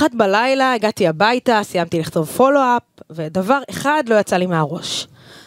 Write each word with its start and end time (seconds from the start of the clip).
אחת 0.00 0.14
בלילה 0.14 0.72
הגעתי 0.72 1.08
הביתה, 1.08 1.60
סיימתי 1.62 2.00
לכתוב 2.00 2.26
פולו-אפ, 2.26 2.82
ודבר 3.10 3.58
אחד 3.70 4.02
לא 4.06 4.14
יצא 4.14 4.36
לי 4.36 4.46
מהראש. 4.46 5.06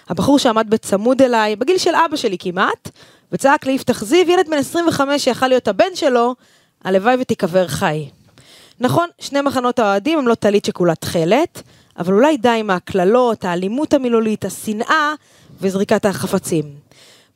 הבחור 0.09 0.39
שעמד 0.39 0.69
בצמוד 0.69 1.21
אליי, 1.21 1.55
בגיל 1.55 1.77
של 1.77 1.89
אבא 1.95 2.15
שלי 2.15 2.37
כמעט, 2.39 2.89
וצעק 3.31 3.65
לי, 3.65 3.71
יפתח 3.71 4.03
זיו, 4.03 4.31
ילד 4.31 4.49
בן 4.49 4.57
25 4.57 5.23
שיכל 5.23 5.47
להיות 5.47 5.67
הבן 5.67 5.95
שלו, 5.95 6.35
הלוואי 6.83 7.15
ותיקבר 7.19 7.67
חי. 7.67 8.09
נכון, 8.79 9.09
שני 9.19 9.41
מחנות 9.41 9.79
האוהדים 9.79 10.19
הם 10.19 10.27
לא 10.27 10.35
טלית 10.35 10.65
שכולה 10.65 10.95
תכלת, 10.95 11.61
אבל 11.99 12.13
אולי 12.13 12.37
די 12.37 12.49
עם 12.49 12.69
הקללות, 12.69 13.45
האלימות 13.45 13.93
המילולית, 13.93 14.45
השנאה 14.45 15.13
וזריקת 15.61 16.05
החפצים. 16.05 16.65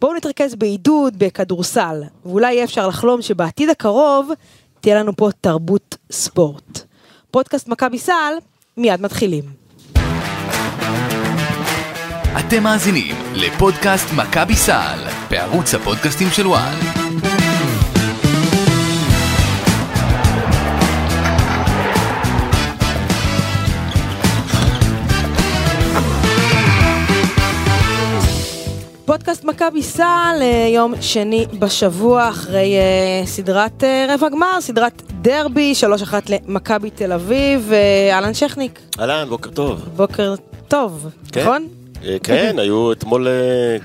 בואו 0.01 0.13
נתרכז 0.13 0.55
בעידוד, 0.55 1.19
בכדורסל, 1.19 2.03
ואולי 2.25 2.53
יהיה 2.53 2.63
אפשר 2.63 2.87
לחלום 2.87 3.21
שבעתיד 3.21 3.69
הקרוב 3.69 4.31
תהיה 4.81 4.95
לנו 4.95 5.15
פה 5.15 5.29
תרבות 5.41 5.97
ספורט. 6.11 6.87
פודקאסט 7.31 7.67
מכבי 7.67 7.99
סל, 7.99 8.33
מיד 8.77 9.01
מתחילים. 9.01 9.43
אתם 12.39 12.63
מאזינים 12.63 13.15
לפודקאסט 13.33 14.07
מכבי 14.15 14.55
סל 14.55 14.99
בערוץ 15.29 15.73
הפודקאסטים 15.73 16.27
של 16.31 16.47
וואן. 16.47 16.73
פודקאסט 29.17 29.43
מכבי 29.43 29.83
סל, 29.83 30.03
אה, 30.41 30.69
יום 30.73 30.93
שני 31.01 31.45
בשבוע 31.59 32.29
אחרי 32.29 32.75
אה, 32.75 33.25
סדרת 33.25 33.83
אה, 33.83 34.05
רבע 34.13 34.29
גמר, 34.29 34.61
סדרת 34.61 35.01
דרבי, 35.21 35.73
3-1 36.03 36.13
למכבי 36.29 36.89
תל 36.89 37.11
אביב, 37.11 37.71
אה, 37.73 38.15
אהלן 38.15 38.33
שכניק, 38.33 38.79
אהלן, 38.99 39.29
בוקר 39.29 39.49
טוב. 39.49 39.81
בוקר 39.95 40.35
טוב, 40.67 41.07
כן. 41.31 41.41
נכון? 41.41 41.67
כן, 42.23 42.55
היו 42.61 42.91
אתמול 42.91 43.27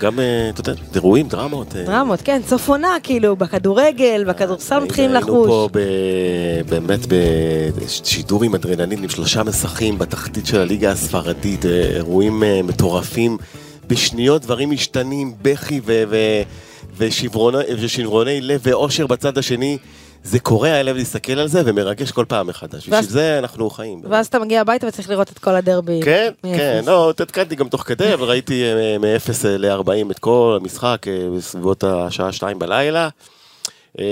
גם, 0.00 0.18
אתה 0.54 0.70
יודע, 0.70 0.72
אירועים, 0.94 1.28
דרמות. 1.28 1.74
דרמות, 1.74 2.20
כן, 2.24 2.40
סוף 2.46 2.68
עונה, 2.68 2.96
כאילו, 3.02 3.36
בכדורגל, 3.36 4.24
בכדורסל 4.28 4.78
מתחילים 4.78 5.10
היינו 5.10 5.26
לחוש. 5.26 5.46
פה 5.48 5.68
ב- 5.72 6.70
באמת 6.70 7.00
בשידור 7.08 8.44
עם 8.44 8.54
אדרנלין, 8.54 9.02
עם 9.02 9.08
שלושה 9.08 9.42
מסכים 9.42 9.98
בתחתית 9.98 10.46
של 10.46 10.60
הליגה 10.60 10.90
הספרדית, 10.90 11.66
אירועים 11.66 12.42
מטורפים, 12.64 13.38
בשניות 13.92 14.42
דברים 14.42 14.70
משתנים, 14.70 15.34
בכי 15.42 15.80
ו- 15.84 16.02
ו- 16.08 16.42
ושברוני 16.96 17.58
ושברוני 17.78 18.40
לב 18.40 18.60
ואושר 18.64 19.06
בצד 19.06 19.38
השני. 19.38 19.78
זה 20.24 20.38
קורע 20.38 20.68
הלב 20.68 20.96
להסתכל 20.96 21.32
על 21.32 21.48
זה 21.48 21.62
ומרגש 21.64 22.10
כל 22.10 22.24
פעם 22.28 22.46
מחדש. 22.46 22.88
בשביל 22.88 23.02
זה 23.02 23.38
אנחנו 23.38 23.70
חיים. 23.70 24.00
ואז 24.08 24.26
אתה 24.26 24.38
מגיע 24.38 24.60
הביתה 24.60 24.86
וצריך 24.86 25.10
לראות 25.10 25.30
את 25.30 25.38
כל 25.38 25.54
הדרבי. 25.54 26.00
כן. 26.04 26.32
כן, 26.42 26.82
לא, 26.86 27.10
התעדכנתי 27.10 27.54
גם 27.54 27.68
תוך 27.68 27.82
כדי, 27.82 28.14
אבל 28.14 28.28
ראיתי 28.28 28.64
אה, 28.64 28.98
מ-0 28.98 29.46
ל-40 29.48 30.10
את 30.10 30.18
כל 30.18 30.58
המשחק 30.60 31.06
אה, 31.08 31.28
בסביבות 31.36 31.84
השעה 31.84 32.32
2 32.32 32.58
בלילה. 32.58 33.08
אה, 34.00 34.04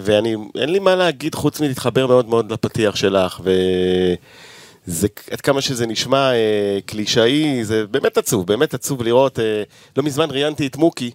ואני, 0.00 0.36
אין 0.58 0.68
לי 0.68 0.78
מה 0.78 0.94
להגיד 0.96 1.34
חוץ 1.34 1.60
מלהתחבר 1.60 2.06
מאוד 2.06 2.28
מאוד 2.28 2.52
לפתיח 2.52 2.96
שלך, 2.96 3.40
וזה, 4.88 5.08
עד 5.30 5.40
כמה 5.40 5.60
שזה 5.60 5.86
נשמע 5.86 6.32
אה, 6.32 6.78
קלישאי, 6.86 7.64
זה 7.64 7.86
באמת 7.86 8.18
עצוב, 8.18 8.46
באמת 8.46 8.74
עצוב 8.74 9.02
לראות, 9.02 9.38
אה, 9.38 9.62
לא 9.96 10.02
מזמן 10.02 10.30
ראיינתי 10.30 10.66
את 10.66 10.76
מוקי. 10.76 11.10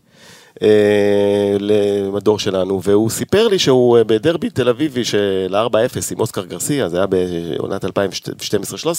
אה, 0.62 1.58
למדור 1.59 2.40
שלנו, 2.40 2.84
והוא 2.84 3.09
סיפר 3.09 3.47
לי 3.47 3.59
שהוא 3.59 3.97
אה, 3.97 4.03
בדרבי 4.03 4.50
תל 4.50 4.70
אביבי 4.70 5.03
של 5.06 5.56
4-0 5.72 6.12
עם 6.12 6.20
אוסקר 6.20 6.45
גרסיה, 6.45 6.90
זה 6.90 6.97
היה 6.97 7.06
בעונת 7.06 7.86
2012-2013, 7.86 7.88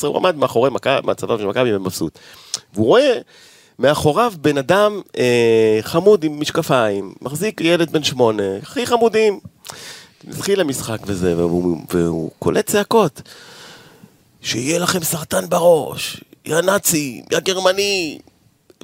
הוא 0.07 0.17
עמד 0.17 0.37
מאחורי 0.37 0.71
מצבם 1.05 1.39
של 1.39 1.47
מכבי 1.47 1.77
ומבסוט. 1.77 2.19
והוא 2.75 2.87
רואה 2.87 3.19
מאחוריו 3.79 4.33
בן 4.41 4.59
אדם 4.59 5.01
אה, 5.19 5.79
חמוד 5.83 6.25
עם 6.25 6.41
משקפיים, 6.41 7.15
מחזיק 7.23 7.61
ילד 7.61 7.93
בן 7.93 8.03
שמונה, 8.03 8.57
הכי 8.63 8.87
חמודים. 8.87 9.41
התחיל 10.31 10.61
המשחק 10.61 10.99
וזה, 11.07 11.37
והוא, 11.37 11.79
והוא 11.95 12.31
קולט 12.39 12.67
צעקות. 12.67 13.23
שיהיה 14.43 14.79
לכם 14.79 15.05
סרטן 15.05 15.49
בראש, 15.49 16.25
יא 16.45 16.61
נאצי, 16.61 17.23
יא 17.33 17.39
גרמני. 17.39 18.19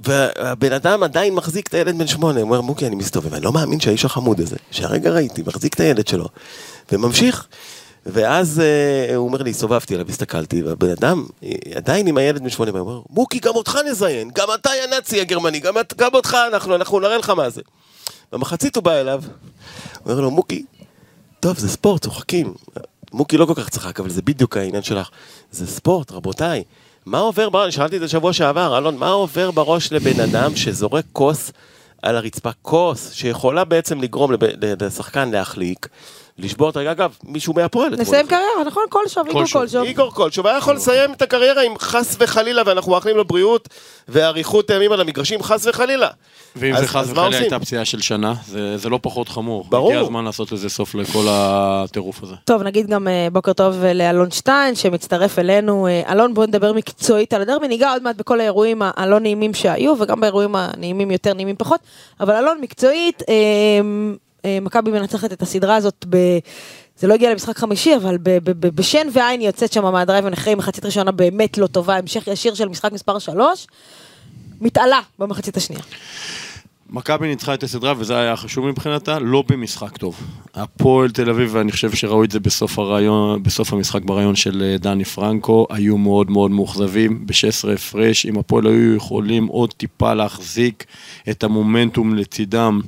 והבן 0.05 0.73
אדם 0.73 1.03
עדיין 1.03 1.35
מחזיק 1.35 1.67
את 1.69 1.75
הילד 1.75 1.99
בן 1.99 2.07
שמונה, 2.07 2.41
הוא 2.41 2.47
אומר, 2.47 2.61
מוקי, 2.61 2.87
אני 2.87 2.97
מסתובב, 2.97 3.35
אני 3.35 3.45
לא 3.45 3.53
מאמין 3.53 3.81
שהאיש 3.81 4.05
החמוד 4.05 4.41
הזה, 4.41 4.57
שהרגע 4.71 5.11
ראיתי, 5.11 5.43
מחזיק 5.47 5.75
את 5.75 5.81
הילד 5.81 6.09
שלו, 6.09 6.29
וממשיך. 6.93 7.47
ואז 8.07 8.61
אה, 8.61 9.17
הוא 9.17 9.29
אומר 9.29 9.43
לי, 9.43 9.51
הסתובבתי 9.51 9.95
עליו, 9.95 10.07
הסתכלתי, 10.09 10.63
והבן 10.63 10.91
אדם 10.91 11.27
אה, 11.45 11.51
עדיין 11.75 12.07
עם 12.07 12.17
הילד 12.17 12.43
בן 12.43 12.51
שמונה, 12.51 12.71
הוא 12.71 12.81
אומר, 12.81 13.01
מוקי, 13.11 13.39
גם 13.39 13.55
אותך 13.55 13.79
נזיין, 13.91 14.31
גם 14.35 14.49
אתה 14.55 14.71
יא 14.83 14.87
נאצי 14.87 15.21
הגרמני, 15.21 15.61
גם, 15.61 15.75
גם 15.97 16.11
אותך 16.15 16.37
אנחנו, 16.53 16.75
אנחנו 16.75 17.01
נראה 17.01 17.19
לך 17.19 17.31
מה 17.31 17.51
זה. 17.51 17.63
במחצית 18.33 18.77
הוא 18.77 18.85
בא 18.85 18.93
אליו, 18.93 19.23
הוא 20.03 20.13
אומר 20.13 20.21
לו, 20.21 20.31
מוקי, 20.31 20.65
טוב, 21.41 21.59
זה 21.59 21.69
ספורט, 21.69 22.03
צוחקים. 22.03 22.55
מוקי 23.13 23.37
לא 23.37 23.47
כל 23.47 23.55
כך 23.55 23.69
צחק, 23.69 24.01
אבל 24.01 24.11
זה 24.11 24.23
בדיוק 24.23 24.57
העניין 24.57 24.83
שלך. 24.83 25.11
זה 25.51 25.67
ספורט, 25.67 26.13
רבותיי. 26.13 26.63
מה 27.07 27.19
עובר 27.19 27.49
בראש, 27.51 27.75
שאלתי 27.75 27.97
את 27.97 28.01
זה 28.01 28.09
שבוע 28.09 28.33
שעבר, 28.33 28.79
אלון, 28.79 28.97
מה 28.97 29.11
עובר 29.11 29.51
בראש 29.51 29.93
לבן 29.93 30.21
אדם 30.21 30.57
שזורק 30.57 31.05
כוס 31.13 31.53
על 32.03 32.17
הרצפה? 32.17 32.51
כוס 32.63 33.13
שיכולה 33.13 33.65
בעצם 33.65 34.01
לגרום 34.01 34.33
לשחקן 34.81 35.31
להחליק, 35.31 35.89
לשבור 36.39 36.71
את 36.71 36.77
הרגע. 36.77 36.91
אגב, 36.93 37.17
מישהו 37.25 37.55
מהפועל. 37.55 37.97
נסיים 37.97 38.27
קריירה, 38.27 38.65
נכון? 38.67 38.83
קולשוב, 38.89 39.27
איגור 39.27 39.43
קולשוב. 39.53 39.83
איגור 39.83 40.15
קולשוב 40.15 40.47
היה 40.47 40.59
יכול 40.59 40.75
לסיים 40.75 41.13
את 41.13 41.23
הקריירה 41.23 41.63
עם 41.63 41.73
חס 41.79 42.17
וחלילה, 42.21 42.63
ואנחנו 42.67 42.93
מאחלים 42.93 43.17
לו 43.17 43.25
בריאות 43.25 43.69
ואריכות 44.09 44.71
ימים 44.71 44.93
על 44.93 45.01
המגרשים, 45.01 45.43
חס 45.43 45.67
וחלילה. 45.67 46.09
ואם 46.57 46.75
אז- 46.75 46.81
זה 46.81 46.89
חס 46.89 47.07
וחלילה? 47.11 47.39
הייתה 47.39 47.59
פציעה 47.59 47.85
של 47.85 48.01
שנה, 48.01 48.35
זה, 48.47 48.77
זה 48.77 48.89
לא 48.89 48.99
פחות 49.03 49.29
חמור. 49.29 49.65
ברור. 49.69 49.91
הגיע 49.91 50.01
הזמן 50.01 50.25
לעשות 50.25 50.53
לזה 50.53 50.69
סוף 50.69 50.95
לכל 50.95 51.27
הטירוף 51.31 52.23
הזה. 52.23 52.35
טוב, 52.45 52.63
נגיד 52.63 52.87
גם 52.87 53.09
אה, 53.09 53.29
בוקר 53.33 53.53
טוב 53.53 53.85
אה, 53.85 53.93
לאלון 53.93 54.31
שטיין 54.31 54.75
שמצטרף 54.75 55.39
אלינו. 55.39 55.87
אה, 55.87 56.13
אלון, 56.13 56.35
בוא 56.35 56.47
נדבר 56.47 56.73
מקצועית 56.73 57.33
על 57.33 57.43
הדרבי, 57.43 57.69
ניגע 57.69 57.93
עוד 57.93 58.03
מעט 58.03 58.17
בכל 58.17 58.41
האירועים 58.41 58.83
הלא 58.97 59.21
נעימים 59.21 59.55
שהיו, 59.55 59.95
וגם 60.01 60.21
באירועים 60.21 60.57
הנעימים 60.57 61.11
יותר, 61.11 61.35
נעימים 61.35 61.57
פחות. 61.59 61.81
אבל 62.21 62.35
אלון, 62.35 62.59
מקצועית, 62.61 63.23
מכבי 64.61 64.91
מנצחת 64.91 65.33
את 65.33 65.43
הסדרה 65.43 65.77
הזאת 65.77 66.05
ב... 66.09 66.17
זה 66.99 67.07
לא 67.07 67.15
הגיע 67.15 67.31
למשחק 67.31 67.59
חמישי, 67.59 67.97
אבל 67.97 68.17
ב- 68.19 68.39
ב- 68.51 68.67
ב- 68.67 68.77
בשן 68.77 69.07
ועין 69.13 69.41
היא 69.41 69.49
יוצאת 69.49 69.73
שם 69.73 69.93
מהדרייבן 69.93 70.33
אחרי 70.33 70.55
מחצית 70.55 70.85
ראשונה 70.85 71.13
באמת 71.13 71.59
לא 71.59 71.67
טובה, 71.67 71.97
המשך 71.97 72.27
ישיר 72.27 72.55
של 72.55 72.69
משחק 72.69 72.93
מספר 72.93 73.19
3, 73.19 73.67
מתעלה 74.61 75.01
במחצית 75.19 75.57
השנייה. 75.57 75.83
מכבי 76.91 77.29
ניצחה 77.29 77.55
את 77.55 77.63
הסדרה 77.63 77.95
וזה 77.99 78.19
היה 78.19 78.37
חשוב 78.37 78.67
מבחינתה, 78.67 79.19
לא 79.19 79.45
במשחק 79.49 79.97
טוב. 79.97 80.21
הפועל 80.55 81.11
תל 81.11 81.31
אביב, 81.31 81.51
ואני 81.55 81.73
חושב 81.73 81.91
שראו 81.91 82.25
את 82.25 82.31
זה 82.31 82.41
בסוף, 82.41 82.79
הרעיון, 82.79 83.43
בסוף 83.43 83.73
המשחק 83.73 84.03
ברעיון 84.03 84.37
של 84.37 84.63
אה, 84.63 84.79
דני 84.79 85.05
פרנקו, 85.05 85.67
היו 85.71 85.99
מאוד 85.99 86.31
מאוד 86.31 86.51
מאוכזבים, 86.51 87.27
ב-16 87.27 87.73
הפרש, 87.75 88.27
אם 88.27 88.39
הפועל 88.39 88.67
היו 88.67 88.95
יכולים 88.95 89.47
עוד 89.47 89.73
טיפה 89.73 90.15
להחזיק 90.15 90.85
את 91.31 91.45
המומנטום 91.45 92.15
לצידם 92.15 92.81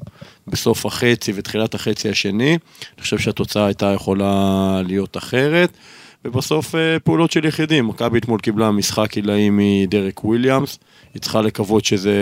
בסוף 0.46 0.86
החצי 0.86 1.32
ותחילת 1.34 1.74
החצי 1.74 2.08
השני, 2.08 2.50
אני 2.50 3.02
חושב 3.02 3.18
שהתוצאה 3.18 3.66
הייתה 3.66 3.86
יכולה 3.86 4.82
להיות 4.86 5.16
אחרת. 5.16 5.76
ובסוף 6.24 6.74
אה, 6.74 6.98
פעולות 6.98 7.32
של 7.32 7.44
יחידים, 7.44 7.88
מכבי 7.88 8.18
אתמול 8.18 8.40
קיבלה 8.40 8.70
משחק 8.70 9.16
עילאי 9.16 9.48
מדרק 9.52 10.24
וויליאמס, 10.24 10.78
היא 11.14 11.22
צריכה 11.22 11.42
לקוות 11.42 11.84
שזה 11.84 12.14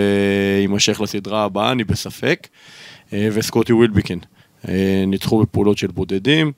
יימשך 0.60 1.00
לסדרה 1.00 1.44
הבאה, 1.44 1.72
אני 1.72 1.84
בספק, 1.84 2.48
אה, 3.12 3.28
וסקוטי 3.32 3.72
ווילביקן. 3.72 4.18
אה, 4.68 5.04
ניצחו 5.06 5.42
בפעולות 5.42 5.78
של 5.78 5.86
בודדים, 5.86 6.52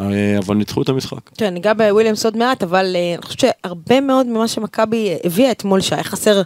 אה, 0.00 0.38
אבל 0.38 0.54
ניצחו 0.54 0.82
את 0.82 0.88
המשחק. 0.88 1.30
כן, 1.36 1.54
ניגע 1.54 1.72
בוויליאמס 1.72 2.24
עוד 2.24 2.36
מעט, 2.36 2.62
אבל 2.62 2.96
אני 3.14 3.22
חושבת 3.22 3.40
שהרבה 3.40 4.00
מאוד 4.00 4.26
ממה 4.26 4.48
שמכבי 4.48 5.08
אה, 5.08 5.16
הביאה 5.24 5.50
אתמול, 5.50 5.80
שהיה 5.80 6.04
חסר 6.04 6.42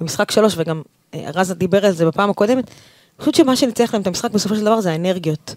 במשחק 0.00 0.30
שלוש, 0.30 0.54
וגם 0.56 0.82
רזה 1.14 1.54
דיבר 1.54 1.86
על 1.86 1.92
זה 1.92 2.06
בפעם 2.06 2.30
הקודמת, 2.30 2.64
אני 2.64 3.24
חושבת 3.24 3.34
שמה 3.34 3.56
שניצח 3.56 3.90
להם 3.92 4.02
את 4.02 4.06
המשחק 4.06 4.30
בסופו 4.30 4.54
של 4.54 4.64
דבר 4.64 4.80
זה 4.80 4.92
האנרגיות. 4.92 5.54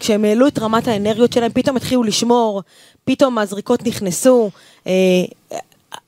כשהם 0.00 0.24
העלו 0.24 0.46
את 0.46 0.58
רמת 0.58 0.88
האנרגיות 0.88 1.32
שלהם, 1.32 1.52
פתאום 1.52 1.76
התחילו 1.76 2.02
לשמור, 2.02 2.62
פתאום 3.04 3.38
הזריקות 3.38 3.86
נכנסו. 3.86 4.50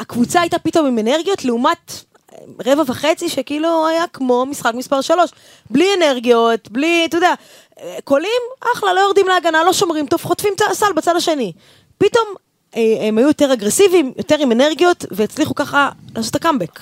הקבוצה 0.00 0.40
הייתה 0.40 0.58
פתאום 0.58 0.86
עם 0.86 0.98
אנרגיות 0.98 1.44
לעומת 1.44 2.04
רבע 2.66 2.82
וחצי 2.86 3.28
שכאילו 3.28 3.86
היה 3.86 4.04
כמו 4.12 4.46
משחק 4.46 4.74
מספר 4.74 5.00
שלוש. 5.00 5.30
בלי 5.70 5.86
אנרגיות, 5.98 6.70
בלי, 6.70 7.04
אתה 7.08 7.16
יודע, 7.16 7.34
קולים, 8.04 8.42
אחלה, 8.74 8.94
לא 8.94 9.00
יורדים 9.00 9.28
להגנה, 9.28 9.64
לא 9.64 9.72
שומרים 9.72 10.06
טוב, 10.06 10.22
חוטפים 10.22 10.52
את 10.56 10.60
הסל 10.70 10.92
בצד 10.96 11.16
השני. 11.16 11.52
פתאום 11.98 12.24
אה, 12.76 13.08
הם 13.08 13.18
היו 13.18 13.28
יותר 13.28 13.52
אגרסיביים, 13.52 14.12
יותר 14.18 14.36
עם 14.40 14.52
אנרגיות, 14.52 15.04
והצליחו 15.10 15.54
ככה 15.54 15.90
לעשות 16.16 16.30
את 16.30 16.36
הקאמבק. 16.36 16.80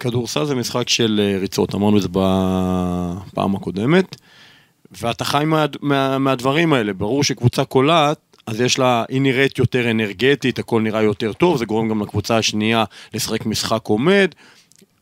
כדורסל 0.00 0.44
זה 0.44 0.54
משחק 0.54 0.88
של 0.88 1.20
אה, 1.22 1.38
ריצות, 1.40 1.74
אמרנו 1.74 1.96
את 1.96 2.02
זה 2.02 2.08
בפעם 2.08 3.56
הקודמת, 3.56 4.16
ואתה 5.00 5.24
חי 5.24 5.44
מה, 5.46 5.66
מה, 5.80 6.18
מהדברים 6.18 6.72
האלה, 6.72 6.92
ברור 6.92 7.24
שקבוצה 7.24 7.64
קולעת, 7.64 8.18
אז 8.46 8.60
יש 8.60 8.78
לה, 8.78 9.04
היא 9.08 9.20
נראית 9.20 9.58
יותר 9.58 9.90
אנרגטית, 9.90 10.58
הכל 10.58 10.80
נראה 10.80 11.02
יותר 11.02 11.32
טוב, 11.32 11.56
זה 11.56 11.64
גורם 11.64 11.88
גם 11.88 12.02
לקבוצה 12.02 12.36
השנייה 12.36 12.84
לשחק 13.14 13.46
משחק 13.46 13.86
עומד. 13.86 14.34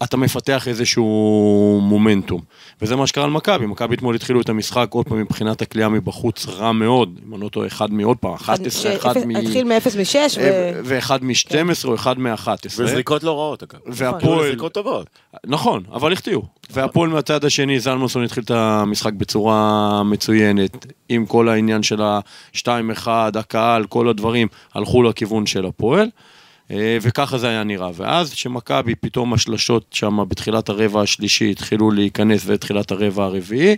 אתה 0.02 0.16
מפתח 0.16 0.68
איזשהו 0.68 1.80
מומנטום. 1.82 2.40
וזה 2.82 2.96
מה 2.96 3.06
שקרה 3.06 3.26
למכבי, 3.26 3.66
מכבי 3.66 3.94
אתמול 3.94 4.14
התחילו 4.14 4.40
את 4.40 4.48
המשחק 4.48 4.86
עוד 4.90 5.08
פעם 5.08 5.20
מבחינת 5.20 5.62
הכלייה 5.62 5.88
מבחוץ 5.88 6.46
רע 6.46 6.72
מאוד, 6.72 7.20
אם 7.26 7.34
אני 7.34 7.42
לא 7.42 7.48
טועה, 7.48 7.66
אחד 7.66 7.92
מעוד 7.92 8.16
פעם, 8.16 8.34
11, 8.34 8.96
אחד 8.96 9.14
מ... 9.26 9.36
התחיל 9.36 9.64
מ-0 9.64 9.98
מ-6 9.98 10.38
ו... 10.40 10.80
ואחד 10.84 11.24
מ-12 11.24 11.84
או 11.84 11.94
אחד 11.94 12.18
מ-11. 12.18 12.50
וזריקות 12.78 13.22
לא 13.22 13.38
רעות 13.38 13.62
אגב. 13.62 13.80
והפועל, 13.86 14.46
זריקות 14.46 14.74
טובות. 14.74 15.06
נכון, 15.46 15.82
אבל 15.92 16.12
החטיאו. 16.12 16.42
והפועל 16.70 17.10
מהצד 17.10 17.44
השני, 17.44 17.80
זלמנסון 17.80 18.24
התחיל 18.24 18.44
את 18.44 18.50
המשחק 18.50 19.12
בצורה 19.12 20.02
מצוינת, 20.02 20.86
עם 21.08 21.26
כל 21.26 21.48
העניין 21.48 21.82
של 21.82 22.02
ה-2-1, 22.02 23.08
הקהל, 23.34 23.84
כל 23.84 24.08
הדברים, 24.08 24.48
הלכו 24.74 25.02
לכיוון 25.02 25.46
של 25.46 25.66
הפועל. 25.66 26.08
אה, 26.70 26.98
וככה 27.02 27.38
זה 27.38 27.48
היה 27.48 27.64
נראה. 27.64 27.90
ואז 27.94 28.32
כשמכבי 28.32 28.94
פתאום 28.94 29.32
השלשות 29.34 29.84
שם 29.90 30.18
בתחילת 30.28 30.68
הרבע 30.68 31.02
השלישי 31.02 31.50
התחילו 31.50 31.90
להיכנס 31.90 32.42
ותחילת 32.46 32.90
הרבע 32.90 33.24
הרביעי, 33.24 33.76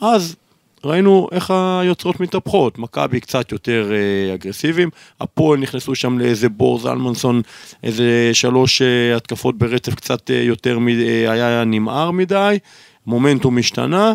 אז 0.00 0.36
ראינו 0.84 1.28
איך 1.32 1.50
היוצרות 1.80 2.20
מתהפכות, 2.20 2.78
מכבי 2.78 3.20
קצת 3.20 3.52
יותר 3.52 3.92
אה, 3.92 4.34
אגרסיביים, 4.34 4.90
הפועל 5.20 5.60
נכנסו 5.60 5.94
שם 5.94 6.18
לאיזה 6.18 6.48
בור 6.48 6.78
זלמנסון, 6.78 7.42
איזה 7.82 8.30
שלוש 8.32 8.82
אה, 8.82 9.16
התקפות 9.16 9.58
ברצף 9.58 9.94
קצת 9.94 10.30
אה, 10.30 10.36
יותר, 10.36 10.78
מ, 10.78 10.88
אה, 10.88 11.30
היה 11.32 11.64
נמהר 11.64 12.10
מדי, 12.10 12.58
מומנטום 13.06 13.58
השתנה. 13.58 14.14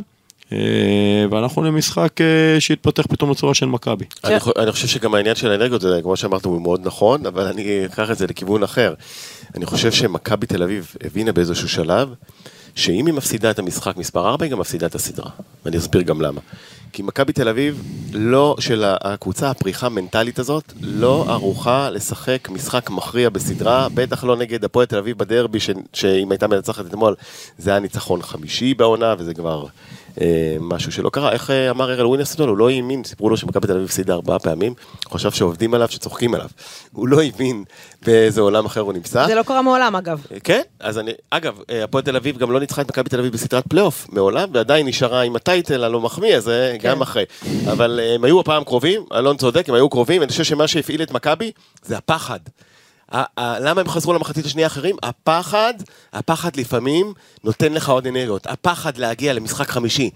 אה, 0.53 0.57
והלכנו 1.31 1.63
למשחק 1.63 2.21
אה, 2.21 2.25
שהתפתח 2.59 3.03
פתאום 3.09 3.31
בצורה 3.31 3.53
של 3.53 3.65
מכבי. 3.65 4.05
אני 4.23 4.39
חו- 4.39 4.51
אני 4.57 4.71
חושב 4.71 4.87
שגם 4.87 5.15
העניין 5.15 5.35
של 5.35 5.51
האנרגיות, 5.51 5.83
כמו 6.03 6.15
שאמרת, 6.17 6.45
הוא 6.45 6.61
מאוד 6.61 6.81
נכון, 6.87 7.25
אבל 7.25 7.43
אני 7.47 7.85
אקח 7.85 8.11
את 8.11 8.17
זה 8.17 8.27
לכיוון 8.27 8.63
אחר. 8.63 8.93
אני 9.55 9.65
חושב 9.65 9.91
שמכבי 9.91 10.45
תל 10.47 10.63
אביב 10.63 10.93
הבינה 11.05 11.31
באיזשהו 11.31 11.69
שלב, 11.69 12.09
שאם 12.75 13.05
היא 13.05 13.13
מפסידה 13.13 13.51
את 13.51 13.59
המשחק 13.59 13.97
מספר 13.97 14.29
4, 14.29 14.45
היא 14.45 14.51
גם 14.51 14.59
מפסידה 14.59 14.87
את 14.87 14.95
הסדרה. 14.95 15.29
ואני 15.65 15.77
אסביר 15.77 16.01
גם 16.01 16.21
למה. 16.21 16.41
כי 16.93 17.01
מכבי 17.01 17.33
תל 17.33 17.47
אביב, 17.47 17.83
לא, 18.13 18.55
של 18.59 18.83
הקבוצה, 18.85 19.49
הפריחה 19.49 19.85
המנטלית 19.85 20.39
הזאת, 20.39 20.73
לא 20.81 21.25
ערוכה 21.27 21.89
לשחק 21.89 22.49
משחק 22.51 22.89
מכריע 22.89 23.29
בסדרה, 23.29 23.87
בטח 23.93 24.23
לא 24.23 24.35
נגד 24.37 24.63
הפועל 24.65 24.85
תל 24.85 24.97
אביב 24.97 25.17
בדרבי, 25.17 25.59
שאם 25.93 26.31
הייתה 26.31 26.47
מנצחת 26.47 26.85
אתמול, 26.85 27.15
זה 27.57 27.69
היה 27.71 27.79
ניצחון 27.79 28.21
חמישי 28.21 28.73
בעונה, 28.73 29.15
וזה 29.17 29.33
כבר 29.33 29.65
משהו 30.59 30.91
שלא 30.91 31.09
קרה. 31.09 31.31
איך 31.31 31.49
אה, 31.49 31.69
אמר 31.69 31.93
אראל 31.93 32.05
ווינס 32.05 32.35
אתמול? 32.35 32.49
הוא 32.49 32.57
לא 32.57 32.69
האמין, 32.69 33.03
סיפרו 33.03 33.29
לו 33.29 33.37
שמכבי 33.37 33.67
תל 33.67 33.73
אביב 33.73 33.85
הפסידה 33.85 34.13
ארבעה 34.13 34.39
פעמים, 34.39 34.73
חשב 35.09 35.31
שעובדים 35.31 35.73
עליו, 35.73 35.87
שצוחקים 35.91 36.33
עליו. 36.33 36.47
הוא 36.91 37.07
לא 37.07 37.23
הבין 37.23 37.63
באיזה 38.05 38.41
עולם 38.41 38.65
אחר 38.65 38.81
הוא 38.81 38.93
נמצא. 38.93 39.27
זה 39.27 39.35
לא 39.35 39.43
קרה 39.43 39.61
מעולם 39.61 39.95
אגב. 39.95 40.25
כן, 40.43 40.61
אז 40.79 40.97
אני, 40.97 41.11
אגב, 41.29 41.59
אה, 41.69 41.83
הפועל 41.83 42.03
תל 42.03 42.15
אביב 42.15 42.37
גם 42.37 42.51
לא 42.51 42.59
ניצחה 42.59 42.81
את 42.81 42.89
מכבי 42.89 43.09
תל 43.09 43.19
אביב 43.19 43.33
בסדרת 43.33 43.67
פלייאוף 43.67 44.07
מעולם, 44.11 44.49
ועדיין 44.53 44.87
נשארה 44.87 45.21
עם 45.21 45.35
ה 45.35 45.43
title 45.43 45.83
הלא 45.83 46.01
מחמיא 46.01 46.35
הזה, 46.35 46.75
כן. 46.79 46.89
גם 46.89 47.01
אחרי. 47.01 47.23
אבל 47.71 47.99
אה, 48.03 48.15
הם 48.15 48.23
היו 48.23 48.39
הפעם 48.39 48.63
קרובים, 48.63 49.01
אלון 49.13 49.37
צודק, 49.37 49.69
הם 49.69 49.75
היו 49.75 49.89
קרובים, 49.89 50.21
אני 50.21 50.29
חושב 50.31 50.43
שמה 50.43 50.67
שהפעיל 50.67 51.01
את 51.01 51.11
מכבי 51.11 51.51
זה 51.83 51.97
הפחד. 51.97 52.39
למה 53.37 53.81
הם 53.81 53.87
חזרו 53.87 54.13
למחצית 54.13 54.45
השנייה 54.45 54.67
האחרים? 54.67 54.95
הפחד, 55.03 55.73
הפחד 56.13 56.55
לפעמים 56.55 57.13
נותן 57.43 57.73
לך 57.73 57.89
עוד 57.89 58.07
אנרגיות. 58.07 58.47
הפחד 58.47 58.97
להגיע 58.97 59.33
למשחק 59.33 59.69
חמישי. 59.69 60.09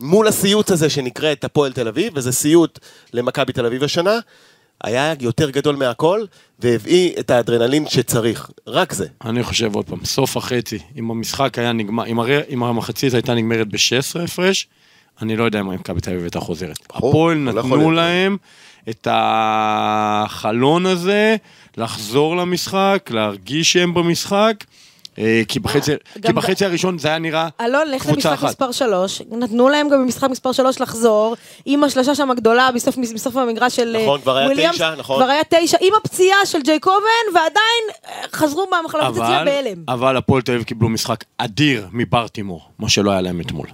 מול 0.00 0.28
הסיוט 0.28 0.70
הזה 0.70 0.90
שנקרא 0.90 1.32
את 1.32 1.44
הפועל 1.44 1.72
תל 1.72 1.88
אביב, 1.88 2.12
וזה 2.16 2.32
סיוט 2.32 2.78
למכבי 3.12 3.52
תל 3.52 3.66
אביב 3.66 3.84
השנה, 3.84 4.18
היה 4.84 5.14
יותר 5.20 5.50
גדול 5.50 5.76
מהכל, 5.76 6.24
והביא 6.58 7.12
את 7.18 7.30
האדרנלין 7.30 7.88
שצריך. 7.88 8.50
רק 8.66 8.92
זה. 8.92 9.06
אני 9.24 9.42
חושב 9.42 9.74
עוד 9.74 9.86
פעם, 9.86 10.04
סוף 10.04 10.36
החצי, 10.36 10.78
אם 10.98 11.10
המשחק 11.10 11.58
היה 11.58 11.72
נגמר, 11.72 12.06
אם, 12.06 12.20
הרי, 12.20 12.40
אם 12.48 12.62
המחצית 12.62 13.14
הייתה 13.14 13.34
נגמרת 13.34 13.68
ב-16 13.68 14.22
הפרש, 14.24 14.68
אני 15.22 15.36
לא 15.36 15.44
יודע 15.44 15.60
אם 15.60 15.68
מכבי 15.68 16.00
תל 16.00 16.10
אביב 16.10 16.22
הייתה 16.22 16.40
חוזרת. 16.40 16.78
הפועל 16.90 17.36
לא 17.36 17.52
נתנו 17.52 17.76
להיות. 17.76 17.94
להם 17.94 18.36
את 18.90 19.08
החלון 19.10 20.86
הזה, 20.86 21.36
לחזור 21.76 22.36
למשחק, 22.36 23.08
להרגיש 23.10 23.72
שהם 23.72 23.94
במשחק, 23.94 24.64
אה, 25.18 25.42
כי 25.48 25.60
בחצי, 25.60 25.92
כי 26.26 26.32
בחצי 26.32 26.64
הראשון 26.64 26.98
זה 26.98 27.08
היה 27.08 27.18
נראה 27.18 27.48
אלון, 27.60 27.88
לך 27.90 28.02
קבוצה 28.02 28.30
למשחק 28.30 28.32
אחת. 28.32 28.48
מספר 28.48 28.72
3, 28.72 29.22
נתנו 29.30 29.68
להם 29.68 29.88
גם 29.88 30.02
במשחק 30.02 30.30
מספר 30.30 30.52
3 30.52 30.80
לחזור, 30.80 31.36
עם 31.66 31.84
השלשה 31.84 32.14
שם 32.14 32.30
הגדולה 32.30 32.70
בסוף, 32.74 32.96
בסוף 33.14 33.36
המגרש 33.36 33.76
של 33.76 33.96
נכון, 34.02 34.20
כבר 34.20 34.36
היה 34.36 34.46
וויליאמס, 34.46 34.74
תשע, 34.74 34.94
נכון. 34.94 35.16
כבר 35.22 35.30
היה 35.30 35.42
תשע, 35.48 35.78
עם 35.80 35.92
הפציעה 36.00 36.46
של 36.46 36.62
ג'ייקובן, 36.62 37.26
ועדיין 37.34 37.84
אה, 38.06 38.12
חזרו 38.32 38.66
במחלקת 38.66 39.10
יציאה 39.10 39.44
בהלם. 39.44 39.84
אבל 39.88 40.16
הפועל 40.16 40.42
תל 40.42 40.52
אביב 40.52 40.64
קיבלו 40.64 40.88
משחק 40.88 41.24
אדיר 41.38 41.86
מברטימור, 41.92 42.60
מה 42.78 42.88
שלא 42.88 43.10
היה 43.10 43.20
להם 43.20 43.40
אתמול. 43.40 43.66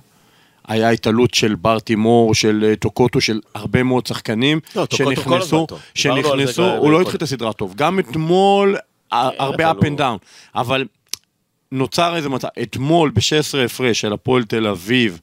היה 0.72 0.90
התעלות 0.90 1.34
של 1.34 1.54
ברטימור, 1.54 2.34
של 2.34 2.64
אה, 2.68 2.76
טוקוטו, 2.76 3.20
של 3.20 3.40
הרבה 3.54 3.82
מאוד 3.82 4.06
שחקנים 4.06 4.60
לא, 4.76 4.86
שנכנסו, 4.92 5.66
שנכנסו, 5.94 6.62
הוא 6.76 6.90
לא 6.92 7.00
התחיל 7.00 7.16
את 7.16 7.22
הסדרה 7.22 7.52
טוב. 7.52 7.74
גם 7.76 7.98
אתמול, 7.98 8.76
ה- 9.12 9.28
הרבה 9.42 9.70
אבל 9.70 9.78
up 9.80 9.84
and 9.84 9.88
הוא- 9.88 9.98
down, 9.98 10.18
אבל 10.54 10.84
נוצר 11.72 12.16
איזה 12.16 12.28
מצב, 12.28 12.48
אתמול 12.62 13.10
ב-16 13.10 13.20
הפרש 13.64 14.00
של 14.00 14.12
הפועל 14.12 14.44
תל 14.44 14.66
אביב, 14.66 15.20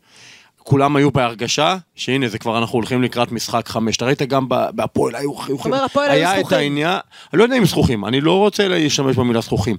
כולם 0.69 0.95
היו 0.95 1.11
בהרגשה 1.11 1.77
שהנה 1.95 2.27
זה 2.27 2.37
כבר 2.39 2.57
אנחנו 2.57 2.75
הולכים 2.75 3.03
לקראת 3.03 3.31
משחק 3.31 3.67
חמש. 3.67 3.97
אתה 3.97 4.05
ראית 4.05 4.21
גם 4.21 4.49
ב- 4.49 4.69
בהפועל 4.73 5.15
היו... 5.15 5.31
היו- 5.47 5.57
אומר, 5.65 5.83
הפועל 5.83 6.09
היו 6.09 6.15
היה 6.17 6.33
את 6.33 6.39
זכוכים. 6.39 6.57
העניין, 6.57 6.97
אני 7.33 7.39
לא 7.39 7.43
יודע 7.43 7.57
אם 7.57 7.65
זכוכים, 7.65 8.05
אני 8.05 8.21
לא 8.21 8.37
רוצה 8.37 8.67
להשתמש 8.67 9.15
במילה 9.15 9.41
זכוכים, 9.41 9.77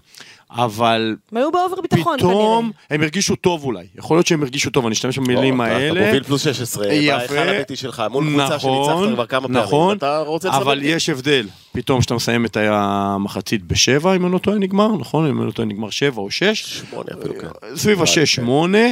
אבל 0.51 1.17
הם 1.33 1.39
היו 1.39 1.51
באובר 1.53 1.81
ביטחון 1.81 2.17
פתאום 2.19 2.65
כנראה. 2.65 2.77
הם 2.91 3.03
הרגישו 3.03 3.37
טוב 3.37 3.65
אולי, 3.65 3.85
יכול 3.99 4.17
להיות 4.17 4.27
שהם 4.27 4.43
הרגישו 4.43 4.71
טוב, 4.71 4.87
אני 4.87 4.93
אשתמש 4.93 5.19
במילים 5.19 5.61
האלה. 5.61 6.01
אתה 6.01 6.07
מוביל 6.07 6.23
פלוס 6.23 6.45
16, 6.45 6.87
בהיכל 6.87 7.39
הביתי 7.39 7.77
שלך, 7.77 8.03
מול 8.11 8.25
קבוצה 8.25 8.59
שניצחת 8.59 9.15
כבר 9.15 9.27
כמה 9.27 9.41
פעמים. 9.49 9.63
נכון, 9.63 9.97
אתה 9.97 10.19
רוצה 10.19 10.49
לסמן 10.49 10.63
אבל? 10.63 10.81
יש 10.83 11.09
הבדל, 11.09 11.49
פתאום 11.73 12.01
כשאתה 12.01 12.15
מסיים 12.15 12.45
את 12.45 12.57
המחצית 12.57 13.63
בשבע, 13.63 14.17
אם 14.17 14.25
אני 14.25 14.33
לא 14.33 14.39
טועה 14.39 14.59
נגמר, 14.59 14.89
נכון? 14.97 15.27
אם 15.27 15.39
אני 15.39 15.47
לא 15.47 15.53
טועה 15.53 15.69
נגמר 15.69 15.91
שבע 15.91 16.21
או 16.23 16.31
שש, 16.31 16.83
שמונה 16.91 17.09
אפילו, 17.21 17.35
כן. 17.41 17.77
סביב 17.77 18.03
השש, 18.03 18.19
כן. 18.19 18.27
שמונה, 18.27 18.87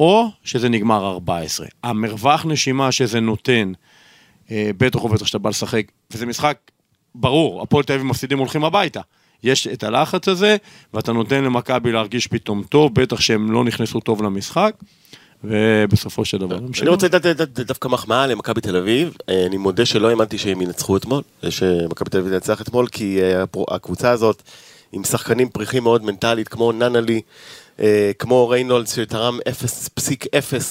או 0.00 0.30
שזה 0.44 0.68
נגמר 0.68 1.06
14. 1.06 1.66
המרווח 1.82 2.46
נשימה 2.46 2.92
שזה 2.92 3.20
נותן, 3.20 3.72
אה, 4.50 4.70
בטח 4.76 5.04
ובטח 5.04 5.26
שאתה 5.26 5.38
בא 5.38 5.50
לשחק, 5.50 5.86
וזה 6.10 6.26
משחק, 6.26 6.58
ברור, 7.14 7.62
הפועל 7.62 7.84
תל 7.84 7.92
אביב 7.92 8.06
מפסידים 8.06 8.38
הולכים 8.38 8.64
הביתה. 8.64 9.00
יש 9.42 9.66
את 9.66 9.84
הלחץ 9.84 10.28
הזה, 10.28 10.56
ואתה 10.94 11.12
נותן 11.12 11.44
למכבי 11.44 11.92
להרגיש 11.92 12.26
פתאום 12.26 12.62
טוב, 12.68 12.94
בטח 12.94 13.20
שהם 13.20 13.52
לא 13.52 13.64
נכנסו 13.64 14.00
טוב 14.00 14.22
למשחק, 14.22 14.74
ובסופו 15.44 16.24
של 16.24 16.38
דבר, 16.38 16.58
אני 16.82 16.88
רוצה 16.88 17.06
לתת 17.06 17.40
דווקא 17.60 17.88
מחמאה 17.88 18.26
למכבי 18.26 18.60
תל 18.60 18.76
אביב. 18.76 19.16
אה, 19.28 19.46
אני 19.46 19.56
מודה 19.56 19.86
שלא 19.86 20.10
האמנתי 20.10 20.38
שהם 20.38 20.62
ינצחו 20.62 20.96
אתמול, 20.96 21.22
אה, 21.44 21.50
שמכבי 21.50 22.10
תל 22.10 22.18
אביב 22.18 22.32
ינצח 22.32 22.62
אתמול, 22.62 22.86
כי 22.86 23.22
אה, 23.22 23.44
הקבוצה 23.68 24.10
הזאת 24.10 24.42
עם 24.92 25.04
שחקנים 25.04 25.48
פריחים 25.48 25.82
מאוד 25.82 26.04
מנטלית, 26.04 26.48
כמו 26.48 26.72
ננלי, 26.72 27.20
כמו 28.18 28.48
ריינולדס, 28.48 28.96
שתרם 28.96 29.38
0.0 29.98 30.26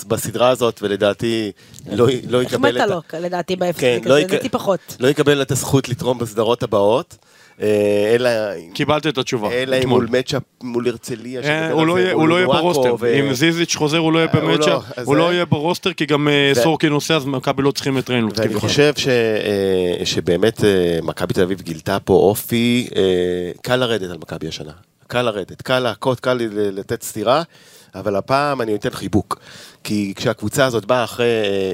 בסדרה 0.08 0.50
הזאת, 0.50 0.80
ולדעתי 0.84 1.52
לא 1.92 2.08
לא 2.30 2.44
יקבל 2.44 2.46
החמאת 2.46 2.76
את 2.76 2.82
ה... 2.82 2.86
לו, 3.18 3.24
לדעתי, 3.26 3.56
באפס, 3.56 3.80
כן, 3.80 3.98
כזה, 4.02 4.10
לא 4.10 4.20
לדעתי 4.20 4.50
פחות. 4.50 4.80
לא 5.00 5.08
יקבל 5.08 5.42
את 5.42 5.52
הזכות 5.52 5.90
לתרום 5.90 6.18
בסדרות 6.20 6.64
הבאות, 6.64 7.18
אה, 7.62 7.68
אלא... 8.16 8.30
קיבלת 8.74 9.08
את 9.08 9.18
התשובה, 9.18 9.52
אלא 9.52 9.76
אם. 9.84 9.90
מול 9.90 10.08
matchup 10.12 10.42
מול 10.64 10.88
הרצליה. 10.88 11.42
אה, 11.42 11.72
הוא 11.72 11.88
לא 11.88 12.00
יהיה- 12.00 12.14
הוא 12.14 12.28
לא 12.28 12.36
יהיה 12.36 12.48
ב 12.48 12.54
roster, 12.54 12.96
אם 13.20 13.34
זיזיץ' 13.34 13.76
חוזר 13.76 13.98
הוא 13.98 14.14
לא 14.14 14.20
יהיה 14.20 14.28
אה, 14.34 14.40
ב 14.42 14.46
matchup, 14.46 14.84
לא, 14.98 15.04
הוא 15.04 15.16
לא 15.16 15.34
יהיה 15.34 15.46
ב 15.46 15.53
roster 15.53 15.94
כי 15.94 16.06
גם 16.06 16.28
אה, 16.28 16.52
סורקין 16.64 16.90
נוסע 16.90 17.16
אז 17.16 17.26
מכבי 17.26 17.62
לא 17.64 17.72
צריכים 17.72 17.98
את 17.98 18.10
ריינולד. 18.10 18.40
ואני. 18.40 18.54
חושב 18.54 18.94
אה, 19.08 20.06
שבאמת 20.06 20.64
אה, 20.64 20.70
מכבי 21.04 21.34
תל 21.34 21.42
אביב 21.42 21.62
גילתה 21.62 21.98
פה 22.00 22.14
אופי, 22.14 22.88
אה, 22.96 23.02
קל 23.62 23.76
לרדת 23.76 24.10
על 24.12 24.18
מכבי 24.18 24.48
השנה. 24.48 24.72
קל 25.14 25.22
לרדת, 25.22 25.62
קל 25.62 25.80
להכות, 25.80 26.20
קל 26.20 26.38
לתת 26.52 27.04
סטירה, 27.04 27.44
אבל 27.96 28.16
הפעם 28.16 28.62
אני 28.62 28.76
אתן 28.76 28.90
חיבוק. 28.90 29.40
כי 29.84 30.14
כשהקבוצה 30.16 30.66
הזאת 30.66 30.86
באה 30.86 31.04
אחרי 31.04 31.26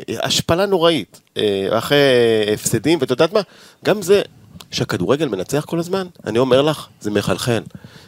אה, 0.10 0.16
השפלה 0.24 0.66
נוראית, 0.66 1.22
אה, 1.38 1.68
אחרי 1.78 1.98
אה, 1.98 2.54
הפסדים, 2.54 3.00
ואת 3.02 3.10
יודעת 3.10 3.34
מה? 3.34 3.40
גם 3.86 4.02
זה 4.02 4.22
שהכדורגל 4.72 5.28
מנצח 5.28 5.66
כל 5.66 5.80
הזמן, 5.80 6.08
אני 6.26 6.40
אומר 6.40 6.62
לך, 6.62 6.88
זה 7.02 7.12
מחלחל. 7.12 7.62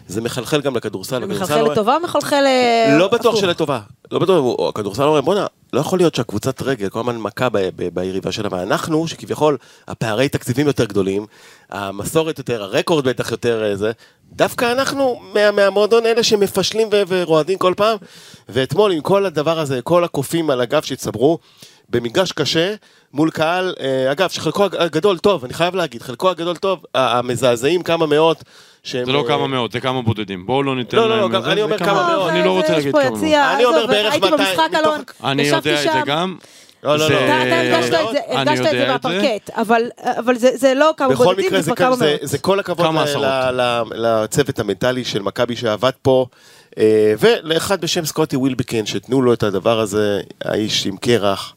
זה 0.08 0.22
מחלחל 0.22 0.62
גם 0.62 0.76
לכדורסל. 0.76 1.26
מחלחל 1.26 1.72
לטובה, 1.72 1.98
מחלחל... 2.04 2.44
אה, 2.46 2.96
לא 2.98 3.08
בטוח. 3.08 3.36
שלטובה, 3.36 3.80
לא 4.12 4.20
בטוח, 4.20 4.70
הכדורסל 4.70 5.04
אומר 5.04 5.22
בואנה, 5.22 5.46
לא 5.74 5.80
יכול 5.80 6.00
להיות 6.00 6.16
שהקבוצת 6.16 6.62
רגל 6.62 6.90
כל 6.90 7.00
הזמן 7.00 7.18
מכה 7.18 7.48
ביריבה 7.94 8.32
שלה, 8.32 8.50
ואנחנו, 8.52 9.08
שכביכול 9.08 9.58
הפערי 9.88 10.30
תקציבים 10.30 10.68
יותר 10.68 10.86
גדולים, 10.86 11.26
המסורת 11.70 12.38
יותר, 12.38 12.64
הרקורד 12.64 13.08
בטח 13.08 13.32
יותר 13.32 13.72
זה, 13.76 13.92
דווקא 14.32 14.72
אנחנו 14.72 15.20
מה- 15.34 15.52
מהמועדון 15.52 16.06
אלה 16.06 16.24
שמפשלים 16.24 16.88
ו- 16.92 17.02
ורועדים 17.08 17.58
כל 17.58 17.74
פעם, 17.78 17.98
ואתמול 18.50 18.92
עם 18.92 19.02
כל 19.02 19.26
הדבר 19.26 19.60
הזה, 19.60 19.82
כל 19.82 20.04
הקופים 20.04 20.50
על 20.50 20.62
הגב 20.62 20.82
שהצטברו, 20.82 21.40
במגרש 21.90 22.32
קשה, 22.32 22.74
מול 23.14 23.32
קהל, 23.32 23.74
אה, 23.80 24.12
אגב, 24.12 24.30
שחלקו 24.30 24.66
הגדול 24.80 25.18
טוב, 25.18 25.46
אני 25.46 25.54
חייב 25.54 25.76
להגיד, 25.76 26.02
חלקו 26.02 26.30
הגדול 26.30 26.56
טוב, 26.56 26.80
המזעזעים 26.96 27.84
כמה 27.84 28.06
מאות, 28.06 28.44
שהם... 28.84 29.06
זה 29.06 29.12
לא 29.12 29.20
אה, 29.24 29.28
כמה 29.28 29.48
מאות, 29.48 29.72
זה 29.72 29.80
כמה 29.80 30.02
בודדים. 30.02 30.46
בואו 30.46 30.64
לא 30.64 30.76
ניתן 30.76 30.98
לא, 30.98 31.10
לא, 31.10 31.10
להם... 31.10 31.20
לא, 31.22 31.30
גם 31.30 31.42
לזה, 31.42 31.52
אני 31.52 31.62
אומר 31.62 31.78
כמה 31.78 32.08
מאות. 32.08 32.30
אני 32.30 32.44
לא 32.46 32.52
רוצה 32.52 32.72
להגיד 32.74 32.92
כמה 32.92 33.10
מאות. 33.10 33.24
אני 33.56 33.66
אומר 33.66 33.88
בערך 33.88 34.12
הייתי 34.14 34.30
200, 34.30 34.48
במשחק 34.50 34.70
מתוך- 34.72 34.80
אלון, 34.86 35.02
אני 35.24 35.44
יודע 35.44 35.58
את 35.88 35.94
זה. 35.94 36.00
גם. 36.06 36.36
לא, 36.84 36.98
לא, 36.98 37.08
זה- 37.08 37.14
לא. 37.14 37.20
אתה 38.12 38.38
הרגשת 38.40 38.66
את 38.66 38.72
זה. 38.72 38.88
מהפרקט, 38.88 39.50
אבל 39.50 39.82
אבל 40.04 40.36
זה 40.38 40.50
זה 40.58 40.74
לא 40.74 40.94
כמה 40.98 41.10
בכל 41.10 41.24
בודדים, 41.24 41.46
מקרה, 41.46 41.62
זה 41.62 41.66
זה, 41.66 41.76
כבר 41.76 41.86
כמה 41.86 41.96
מאות. 41.96 42.20
זה 42.22 42.38
כל 42.38 42.60
הכבוד 42.60 42.86
לצוות 43.96 44.60
המנטלי 44.60 45.06
של 45.06 45.22
מכבי 45.22 45.56
שעבד 45.56 45.92
פה, 46.02 46.26
אה, 46.78 47.14
ולאחד 47.20 47.82
בשם 47.82 48.06
סקוטי 48.06 48.36
ווילבקין, 48.36 48.86
שתנו 48.86 49.22
לו 49.22 49.34
את 49.34 49.44
הדבר 49.44 49.80
הזה, 49.80 50.22
האיש 50.46 50.86
עם 50.86 50.98
קרח, 50.98 51.54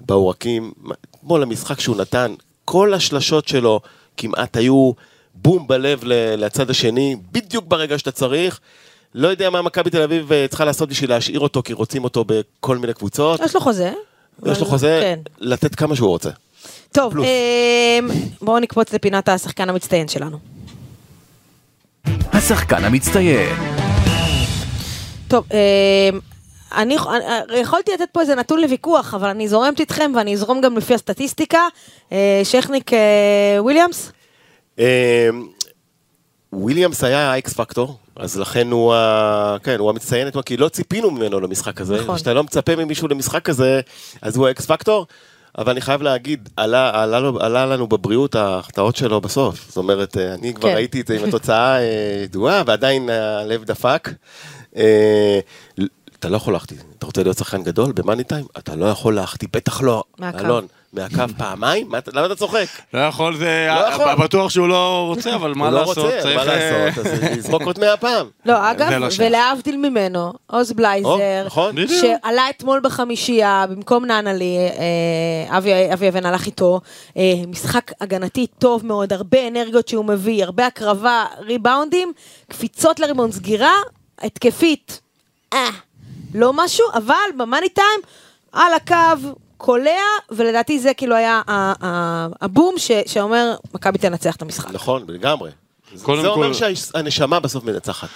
בעורקים, 0.00 0.72
אתמול 1.20 1.42
המשחק 1.42 1.80
שהוא 1.80 1.96
נתן, 1.96 2.34
כל 2.64 2.94
השלשות 2.94 3.48
שלו 3.48 3.80
כמעט 4.16 4.56
היו 4.56 4.92
בום 5.34 5.66
בלב 5.68 6.00
ל- 6.04 6.44
לצד 6.44 6.70
השני, 6.70 7.16
בדיוק 7.32 7.64
ברגע 7.68 7.98
שאתה 7.98 8.10
צריך. 8.10 8.60
לא 9.14 9.28
יודע 9.28 9.50
מה 9.50 9.62
מכבי 9.62 9.90
תל 9.90 10.02
אביב 10.02 10.32
אה, 10.32 10.46
צריכה 10.48 10.64
לעשות 10.64 10.88
בשביל 10.88 11.10
להשאיר 11.10 11.40
אותו, 11.40 11.62
כי 11.62 11.72
רוצים 11.72 12.04
אותו 12.04 12.24
בכל 12.26 12.78
מיני 12.78 12.94
קבוצות. 12.94 13.40
יש 13.40 13.54
לו 13.54 13.60
חוזה. 13.60 13.92
יש 14.46 14.60
לו 14.60 14.66
חוזה 14.66 14.98
כן. 15.02 15.18
לתת 15.38 15.74
כמה 15.74 15.96
שהוא 15.96 16.08
רוצה. 16.08 16.30
טוב. 16.92 17.14
אמ, 17.18 17.24
בואו 18.42 18.58
נקפוץ 18.58 18.92
לפינת 18.92 19.28
השחקן 19.28 19.68
המצטיין 19.70 20.08
שלנו. 20.08 20.38
השחקן 22.32 22.84
המצטיין. 22.84 23.56
טוב, 25.28 25.44
אמ, 25.52 26.20
אני 26.76 26.96
אני- 27.50 27.58
יכולתי 27.58 27.90
לתת 27.94 28.08
פה 28.12 28.20
איזה 28.20 28.34
נתון 28.34 28.60
לוויכוח, 28.60 29.14
אבל 29.14 29.28
אני 29.28 29.48
זורמת 29.48 29.80
איתכם 29.80 30.12
ואני 30.16 30.32
אזרום 30.34 30.60
גם 30.60 30.76
לפי 30.76 30.94
הסטטיסטיקה. 30.94 31.60
אה, 32.12 32.40
שכניק 32.44 32.92
אה, 32.92 32.98
וויליאמס? 33.58 34.12
וויליאמס 36.56 37.04
היה 37.04 37.32
ה 37.32 37.42
X 37.42 37.52
factor, 37.52 37.98
אז 38.16 38.38
לכן 38.38 38.70
הוא, 38.70 38.94
ה... 38.94 39.56
כן, 39.62 39.78
הוא 39.78 39.90
המצטיין 39.90 40.28
אתמול, 40.28 40.42
כי 40.42 40.56
לא 40.56 40.68
ציפינו 40.68 41.10
ממנו 41.10 41.40
למשחק 41.40 41.80
הזה. 41.80 42.00
נכון. 42.00 42.16
כשאתה 42.16 42.34
לא 42.34 42.44
מצפה 42.44 42.76
ממישהו 42.76 43.08
למשחק 43.08 43.48
הזה, 43.48 43.80
אז 44.22 44.36
הוא 44.36 44.48
האקס 44.48 44.66
פקטור. 44.66 45.06
אבל 45.58 45.70
אני 45.70 45.80
חייב 45.80 46.02
להגיד, 46.02 46.48
עלה, 46.56 47.02
עלה, 47.02 47.30
עלה 47.40 47.66
לנו 47.66 47.86
בבריאות 47.86 48.34
ההחטאות 48.34 48.96
שלו 48.96 49.20
בסוף. 49.20 49.68
זאת 49.68 49.76
אומרת, 49.76 50.16
אה, 50.16 50.34
אני 50.34 50.54
כבר 50.54 50.68
כן. 50.68 50.74
ראיתי 50.74 51.00
את 51.00 51.06
זה 51.06 51.18
עם 51.18 51.28
התוצאה 51.28 51.78
אה, 51.78 52.22
ידועה, 52.24 52.62
ועדיין 52.66 53.10
הלב 53.10 53.64
דפק. 53.64 54.08
אה, 54.76 55.40
אתה 56.18 56.28
לא 56.28 56.36
יכול 56.36 56.52
להחטיא. 56.52 56.76
אתה 56.98 57.06
רוצה 57.06 57.22
להיות 57.22 57.38
שחקן 57.38 57.62
גדול 57.62 57.92
במאני 57.92 58.24
טיים? 58.24 58.46
אתה 58.58 58.74
לא 58.74 58.86
יכול 58.86 59.14
להחטיא, 59.14 59.48
בטח 59.52 59.82
לא. 59.82 60.04
אלון, 60.20 60.66
מהקו 60.92 61.24
פעמיים? 61.38 61.90
למה 62.12 62.26
אתה 62.26 62.36
צוחק? 62.36 62.66
לא 62.94 63.00
יכול, 63.00 63.36
זה... 63.36 63.68
לא 63.70 63.88
יכול. 63.88 64.14
בטוח 64.14 64.50
שהוא 64.50 64.68
לא 64.68 65.04
רוצה, 65.08 65.34
אבל 65.34 65.54
מה 65.54 65.64
הוא 65.64 65.74
לא 65.74 65.80
לעשות? 65.80 65.98
רוצה, 65.98 66.34
מה 66.34 66.40
אה, 66.40 66.84
לעשות? 66.84 67.06
אז 67.06 67.22
יזרוק 67.38 67.62
עוד 67.62 67.78
מאה 67.78 67.96
פעם. 67.96 68.26
לא, 68.46 68.70
אגב, 68.70 68.90
לא. 68.90 69.08
ולהבדיל 69.18 69.76
ממנו, 69.76 70.32
עוז 70.46 70.72
בלייזר, 70.72 71.42
נכון. 71.46 71.74
שעלה 71.86 72.50
אתמול 72.50 72.80
בחמישייה, 72.80 73.64
במקום 73.70 74.04
נענלי, 74.04 74.56
אה, 74.78 75.58
אבי 75.58 75.70
אבי 75.92 76.08
אבן 76.08 76.26
הלך 76.26 76.46
איתו, 76.46 76.80
אה, 77.16 77.22
משחק 77.48 77.92
הגנתי 78.00 78.46
טוב 78.58 78.86
מאוד, 78.86 79.12
הרבה 79.12 79.48
אנרגיות 79.48 79.88
שהוא 79.88 80.04
מביא, 80.04 80.44
הרבה 80.44 80.66
הקרבה, 80.66 81.24
ריבאונדים, 81.38 82.12
קפיצות 82.48 83.00
לריבאונד, 83.00 83.32
סגירה, 83.32 83.74
התקפית, 84.22 85.00
אה, 85.52 85.70
לא 86.34 86.52
משהו, 86.52 86.86
אבל 86.94 87.14
במאני 87.36 87.68
טיים, 87.68 88.00
על 88.52 88.72
הקו, 88.74 89.28
קולע, 89.56 89.90
ולדעתי 90.30 90.78
זה 90.78 90.94
כאילו 90.94 91.14
היה 91.16 91.42
הבום 92.40 92.74
ש- 92.78 92.90
שאומר, 93.06 93.54
מכבי 93.74 93.98
תנצח 93.98 94.36
את 94.36 94.42
המשחק. 94.42 94.70
נכון, 94.70 95.04
לגמרי. 95.08 95.50
זה 95.94 96.04
אומר 96.28 96.52
שהנשמה 96.52 97.40
בסוף 97.40 97.64
מנצחת. 97.64 98.08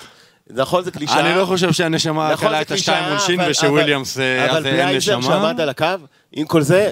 נכון, 0.51 0.85
זה 0.85 0.91
קלישאה. 0.91 1.21
אני 1.21 1.39
לא 1.39 1.45
חושב 1.47 1.73
שהנשמה 1.73 2.33
נכון, 2.33 2.49
קלה 2.49 2.61
את 2.63 2.71
השתיים 2.71 3.05
עונשין 3.13 3.41
אבל- 3.41 3.51
ושוויליאמס 3.51 4.19
אה, 4.19 4.51
אבל 4.51 4.57
אז 4.59 4.67
אין 4.67 4.75
בלייזר 4.77 5.19
נשמה. 5.19 5.33
שעמד 5.33 5.61
על 5.61 5.69
הקו, 5.69 5.87
עם 6.33 6.47
כל 6.47 6.63
זה, 6.63 6.85
אה, 6.87 6.91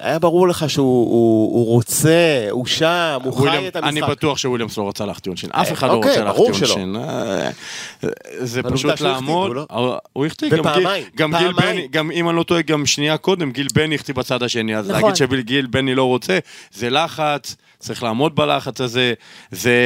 היה 0.00 0.18
ברור 0.18 0.48
לך 0.48 0.70
שהוא 0.70 0.86
הוא- 1.10 1.54
הוא 1.58 1.66
רוצה, 1.66 2.16
הוא 2.50 2.66
שם, 2.66 3.18
הוא 3.24 3.48
חי 3.48 3.68
את 3.68 3.76
אני 3.76 3.88
המשחק. 4.00 4.10
בטוח 4.10 4.38
שוויליאמס 4.38 4.78
לא 4.78 4.88
רצה 4.88 5.06
להחטיא 5.06 5.30
עונשין. 5.30 5.50
אף 5.52 5.66
אה, 5.68 5.72
אחד 5.72 5.88
לא 5.88 5.92
אוקיי, 5.92 6.10
רוצה 6.10 6.24
להחטיא. 6.24 6.44
עונשין. 6.44 6.96
אה, 6.96 7.50
זה 8.38 8.62
פשוט 8.62 9.00
לעמוד. 9.00 9.46
הוא 9.48 9.54
לא? 9.54 9.66
אה, 9.92 9.98
הוא 10.12 10.26
החטיא, 10.26 10.48
גם 11.16 11.34
גיל-. 11.38 11.52
בני, 11.52 11.88
גם 11.90 12.10
אם 12.10 12.28
אני 12.28 12.36
לא 12.36 12.42
טועה, 12.42 12.62
גם 12.62 12.86
שנייה 12.86 13.16
קודם, 13.16 13.50
גיל 13.50 13.66
בני 13.74 13.94
החטיא 13.94 14.14
בצד 14.14 14.42
השני. 14.42 14.76
אז 14.76 14.90
נכון. 14.90 15.02
להגיד 15.02 15.16
שגיל 15.16 15.66
בני 15.66 15.94
לא 15.94 16.04
רוצה, 16.04 16.38
זה 16.72 16.90
לחץ. 16.90 17.56
צריך 17.82 18.02
לעמוד 18.02 18.36
בלחץ 18.36 18.80
הזה, 18.80 19.12
זה, 19.50 19.76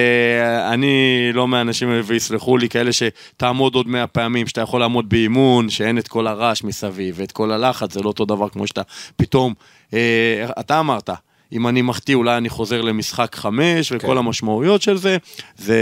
אני 0.72 1.28
לא 1.32 1.48
מהאנשים 1.48 1.90
האלה 1.90 2.02
ויסלחו 2.04 2.56
לי, 2.56 2.68
כאלה 2.68 2.90
שתעמוד 2.92 3.74
עוד 3.74 3.88
מאה 3.88 4.06
פעמים, 4.06 4.46
שאתה 4.46 4.60
יכול 4.60 4.80
לעמוד 4.80 5.08
באימון, 5.08 5.70
שאין 5.70 5.98
את 5.98 6.08
כל 6.08 6.26
הרעש 6.26 6.62
מסביב, 6.62 7.14
ואת 7.18 7.32
כל 7.32 7.52
הלחץ, 7.52 7.92
זה 7.92 8.00
לא 8.00 8.08
אותו 8.08 8.24
דבר 8.24 8.48
כמו 8.48 8.66
שאתה 8.66 8.82
פתאום, 9.16 9.54
אה, 9.94 10.46
אתה 10.60 10.80
אמרת, 10.80 11.10
אם 11.52 11.68
אני 11.68 11.82
מחטיא 11.82 12.14
אולי 12.14 12.36
אני 12.36 12.48
חוזר 12.48 12.80
למשחק 12.80 13.34
חמש, 13.34 13.92
וכל 13.92 14.06
כן. 14.06 14.16
המשמעויות 14.16 14.82
של 14.82 14.96
זה, 14.96 15.16
זה 15.56 15.76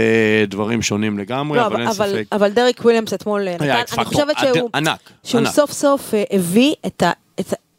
דברים 0.47 0.81
שונים 0.81 1.19
לגמרי, 1.19 1.57
לא, 1.57 1.65
אבל 1.65 1.79
אין 1.79 1.87
אבל, 1.87 2.09
ספק. 2.09 2.25
אבל 2.31 2.49
דריק 2.49 2.81
וויליאמס 2.81 3.13
אתמול 3.13 3.49
נתן, 3.49 3.63
היה 3.63 3.81
X 3.81 3.93
אני 3.93 4.05
פקטור, 4.05 4.21
חושבת 4.21 4.37
שהוא, 4.55 4.69
ענק, 4.75 4.99
שהוא 5.23 5.41
ענק. 5.41 5.51
סוף 5.51 5.71
סוף 5.71 6.13
אה, 6.13 6.23
הביא 6.31 6.73
את, 6.85 7.03
ה, 7.03 7.11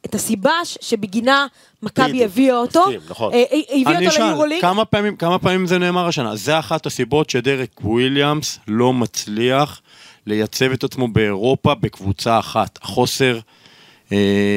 את, 0.06 0.14
הסיבה 0.14 0.52
ש- 0.64 0.78
שבגינה 0.80 1.46
מכבי 1.82 2.24
הביאה 2.24 2.56
אותו, 2.56 2.80
מסכים, 2.80 3.00
נכון. 3.10 3.32
אה, 3.32 3.42
אה, 3.52 3.58
הביא 3.80 3.96
אני 3.96 4.06
אותו 4.08 4.18
ליורוליג, 4.24 4.60
כמה 4.60 4.84
פעמים, 4.84 5.16
כמה 5.16 5.38
פעמים 5.38 5.66
זה 5.66 5.78
נאמר 5.78 6.06
השנה? 6.06 6.36
זה 6.36 6.58
אחת 6.58 6.86
הסיבות 6.86 7.30
שדרק 7.30 7.80
וויליאמס 7.84 8.58
לא 8.68 8.92
מצליח 8.92 9.80
לייצב 10.26 10.72
את 10.72 10.84
עצמו 10.84 11.08
באירופה 11.08 11.74
בקבוצה 11.74 12.38
אחת. 12.38 12.78
החוסר 12.82 13.38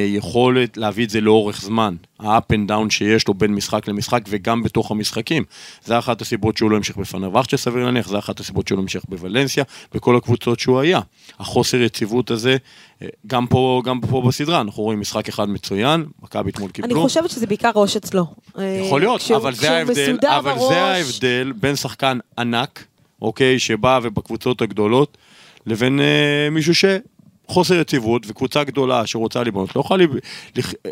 יכולת 0.08 0.77
להביא 0.77 1.06
את 1.06 1.10
זה 1.10 1.22
לאורך 1.22 1.62
זמן. 1.62 1.96
ה-up 2.20 2.41
and 2.53 2.70
down 2.70 2.89
שיש 2.89 3.27
לו 3.27 3.34
בין 3.34 3.56
משחק 3.56 3.88
למשחק 3.88 4.22
וגם 4.29 4.63
בתוך 4.63 4.91
המשחקים. 4.91 5.44
זה 5.86 6.00
אחת 6.00 6.22
הסיבות 6.22 6.58
שהוא 6.58 6.72
לא 6.72 6.75
המשיך 6.77 6.98
בפנרווח 6.98 7.50
שסביר 7.50 7.86
להניח, 7.86 8.08
זה 8.08 8.20
אחת 8.20 8.39
הסיבות 8.39 8.68
שהוא 8.68 8.77
לא 8.77 8.82
המשיך 8.82 9.03
בוולנסיה, 9.10 9.63
בכל 9.94 10.15
הקבוצות 10.15 10.60
שהוא 10.60 10.79
היה. 10.79 11.00
החוסר 11.39 11.77
יציבות 11.82 12.32
הזה, 12.32 12.58
אה, 13.01 13.08
גם 13.27 13.48
פה, 13.48 13.82
גם 13.86 14.00
פה 14.01 14.22
בסדרה, 14.27 14.62
אנחנו 14.62 14.84
רואים 14.84 15.00
משחק 15.00 15.29
אחד 15.29 15.50
מצוין, 15.50 16.06
מכבי 16.24 16.50
אתמול 16.51 16.70
אני 16.75 16.88
קיבלו. 16.88 17.01
חושבת 17.01 17.29
שזה 17.29 17.48
בעיקר 17.48 17.72
ראש 17.75 17.98
אצלו. 17.98 18.25
אה, 18.58 18.82
יכול 18.86 19.01
להיות, 19.01 19.22
כשהוא- 19.22 19.38
אבל 19.38 19.53
זה 19.53 19.62
כשהוא 19.62 19.74
ההבדל, 19.74 20.12
מסודר 20.13 20.38
אבל 20.39 20.51
בראש, 20.53 20.70
זה 20.74 20.82
ההבדל 20.84 21.51
בין 21.60 21.75
שחקן 21.75 22.18
ענק, 22.39 22.86
אוקיי, 23.22 23.60
שבא 23.60 24.00
ובקבוצות 24.03 24.62
הגדולות, 24.62 25.18
לבין 25.65 26.00
אה, 26.00 26.50
מישהו 26.51 26.74
שחוסר 27.50 27.75
יציבות 27.75 28.24
וקבוצה 28.27 28.63
גדולה 28.63 29.08
שרוצה 29.08 29.44
לבנות, 29.44 29.75
לא 29.75 29.82
יכולה, 29.82 30.06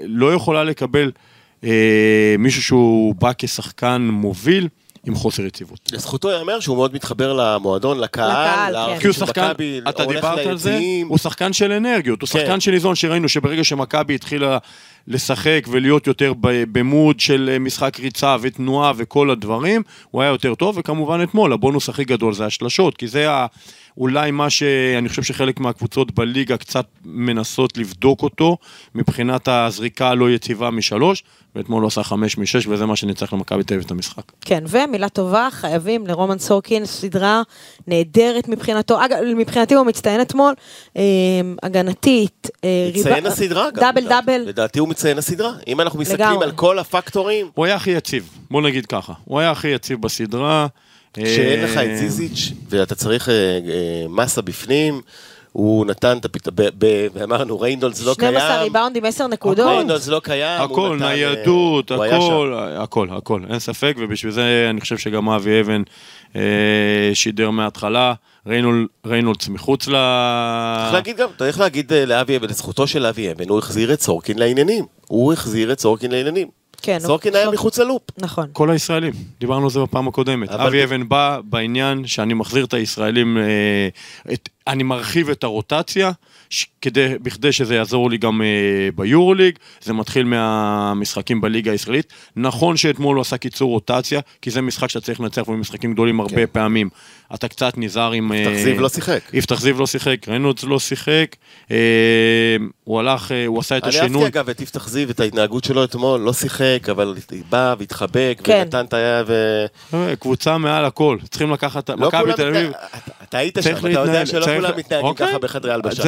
לא 0.03 0.33
יכולה 0.33 0.63
לקבל 0.63 1.11
אה, 1.63 2.35
מישהו 2.39 2.63
שהוא 2.63 3.15
בא 3.15 3.31
כשחקן 3.37 4.07
מוביל 4.11 4.67
עם 5.05 5.15
חוסר 5.15 5.45
יציבות. 5.45 5.79
לזכותו 5.91 6.31
ייאמר 6.31 6.59
שהוא 6.59 6.75
מאוד 6.77 6.93
מתחבר 6.93 7.33
למועדון, 7.33 7.99
לקהל, 7.99 8.29
לקהל, 8.29 8.73
לערכים 8.73 8.95
כן. 8.95 9.01
כי 9.01 9.07
הוא 9.07 9.13
של 9.13 9.25
מכבי, 9.25 9.81
אתה 9.89 10.03
הולך 10.03 10.15
דיברת 10.15 10.47
על 10.47 10.57
זה, 10.57 10.71
ליציעים. 10.71 11.07
הוא 11.07 11.17
שחקן 11.17 11.53
של 11.53 11.71
אנרגיות, 11.71 12.21
הוא 12.21 12.29
כן. 12.29 12.39
שחקן 12.39 12.59
של 12.59 12.73
איזון 12.73 12.95
שראינו 12.95 13.29
שברגע 13.29 13.63
שמכבי 13.63 14.15
התחילה 14.15 14.57
לשחק 15.07 15.67
ולהיות 15.71 16.07
יותר 16.07 16.33
במוד 16.71 17.19
של 17.19 17.49
אה, 17.53 17.59
משחק 17.59 17.99
ריצה 17.99 18.35
ותנועה 18.41 18.91
וכל 18.97 19.29
הדברים, 19.29 19.81
הוא 20.11 20.21
היה 20.21 20.29
יותר 20.29 20.55
טוב, 20.55 20.77
וכמובן 20.77 21.23
אתמול, 21.23 21.53
הבונוס 21.53 21.89
הכי 21.89 22.05
גדול 22.05 22.33
זה 22.33 22.45
השלשות, 22.45 22.97
כי 22.97 23.07
זה 23.07 23.31
ה... 23.31 23.45
אולי 23.97 24.31
מה 24.31 24.49
שאני 24.49 25.09
חושב 25.09 25.23
שחלק 25.23 25.59
מהקבוצות 25.59 26.11
בליגה 26.11 26.57
קצת 26.57 26.85
מנסות 27.05 27.77
לבדוק 27.77 28.23
אותו, 28.23 28.57
מבחינת 28.95 29.47
הזריקה 29.47 30.09
הלא 30.09 30.29
יציבה 30.31 30.69
משלוש, 30.71 31.23
ואתמול 31.55 31.81
הוא 31.81 31.87
עשה 31.87 32.03
חמש 32.03 32.37
משש, 32.37 32.67
וזה 32.67 32.85
מה 32.85 32.95
שניצח 32.95 33.33
למכבי 33.33 33.63
תל 33.63 33.73
אביב 33.73 33.85
את 33.85 33.91
המשחק. 33.91 34.21
כן, 34.41 34.63
ומילה 34.67 35.09
טובה, 35.09 35.47
חייבים 35.51 36.07
לרומן 36.07 36.37
סורקין, 36.39 36.85
סדרה 36.85 37.41
נהדרת 37.87 38.47
מבחינתו, 38.47 39.05
אגב, 39.05 39.17
מבחינתי 39.37 39.73
הוא 39.75 39.85
מצטיין 39.85 40.21
אתמול, 40.21 40.53
אה, 40.97 41.01
הגנתית, 41.63 42.49
אה, 42.63 42.89
מציין 42.95 43.15
ריבה- 43.15 43.27
הסדרה 43.29 43.67
גם. 43.71 43.81
דאבל. 43.81 44.07
דאבל, 44.09 44.41
לדעתי 44.45 44.79
הוא 44.79 44.87
מציין 44.87 45.17
הסדרה. 45.17 45.51
אם 45.67 45.81
אנחנו 45.81 45.99
מסתכלים 45.99 46.29
לגמרי. 46.29 46.45
על 46.45 46.51
כל 46.51 46.79
הפקטורים, 46.79 47.47
הוא 47.53 47.65
היה 47.65 47.75
הכי 47.75 47.89
יציב, 47.91 48.29
בוא 48.51 48.61
נגיד 48.61 48.85
ככה. 48.85 49.13
הוא 49.25 49.39
היה 49.39 49.51
הכי 49.51 49.67
יציב 49.67 50.01
בסדרה. 50.01 50.67
שאין 51.17 51.63
לך 51.63 51.77
אה, 51.77 51.85
את 51.93 51.97
זיזיץ' 51.97 52.51
ואתה 52.69 52.95
צריך 52.95 53.29
אה, 53.29 53.33
אה, 53.33 53.59
מסה 54.09 54.41
בפנים, 54.41 55.01
הוא 55.51 55.85
נתן 55.85 56.17
את 56.17 56.25
הפתרון, 56.25 56.55
ואמרנו, 57.13 57.59
ריינולדס 57.59 58.05
לא 58.05 58.15
קיים. 58.19 58.31
12 58.31 58.61
ריבאונדים, 58.63 59.05
10 59.05 59.27
נקודות. 59.27 59.67
ריינולדס 59.67 60.07
לא 60.07 60.21
קיים. 60.23 60.61
הכל, 60.61 60.99
אה, 61.01 61.07
ניידות, 61.09 61.91
הכל. 61.91 62.53
הכל, 62.77 63.07
הכל, 63.11 63.41
אין 63.49 63.59
ספק, 63.59 63.95
ובשביל 63.99 64.31
זה 64.31 64.67
אני 64.69 64.81
חושב 64.81 64.97
שגם 64.97 65.29
אבי 65.29 65.61
אבן 65.61 65.81
אה, 66.35 66.41
שידר 67.13 67.49
מההתחלה, 67.49 68.13
ריינול- 68.47 68.87
ריינולדס 69.05 69.47
מחוץ 69.47 69.87
ל... 69.87 69.91
צריך 70.81 70.93
להגיד 70.93 71.17
גם, 71.17 71.29
צריך 71.37 71.59
להגיד 71.59 71.93
אה, 71.93 72.05
לאבי 72.05 72.37
אבן, 72.37 72.47
לזכותו 72.49 72.87
של 72.87 73.05
אבי 73.05 73.31
אבן, 73.31 73.49
הוא 73.49 73.59
החזיר 73.59 73.93
את 73.93 74.01
סורקין 74.01 74.37
לעניינים. 74.39 74.85
הוא 75.07 75.33
החזיר 75.33 75.71
את 75.71 75.79
סורקין 75.79 76.11
לעניינים. 76.11 76.47
כן, 76.81 76.99
סורקין 76.99 77.33
הוא- 77.33 77.39
היה 77.41 77.51
מחוץ 77.51 77.77
ללופ. 77.79 78.01
נכון. 78.17 78.47
כל 78.53 78.69
הישראלים, 78.69 79.13
דיברנו 79.39 79.63
על 79.63 79.69
זה 79.69 79.79
בפעם 79.79 80.07
הקודמת. 80.07 80.49
אבל- 80.49 80.67
אבי 80.67 80.83
אבן 80.83 81.09
בא 81.09 81.39
בעניין 81.43 82.07
שאני 82.07 82.33
מחזיר 82.33 82.65
את 82.65 82.73
הישראלים, 82.73 83.37
אה, 83.37 83.87
את, 84.33 84.49
אני 84.67 84.83
מרחיב 84.83 85.29
את 85.29 85.43
הרוטציה, 85.43 86.11
ש, 86.49 86.65
כדי, 86.87 87.13
בכדי 87.21 87.51
שזה 87.51 87.75
יעזור 87.75 88.09
לי 88.09 88.17
גם 88.17 88.41
אה, 88.41 88.47
ביורוליג, 88.95 89.57
זה 89.81 89.93
מתחיל 89.93 90.23
מהמשחקים 90.23 91.41
בליגה 91.41 91.71
הישראלית. 91.71 92.13
נכון 92.35 92.77
שאתמול 92.77 93.15
הוא 93.15 93.21
עשה 93.21 93.37
קיצור 93.37 93.69
רוטציה, 93.71 94.19
כי 94.41 94.51
זה 94.51 94.61
משחק 94.61 94.89
שאתה 94.89 95.05
צריך 95.05 95.19
לנצח 95.19 95.41
במשחקים 95.49 95.93
גדולים 95.93 96.19
הרבה 96.19 96.35
כן. 96.35 96.45
פעמים. 96.51 96.89
אתה 97.33 97.47
קצת 97.47 97.73
נזהר 97.77 98.11
עם... 98.11 98.31
אה, 98.31 98.37
יפתח 98.37 98.63
זיו 98.63 98.81
לא 98.81 98.89
שיחק. 98.89 99.19
יפתח 99.33 99.61
זיו 99.61 99.79
לא 99.79 99.87
שיחק, 99.87 100.27
ריינולדס 100.27 100.63
לא 100.63 100.79
שיחק, 100.79 101.35
אה, 101.71 101.77
הוא 102.83 102.99
הלך, 102.99 103.31
אה, 103.31 103.45
הוא 103.45 103.59
עשה 103.59 103.77
את 103.77 103.83
אני 103.83 103.91
אהבתי 103.91 104.05
השינוי. 104.05 104.27
אגב 104.27 104.49
את 104.49 104.61
יפתח 104.61 104.87
זיו, 104.87 105.09
את 105.09 105.19
ההתנהגות 105.19 105.63
שלו 105.63 105.83
אתמול, 105.83 106.19
לא 106.19 106.33
שיחק, 106.33 106.89
אבל 106.91 107.15
בא 107.49 107.75
והתחבק, 107.79 108.41
כן. 108.43 108.61
ונתן 108.63 108.85
את 108.85 108.93
היד 108.93 109.25
ו... 109.27 109.65
אה, 109.93 110.15
קבוצה 110.15 110.57
מעל 110.57 110.85
הכל, 110.85 111.17
צריכים 111.29 111.51
לקחת, 111.51 111.89
לא 111.89 112.07
מכבי 112.07 112.33
תל 112.33 112.47
אביב, 112.47 112.71
אתה- 113.23 113.37
היית 113.37 113.57
שם, 113.61 113.75
אתה 113.77 113.89
יודע 113.89 114.25
שלא 114.25 114.45
כולם 114.45 114.77
מתנהגים 114.77 115.05
אוקיי. 115.05 115.27
ככה 115.27 115.39
בחדרי 115.39 115.73
הלבשה. 115.73 116.03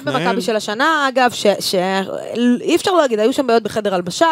במיוחד. 0.00 0.24
במכבי 0.24 0.40
של 0.42 0.56
השנה, 0.56 1.08
אגב, 1.08 1.30
שאי 1.60 2.76
אפשר 2.76 2.92
להגיד, 2.92 3.18
היו 3.18 3.32
שם 3.32 3.46
בעיות 3.46 3.62
בחדר 3.62 3.94
הלבשה, 3.94 4.26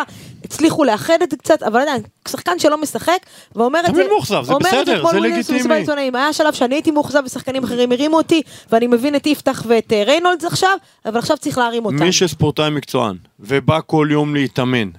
הצליחו 0.44 0.84
לאחד 0.84 1.18
את 1.22 1.30
זה 1.30 1.36
קצת, 1.36 1.62
אבל 1.62 1.80
עדיין, 1.80 2.02
שחקן 2.28 2.58
שלא 2.58 2.80
משחק, 2.80 3.18
ואומר 3.56 3.80
את 3.80 3.86
זה, 3.86 3.92
תמיד 3.92 4.06
מאוכזב, 4.06 4.42
זה 4.42 4.54
בסדר, 4.60 5.04
זה 5.10 5.20
לגיטימי. 5.20 5.84
היה 6.14 6.32
שלב 6.32 6.54
שאני 6.54 6.74
הייתי 6.74 6.90
מאוכזב 6.90 7.22
ושחקנים 7.26 7.64
אחרים 7.64 7.92
הרימו 7.92 8.16
אותי, 8.16 8.42
ואני 8.72 8.86
מבין 8.86 9.16
את 9.16 9.26
יפתח 9.26 9.64
ואת 9.66 9.92
אה, 9.92 10.04
ריינולדס 10.04 10.44
עכשיו, 10.44 10.76
אבל 11.06 11.18
עכשיו 11.18 11.36
צריך 11.36 11.58
להרים 11.58 11.84
אותם. 11.84 12.04
מי 12.04 12.12
שספורטאי 12.12 12.70
מקצוען, 12.70 13.16
ובא 13.40 13.78
כל 13.86 14.08
יום 14.10 14.34
להתאמן, 14.34 14.90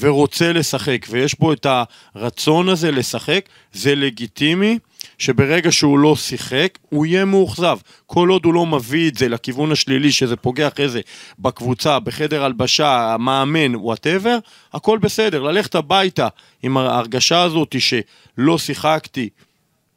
ורוצה 0.00 0.52
לשחק, 0.52 1.06
ויש 1.10 1.38
בו 1.38 1.52
את 1.52 1.66
הרצון 2.14 2.68
הזה 2.68 2.90
לשחק, 2.90 3.44
זה 3.72 3.94
לגיטימי 3.94 4.78
שברגע 5.20 5.72
שהוא 5.72 5.98
לא 5.98 6.16
שיחק, 6.16 6.78
הוא 6.88 7.06
יהיה 7.06 7.24
מאוכזב. 7.24 7.78
כל 8.06 8.28
עוד 8.28 8.44
הוא 8.44 8.54
לא 8.54 8.66
מביא 8.66 9.08
את 9.08 9.16
זה 9.16 9.28
לכיוון 9.28 9.72
השלילי, 9.72 10.12
שזה 10.12 10.36
פוגע 10.36 10.68
אחרי 10.68 10.88
זה 10.88 11.00
בקבוצה, 11.38 12.00
בחדר 12.00 12.44
הלבשה, 12.44 13.14
המאמן, 13.14 13.76
whatever, 13.76 14.38
הכל 14.72 14.98
בסדר. 14.98 15.42
ללכת 15.42 15.74
הביתה 15.74 16.28
עם 16.62 16.76
ההרגשה 16.76 17.42
הזאת 17.42 17.76
שלא 17.78 18.58
שיחקתי 18.58 19.28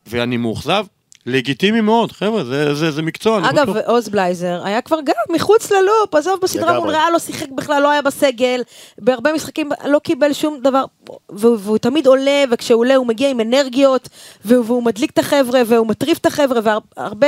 ואני 0.08 0.38
מאוכזב, 0.38 0.86
לגיטימי 1.26 1.82
מאוד, 1.82 2.12
חבר'ה, 2.12 2.44
זה, 2.44 2.76
זה, 2.76 2.92
זה 2.92 3.02
מקצוע. 3.02 3.50
אגב. 3.50 3.78
עוז 3.78 4.10
בלייזר 4.10 4.62
היה 4.64 4.82
כבר 4.82 5.00
גם 5.04 5.36
מחוץ 5.36 5.72
ללופ, 5.72 6.16
עזוב 6.16 6.40
בסדרה. 6.44 6.80
מול 6.80 6.90
ריאל 6.90 7.14
לא 7.14 7.20
שיחק 7.20 7.50
בכלל, 7.50 7.82
לא 7.84 7.92
היה 7.92 8.02
בסגל, 8.02 8.62
בהרבה 8.98 9.34
משחקים 9.34 9.70
לא 9.86 10.00
קיבל 10.00 10.34
שום 10.34 10.60
דבר, 10.62 10.86
והוא, 11.30 11.58
והוא 11.62 11.78
תמיד 11.78 12.08
עולה, 12.08 12.44
וכשהוא 12.52 12.80
עולה 12.80 12.96
הוא 12.96 13.08
מגיע 13.08 13.30
עם 13.30 13.40
אנרגיות, 13.40 14.10
והוא, 14.46 14.66
והוא 14.66 14.84
מדליק 14.84 15.12
את 15.12 15.20
החבר'ה, 15.20 15.62
והוא 15.68 15.88
מטריף 15.88 16.18
את 16.18 16.26
החבר'ה, 16.26 16.60
והרבה 16.98 17.28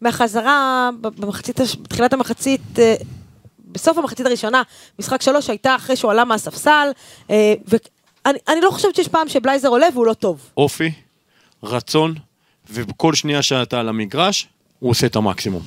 מהחזרה 0.00 0.90
במחצית, 1.00 1.60
בתחילת 1.82 2.12
המחצית, 2.12 2.60
אה, 2.78 2.94
בסוף 3.72 3.98
המחצית 3.98 4.26
הראשונה, 4.26 4.62
משחק 4.98 5.22
שלוש 5.22 5.50
הייתה 5.50 5.76
אחרי 5.76 5.96
שהוא 5.96 6.10
עלה 6.10 6.24
מהספסל, 6.24 6.88
אה, 7.30 7.54
ואני 7.68 8.38
אני 8.48 8.60
לא 8.60 8.70
חושבת 8.70 8.94
שיש 8.94 9.08
פעם 9.08 9.28
שבלייזר 9.28 9.68
עולה 9.68 9.86
והוא 9.92 10.06
לא 10.06 10.14
טוב. 10.14 10.40
אופי, 10.56 10.92
רצון, 11.62 12.14
ובכל 12.72 13.14
שנייה 13.14 13.42
שאתה 13.42 13.80
על 13.80 13.88
המגרש, 13.88 14.48
הוא 14.78 14.90
עושה 14.90 15.06
את 15.06 15.16
המקסימום. 15.16 15.62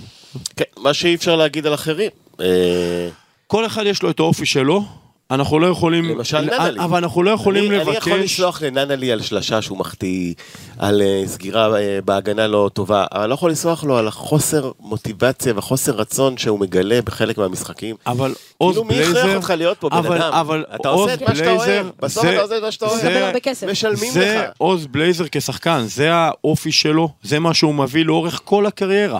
כן, 0.55 0.63
מה 0.77 0.93
שאי 0.93 1.15
אפשר 1.15 1.35
להגיד 1.35 1.67
על 1.67 1.74
אחרים. 1.74 2.12
אה, 2.41 3.09
כל 3.47 3.65
אחד 3.65 3.85
יש 3.85 4.03
לו 4.03 4.09
את 4.09 4.19
האופי 4.19 4.45
שלו, 4.45 4.85
אנחנו 5.32 5.60
לא 5.60 5.67
יכולים... 5.67 6.05
למשל 6.05 6.41
ננלי. 6.41 6.79
אבל 6.79 6.98
אנחנו 7.03 7.24
לא 7.24 7.32
יכולים 7.32 7.72
אני, 7.72 7.79
לבקש... 7.79 7.88
אני 7.89 7.98
יכול 7.98 8.20
לסלוח 8.20 8.62
לננלי 8.62 9.12
על 9.12 9.22
שלשה 9.22 9.62
שהוא 9.62 9.77
מחטיא, 9.77 10.34
על 10.77 11.01
אה, 11.01 11.24
סגירה 11.25 11.77
אה, 11.79 12.00
בהגנה 12.05 12.48
לא 12.48 12.70
טובה, 12.74 13.05
אבל 13.11 13.22
אני 13.22 13.29
לא 13.29 13.33
יכול 13.33 13.51
לסלוח 13.51 13.83
לו 13.83 13.98
על 13.98 14.07
החוסר 14.07 14.72
מוטיבציה 14.79 15.53
וחוסר 15.55 15.92
רצון 15.92 16.38
שהוא 16.38 16.59
מגלה 16.59 17.01
בחלק 17.01 17.38
מהמשחקים. 17.38 17.96
אבל 18.07 18.33
עוז 18.57 18.75
כאילו, 18.75 18.83
מי 18.83 18.94
בלייזר... 18.96 19.20
הכריח 19.20 19.35
אותך 19.35 19.53
להיות 19.57 19.77
פה, 19.77 19.90
בן 19.90 19.98
אבל, 19.98 20.18
אדם? 20.22 20.33
אבל 20.33 20.66
אתה 20.75 20.90
עוז 20.90 21.01
עושה 21.01 21.14
את 21.14 21.22
מה 21.22 21.35
שאתה 21.35 21.46
בלייזר, 21.46 21.66
אוהב. 21.81 21.88
בסוף 22.01 22.24
זה- 22.24 22.33
אתה 22.33 22.42
עושה 22.42 22.57
את 22.57 22.61
מה 22.64 22.72
שאתה 22.72 22.85
אוהב. 22.85 22.98
מקבל 23.05 23.18
הרבה 23.24 23.40
כסף. 23.40 23.68
משלמים 23.68 24.11
זה 24.11 24.44
לך. 24.46 24.51
עוז 24.57 24.88
בלייזר 24.88 25.25
כשחקן, 25.31 25.83
זה 25.88 26.09
האופי 26.14 26.72
שלו, 26.72 27.09
זה 27.24 27.40
מה 27.40 27.53
שהוא 27.53 27.75
מביא 27.75 28.05
לאורך 28.05 28.42
כל 28.44 28.66
הקריירה. 28.66 29.20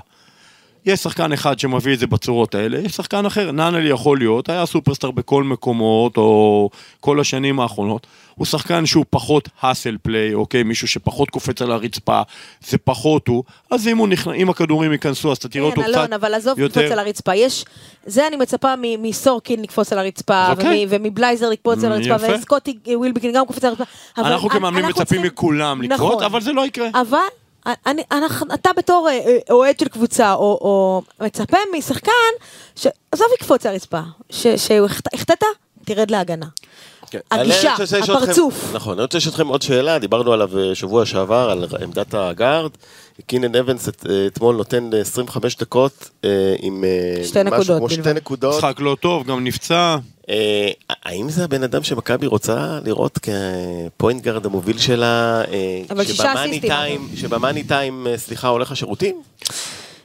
יש 0.86 1.00
שחקן 1.00 1.32
אחד 1.32 1.60
שמביא 1.60 1.94
את 1.94 2.00
זה 2.00 2.08
בצורות 2.08 2.56
האלה, 2.56 2.80
יש 2.80 2.92
שחקן 2.92 3.26
אחר, 3.26 3.52
נאנלי 3.52 3.90
יכול 3.90 4.18
להיות, 4.18 4.50
היה 4.50 4.66
סופרסטאר 4.66 5.12
בכל 5.12 5.44
מקומות, 5.44 6.18
או 6.18 6.70
כל 7.00 7.20
השנים 7.20 7.60
האחרונות. 7.60 8.08
הוא 8.36 8.46
שחקן 8.46 8.86
שהוא 8.86 9.06
פחות 9.10 9.50
האסל 9.62 9.98
פליי, 10.02 10.34
אוקיי? 10.34 10.64
מישהו 10.64 10.88
שפחות 10.88 11.30
קופץ 11.30 11.62
על 11.62 11.72
הרצפה, 11.72 12.22
זה 12.68 12.78
פחות 12.78 13.28
הוא. 13.28 13.44
אז 13.72 13.88
אם, 13.88 13.98
הוא 13.98 14.08
נכנ... 14.08 14.32
אם 14.32 14.50
הכדורים 14.50 14.92
ייכנסו, 14.92 15.32
אז 15.32 15.38
אתה 15.38 15.50
תראה 15.50 15.66
אותו 15.66 15.82
כן, 15.82 15.88
קצת 15.88 15.98
אלון, 15.98 16.14
אבל 16.14 16.34
עזוב 16.34 16.60
יותר... 16.60 16.80
לקפוץ 16.82 16.92
על 16.92 17.00
הרצפה. 17.00 17.36
יש, 17.36 17.66
זה 18.06 18.28
אני 18.28 18.36
מצפה 18.36 18.74
מ- 18.76 19.04
מסורקין 19.04 19.62
לקפוץ 19.62 19.94
על 19.94 20.00
הרצפה, 20.00 20.52
אוקיי. 20.52 20.86
ומ- 20.90 20.90
ומבלייזר 20.92 21.50
לקפוץ 21.50 21.84
על 21.84 21.92
הרצפה. 21.92 22.36
וסקוטי 22.36 22.78
ווילבקין 22.96 23.32
גם 23.34 23.46
קופץ 23.46 23.64
על 23.64 23.70
הרצפה. 23.70 23.86
אנחנו 24.18 24.50
כמאמנים 24.50 24.86
מצפים 24.86 25.22
מכולם 25.22 25.82
לקרות, 25.82 26.12
נכון. 26.12 26.24
אבל 26.24 26.42
זה 26.42 26.54
לא 26.54 26.66
יקרה. 26.66 26.88
אבל 27.02 27.18
אני, 27.86 28.04
אנחנו, 28.12 28.48
אתה 28.54 28.70
בתור 28.78 29.08
אה, 29.10 29.14
אה, 29.28 29.38
אוהד 29.50 29.80
של 29.80 29.88
קבוצה, 29.88 30.34
או, 30.34 30.40
או 30.40 31.02
מצפה 31.26 31.58
משחקן, 31.78 32.12
ש- 32.76 32.88
עזוב 33.12 33.28
יקפוץ 33.40 33.66
על 33.66 33.72
הרצפה, 33.74 34.00
ש- 34.30 34.48
שהוא 34.48 34.86
החט- 34.86 35.14
החטאת, 35.14 35.44
תרד 35.86 36.12
להגנה. 36.12 36.46
כן. 37.12 37.20
הגישה, 37.32 37.62
אני 37.76 37.84
רוצה 37.84 38.00
לשאול 38.00 38.18
אתכם- 38.18 38.24
הפרצוף. 38.32 38.72
נכון, 38.74 38.94
אני 38.94 39.02
רוצה 39.02 39.18
לשאול 39.18 39.32
אתכם 39.32 39.48
עוד 39.48 39.62
שאלה, 39.62 40.00
דיברנו 40.00 40.34
עליו 40.34 40.60
אה, 40.60 40.76
שבוע 40.76 41.06
שעבר, 41.06 41.50
על 41.50 41.66
עמדת 41.84 42.14
ה 42.14 42.22
guard. 42.22 42.72
קינן 43.28 43.56
אבנס 43.56 43.90
את- 43.90 44.06
אתמול 44.28 44.56
נותן 44.56 44.90
אה, 44.94 45.02
25 45.02 45.56
דקות 45.58 46.10
עם 46.60 46.84
שתי 47.24 47.40
משהו 47.44 47.58
נקודות 47.58 47.78
כמו 47.78 47.90
שתי. 47.90 48.14
נקודות. 48.14 48.56
משחק 48.56 48.76
לא 48.80 48.96
טוב, 49.00 49.28
גם 49.28 49.44
נפצע. 49.44 49.98
אה, 50.30 50.70
האם 51.06 51.30
זה 51.30 51.44
הבן 51.44 51.64
אדם 51.64 51.84
שמכבי 51.84 52.28
רוצה 52.28 52.80
לראות 52.86 53.20
כ 53.22 53.50
point 53.50 54.22
guard 54.24 54.46
המוביל 54.46 54.78
שלה, 54.78 55.42
אה, 55.52 56.04
שב 56.06 56.26
money 56.26 56.60
time, 56.60 57.10
שב 57.16 57.34
money 57.34 57.64
time, 57.64 58.08
סליחה, 58.16 58.48
הולך 58.48 58.72
לשירותים? 58.72 59.22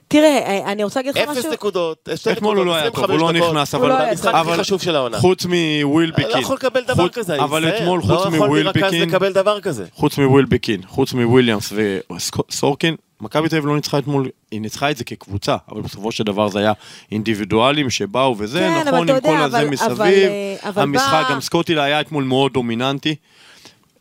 תראה, 0.09 0.39
אה, 0.39 0.73
אני 0.73 0.85
רוצה 0.85 1.01
להגיד 1.01 1.23
לך 1.23 1.29
אפס 1.29 1.39
משהו. 1.39 1.53
נקודות, 1.53 2.09
אה, 2.11 2.17
שתי 2.17 2.33
אתמול 2.33 2.57
הוא 2.57 2.65
נקודות, 2.65 2.77
לא 2.77 2.83
היה 2.83 2.91
טוב, 2.91 3.05
25 3.05 3.21
הוא 3.41 3.49
לא. 3.49 3.53
נכנס, 3.53 3.75
אבל... 3.75 3.89
לא 3.89 3.99
המשחק. 3.99 4.35
הכי 4.35 4.57
חשוב 4.59 4.83
של 4.83 4.97
העונה. 4.97 5.19
חוץ 5.19 5.45
מווילבקין. 5.47 6.25
אני 6.25 6.35
לא 6.35 6.39
יכול 6.39 6.57
לקבל 6.57 6.81
דבר 6.85 7.03
חוץ- 7.03 7.15
כזה, 7.15 7.35
אני 7.35 7.43
אבל. 7.43 7.69
אתמול, 7.69 8.01
חוץ 8.03 8.11
לא 8.11 8.15
יכול 8.15 8.47
מוויל 8.49 8.67
מרכז 8.67 8.83
ביקין, 8.83 9.09
לקבל 9.09 9.33
דבר 9.33 9.61
כזה. 9.61 9.85
חוץ 9.95 10.19
מווילבקין, 10.19 10.81
חוץ 10.87 11.13
מוויליאמס 11.13 11.73
וסורקין, 11.73 12.97
מכבי 13.21 13.49
תל 13.49 13.57
אביב 13.57 13.67
לא 13.69 13.77
ניצחה 13.77 13.99
אתמול, 13.99 14.29
היא 14.51 14.61
ניצחה 14.61 14.91
את 14.91 14.97
זה 14.97 15.05
כקבוצה, 15.05 15.57
אבל 15.73 15.81
בסופו 15.81 16.13
של 16.13 16.25
דבר 16.25 16.49
זה 16.49 16.59
היה 16.59 16.73
אינדיבידואלים 17.13 17.91
שבאו 17.91 18.35
וזה, 18.39 18.59
כן, 18.59 18.73
אבל 18.81 18.89
נכון 18.97 19.09
עם 19.11 19.15
יודע, 19.17 19.29
כל 19.29 19.37
אבל- 19.37 19.45
הזה 19.45 19.61
אבל, 19.61 19.69
מסביב, 19.71 20.01
אה, 20.01 20.57
אבל 20.69 20.83
המשחק, 20.83 21.25
בא- 21.29 21.31
גם 21.35 21.41
סקוטילה 21.41 21.83
היה 21.83 22.01
אתמול 22.01 22.25
מאוד 22.25 22.53
דומיננטי. 22.53 23.15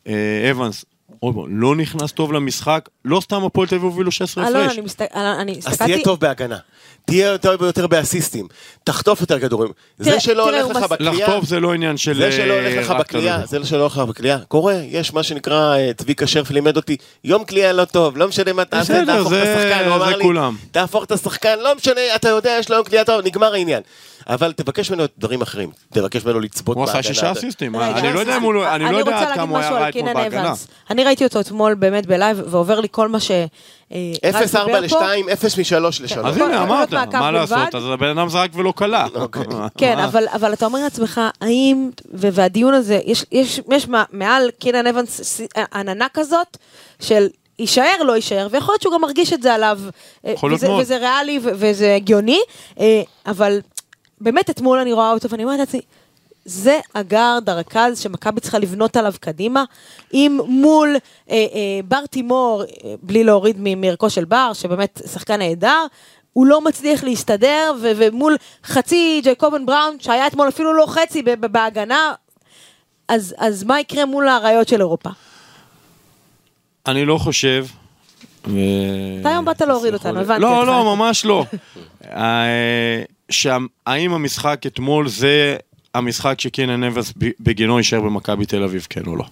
אה, 0.07 0.13
אבנס, 0.51 0.85
עוד 1.19 1.35
פעם, 1.35 1.61
לא 1.61 1.75
נכנס 1.75 2.11
טוב 2.11 2.33
למשחק, 2.33 2.89
לא 3.05 3.21
סתם 3.21 3.43
הפועל 3.45 3.67
תל 3.67 3.75
אביב 3.75 3.83
הובילו 3.85 4.11
16 4.11 4.47
אלון, 4.47 4.61
הפרש. 4.61 4.77
אני 4.77 4.85
מסת- 4.85 5.01
אלון, 5.15 5.25
אני 5.39 5.51
אז 5.51 5.63
תהיה 5.63 5.71
הסתכלתי, 5.71 6.03
טוב 6.03 6.19
בהגנה. 6.19 6.57
תהיה 7.05 7.27
יותר 7.27 7.55
ויותר 7.59 7.87
באסיסטים. 7.87 8.47
תחטוף 8.83 9.21
יותר 9.21 9.39
כדורים. 9.39 9.71
זה 9.97 10.19
שלא 10.19 10.49
הולך 10.49 10.75
לך 10.75 10.83
בקליעה, 10.91 11.13
לחטוף 11.29 11.45
זה 11.45 11.59
לא 11.59 11.73
עניין 11.73 11.97
של... 11.97 12.13
זה 12.17 12.31
שלא 12.31 12.53
אה, 12.53 12.59
הולך 12.69 12.85
לך 12.85 12.91
רק 12.91 12.99
בקליעה. 12.99 13.45
זה 13.45 13.65
שלא 13.65 13.79
הולך 13.79 13.97
לך 13.97 14.03
בקליעה. 14.03 14.39
קורה, 14.39 14.73
יש 14.73 15.13
מה 15.13 15.23
שנקרא, 15.23 15.75
אה, 15.75 15.91
צביקה 15.97 16.27
שרף 16.27 16.51
לימד 16.51 16.75
אותי, 16.77 16.97
יום 17.23 17.43
קליעה 17.43 17.73
לא 17.73 17.85
טוב, 17.85 18.17
לא 18.17 18.27
משנה 18.27 18.53
מה 18.53 18.65
תעשה, 18.65 19.05
תהפוך 19.05 19.33
את 19.33 19.37
השחקן, 19.47 19.85
הוא 19.87 19.95
אמר 19.95 20.17
לי. 20.17 20.25
תהפוך 20.71 21.03
את 21.03 21.11
השחקן, 21.11 21.59
לא 21.59 21.75
משנה, 21.75 22.01
אתה 22.15 22.29
יודע, 22.29 22.55
יש 22.59 22.69
לו 22.69 22.75
יום 22.75 22.85
קליעה 22.85 23.03
טוב, 23.05 23.21
נגמר 23.25 23.53
העניין. 23.53 23.81
אבל 24.29 24.53
תבקש 24.53 24.91
ממנו 24.91 25.03
דברים 25.17 25.41
אחרים, 25.41 25.69
תבקש 25.93 26.25
ממנו 26.25 26.39
לצפות 26.39 26.77
הוא 26.77 26.85
בהגנה. 26.85 26.99
עשה 26.99 27.07
שישה 27.07 27.31
אסיסטים, 27.31 27.75
אני 27.75 28.13
לא 28.13 28.19
יודע 28.19 28.37
אם 28.37 28.41
הוא 28.41 28.53
לא- 28.53 28.75
אני 28.75 28.91
לא 28.91 28.97
יודע 28.97 29.19
עד 29.19 29.33
כמה 29.35 29.49
הוא 29.51 29.57
היה 29.57 29.71
רע 29.71 29.89
אתמול 29.89 30.13
בהגנה. 30.13 30.53
אני 30.89 31.03
ראיתי 31.03 31.23
אותו 31.23 31.39
אתמול 31.39 31.73
באמת 31.73 32.05
ב 32.05 32.11
live, 32.11 32.41
ועובר 32.47 32.79
לי 32.79 32.87
כל 32.91 33.07
מה 33.07 33.19
ש... 33.19 33.31
אה, 33.31 33.97
רז 34.33 34.55
0-4 34.55 34.65
דיבר 34.65 34.87
פה. 34.87 35.13
ל-2, 35.15 35.33
0 35.33 35.57
מ-3 35.57 35.79
ל-3. 35.79 36.07
כן. 36.15 36.25
אז 36.25 36.37
הנה, 36.37 36.63
אמרת, 36.63 36.93
מה 37.13 37.31
לעשות. 37.31 37.75
אז 37.75 37.83
הבן 37.85 38.07
אדם 38.07 38.29
זרק 38.29 38.51
ולא 38.53 38.73
קלע. 38.75 39.05
אוקיי. 39.15 39.43
כן, 39.77 39.95
מה? 39.97 40.05
אבל, 40.05 40.23
אבל 40.33 40.53
אתה 40.53 40.65
אומר 40.65 40.79
לעצמך, 40.83 41.21
האם, 41.41 41.89
ו- 42.13 42.29
והדיון 42.33 42.73
הזה, 42.73 42.99
יש, 43.05 43.25
יש, 43.31 43.61
יש 43.71 43.87
מע- 43.87 44.03
מעל 44.11 44.49
קינן 44.59 44.87
אבנס 44.87 45.41
עננה 45.73 46.07
כזאת 46.13 46.57
של 46.99 47.27
יישאר, 47.59 48.03
לא 48.05 48.15
יישאר, 48.15 48.47
ויכול 48.51 48.73
להיות 48.73 48.81
שהוא 48.81 48.93
גם 48.93 49.01
מרגיש 49.01 49.33
את 49.33 49.41
זה 49.41 49.53
עליו. 49.53 49.79
אה, 50.25 50.31
יכול 50.31 50.49
להיות 50.49 50.57
וזה, 50.59 50.67
מאוד. 50.67 50.81
וזה 50.81 50.97
ריאלי 50.97 51.39
וזה 51.43 51.95
הגיוני, 51.95 52.39
אה, 52.79 53.01
אבל 53.27 53.59
באמת 54.21 54.49
אתמול 54.49 54.79
אני 54.79 54.93
רואה 54.93 55.11
אותו 55.11 55.29
ואני 55.29 55.43
אומרת 55.43 55.59
לעצמי, 55.59 55.81
זה 56.45 56.79
הגארד, 56.95 57.49
הרכז 57.49 57.99
שמכבי 57.99 58.41
צריכה 58.41 58.59
לבנות 58.59 58.97
עליו 58.97 59.13
קדימה, 59.19 59.63
אם 60.13 60.39
מול 60.47 60.95
אה, 61.29 61.35
אה, 61.35 61.79
בר 61.85 62.05
תימור, 62.05 62.63
אה, 62.63 62.93
בלי 63.01 63.23
להוריד 63.23 63.57
מערכו 63.59 64.09
של 64.09 64.25
בר, 64.25 64.51
שבאמת 64.53 65.01
שחקן 65.13 65.39
נהדר, 65.39 65.85
הוא 66.33 66.45
לא 66.45 66.61
מצליח 66.61 67.03
להסתדר, 67.03 67.73
ו- 67.81 67.91
ומול 67.95 68.37
חצי 68.63 69.21
ג'ייקובן 69.23 69.65
בראון, 69.65 69.97
שהיה 69.99 70.27
אתמול 70.27 70.47
אפילו 70.47 70.73
לא 70.73 70.85
חצי 70.87 71.21
בהגנה, 71.39 72.13
אז, 73.07 73.35
אז 73.37 73.63
מה 73.63 73.79
יקרה 73.79 74.05
מול 74.05 74.27
האריות 74.27 74.67
של 74.67 74.79
אירופה? 74.79 75.09
אני 76.87 77.05
לא 77.05 77.17
חושב... 77.17 77.65
ו- 78.47 78.57
אתה 79.21 79.29
היום 79.29 79.45
באת 79.45 79.61
להוריד 79.61 79.93
אותנו. 79.93 80.19
הבנתי 80.19 80.41
לא, 80.41 80.57
אותך. 80.57 80.67
לא, 80.67 80.95
ממש 80.95 81.25
לא. 81.25 81.45
אה, 83.29 83.33
שם- 83.33 83.67
האם 83.85 84.13
המשחק 84.13 84.61
אתמול 84.67 85.07
זה 85.09 85.57
המשחק 85.93 86.41
שקינן 86.41 86.89
ב- 86.93 87.29
בגינו 87.39 87.77
יישאר 87.77 88.01
במכבי 88.01 88.45
תל 88.45 88.63
אביב, 88.63 88.87
כן 88.89 89.01
או 89.07 89.15
לא? 89.15 89.25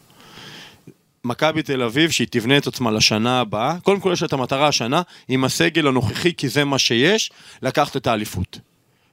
מכבי 1.24 1.64
תל 1.64 1.82
אביב, 1.82 2.12
שהיא 2.12 2.28
תבנה 2.32 2.58
את 2.58 2.68
עצמה 2.68 2.92
לשנה 2.92 3.40
הבאה, 3.40 3.80
קודם 3.84 4.00
כל 4.00 4.10
יש 4.14 4.24
את 4.24 4.34
המטרה 4.34 4.68
השנה, 4.68 5.02
עם 5.28 5.44
הסגל 5.44 5.88
הנוכחי, 5.88 6.34
כי 6.34 6.50
זה 6.50 6.64
מה 6.66 6.80
שיש, 6.80 7.32
לקחת 7.62 7.98
את 7.98 8.08
האליפות. 8.08 8.60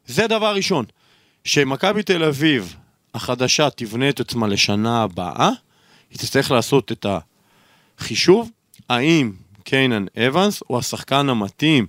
זה 0.06 0.26
דבר 0.26 0.54
ראשון. 0.54 0.84
שמכבי 1.44 2.02
תל 2.02 2.24
אביב 2.24 2.76
החדשה 3.14 3.70
תבנה 3.70 4.08
את 4.08 4.20
עצמה 4.20 4.46
לשנה 4.46 5.02
הבאה, 5.02 5.50
היא 6.10 6.18
תצטרך 6.18 6.50
לעשות 6.50 6.92
את 6.92 7.06
החישוב, 7.98 8.50
האם 8.88 9.32
קיינן 9.64 10.06
אבנס 10.18 10.62
הוא 10.66 10.78
השחקן 10.78 11.28
המתאים 11.28 11.86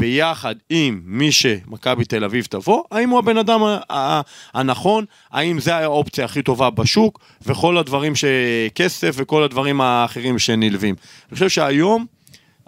ביחד 0.00 0.54
עם 0.70 1.00
מי 1.04 1.32
שמכבי 1.32 2.04
תל 2.04 2.24
אביב 2.24 2.44
תבוא, 2.44 2.82
האם 2.90 3.10
הוא 3.10 3.18
הבן 3.18 3.36
אדם 3.38 3.60
הנכון, 4.54 5.04
האם 5.30 5.60
זה 5.60 5.76
האופציה 5.76 6.24
הכי 6.24 6.42
טובה 6.42 6.70
בשוק, 6.70 7.20
וכל 7.46 7.78
הדברים 7.78 8.12
שכסף 8.16 9.14
וכל 9.16 9.42
הדברים 9.42 9.80
האחרים 9.80 10.38
שנלווים. 10.38 10.94
אני 11.28 11.34
חושב 11.34 11.48
שהיום 11.48 12.06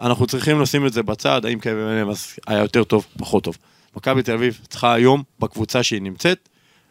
אנחנו 0.01 0.27
צריכים 0.27 0.61
לשים 0.61 0.87
את 0.87 0.93
זה 0.93 1.03
בצד, 1.03 1.45
האם 1.45 1.61
קווין 1.61 1.99
אבנס 2.03 2.39
היה 2.47 2.59
יותר 2.59 2.85
טוב, 2.85 3.07
פחות 3.19 3.45
טוב. 3.45 3.57
מכבי 3.97 4.23
תל 4.23 4.33
אביב 4.33 4.61
צריכה 4.69 4.95
היום, 4.95 5.23
בקבוצה 5.41 5.83
שהיא 5.83 6.03
נמצאת, 6.03 6.49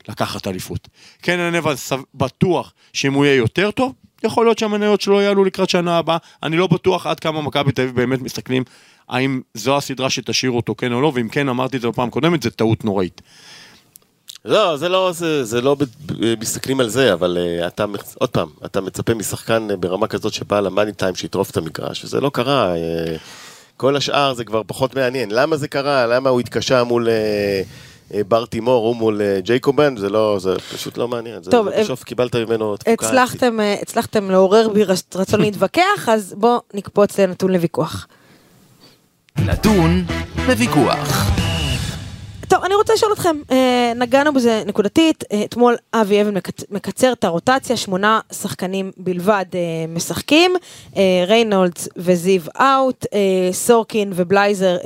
לקחת 0.10 0.48
אליפות. 0.48 0.88
קנן 1.22 1.56
אבנס 1.56 1.94
בטוח 2.16 2.74
שאם 2.94 3.14
הוא 3.14 3.26
יהיה 3.26 3.36
יותר 3.36 3.72
טוב, 3.72 3.94
יכול 4.24 4.46
להיות 4.46 4.60
שהמניות 4.60 5.02
שלו 5.02 5.22
יעלו 5.22 5.44
לקראת 5.46 5.70
שנה 5.70 5.98
הבאה. 5.98 6.18
אני 6.44 6.58
לא 6.58 6.68
בטוח 6.68 7.08
עד 7.08 7.20
כמה 7.20 7.42
מכבי 7.42 7.72
תל 7.72 7.82
אביב 7.82 7.96
באמת 7.96 8.22
מסתכלים 8.22 8.64
האם 9.10 9.42
זו 9.54 9.78
הסדרה 9.78 10.10
שתשאיר 10.10 10.52
אותו 10.52 10.76
כן 10.78 10.94
או 10.94 11.02
לא, 11.02 11.12
ואם 11.16 11.30
כן, 11.30 11.50
אמרתי 11.50 11.78
את 11.78 11.82
זה 11.82 11.88
בפעם 11.88 12.08
הקודמת, 12.08 12.44
זה 12.44 12.52
טעות 12.52 12.86
נוראית. 12.86 13.22
לא, 14.46 14.78
זה 14.78 14.90
לא, 14.90 15.12
זה, 15.12 15.44
זה 15.44 15.62
לא 15.62 15.76
מסתכלים 16.40 16.80
על 16.80 16.90
זה, 16.90 17.14
אבל 17.14 17.38
uh, 17.64 17.68
אתה, 17.68 17.86
עוד 18.20 18.30
פעם, 18.30 18.48
אתה 18.66 18.82
מצפה 18.82 19.14
משחקן 19.14 19.68
uh, 19.72 19.76
ברמה 19.76 20.08
כזאת 20.08 20.34
שבא 20.34 20.60
למאני 20.60 20.94
טיים 20.94 21.16
שיטרוף 21.16 21.50
את 21.52 21.58
המגרש, 21.58 22.04
וזה 22.06 22.22
לא 22.22 22.30
קרה. 22.34 22.74
Uh, 22.74 22.78
כל 23.78 23.96
השאר 23.96 24.34
זה 24.34 24.44
כבר 24.44 24.62
פחות 24.68 24.96
מעניין. 24.96 25.32
למה 25.32 25.58
זה 25.58 25.68
קרה? 25.68 26.08
למה 26.08 26.30
הוא 26.30 26.40
התקשה 26.40 26.84
מול 26.84 27.08
uh, 27.08 28.14
uh, 28.14 28.18
בר 28.28 28.46
תימור 28.46 28.88
או 28.88 28.94
מול 28.94 29.22
uh, 29.22 29.42
ג'ייקובן? 29.42 29.98
זה 29.98 30.10
לא, 30.10 30.38
זה 30.40 30.56
פשוט 30.74 30.98
לא 30.98 31.08
מעניין. 31.08 31.44
זה, 31.44 31.52
טוב, 31.52 31.70
זה 31.70 31.76
אה, 31.76 31.84
בסוף 31.84 32.04
קיבלת 32.04 32.36
ממנו 32.36 32.78
תפוקה. 32.78 33.08
הצלחתם, 33.08 33.58
הצלחתם 33.82 34.32
לעורר 34.32 34.70
בי 34.70 34.84
רצ- 34.84 35.16
רצון 35.16 35.42
להתווכח, 35.42 36.10
אז 36.10 36.34
בואו 36.38 36.62
נקפוץ 36.74 37.20
לנתון 37.20 37.52
לוויכוח. 37.52 38.08
נתון 39.40 40.06
לוויכוח. 40.48 41.32
טוב, 42.48 42.64
אני 42.64 42.76
רוצה 42.76 42.94
לשאול 42.94 43.14
אתכם, 43.14 43.36
אה, 43.52 43.92
נגענו 43.96 44.34
בזה 44.34 44.64
נקודתית, 44.66 45.24
אה, 45.32 45.44
אתמול 45.46 45.76
אבי 45.94 46.22
אבן 46.22 46.38
מקצ- 46.38 46.66
מקצר 46.72 47.14
את 47.14 47.24
הרוטציה, 47.24 47.78
שמונה 47.78 48.20
שחקנים 48.32 48.92
בלבד 48.98 49.46
אה, 49.54 49.60
משחקים, 49.90 50.52
ריינולדס 51.28 51.88
וזיזיץ' 51.98 52.42
out, 52.60 53.06
סורקין 53.52 54.12
ובלייזר 54.16 54.78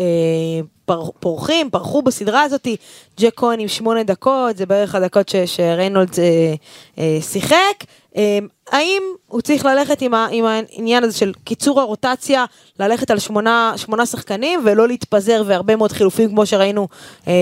פורחים, 1.20 1.70
פרחו 1.70 2.02
בסדרה 2.02 2.44
הזאתי, 2.44 2.76
ג'ק 3.20 3.34
כהן 3.36 3.60
עם 3.60 3.68
שמונה 3.68 4.04
דקות, 4.04 4.58
זה 4.58 4.66
בערך 4.66 4.96
הדקות 4.96 5.30
ש- 5.30 5.36
שריינולדס 5.36 6.20
אה, 6.20 6.54
אה, 7.00 7.18
שיחק. 7.22 7.84
אה, 8.18 8.40
האם 8.72 9.04
הוא 9.28 9.42
צריך 9.42 9.66
ללכת 9.66 10.02
עם, 10.02 10.14
ה, 10.14 10.28
עם 10.32 10.46
העניין 10.46 11.04
הזה 11.04 11.18
של 11.18 11.34
קיצור 11.44 11.82
הרוטציה, 11.82 12.46
ללכת 12.80 13.12
על 13.12 13.20
שמונה, 13.20 13.74
שמונה 13.76 14.06
שחקנים 14.06 14.62
ולא 14.66 14.88
להתפזר 14.88 15.44
והרבה 15.46 15.76
מאוד 15.76 15.92
חילופים 15.92 16.30
כמו 16.30 16.46
שראינו 16.46 16.88
אה, 17.28 17.34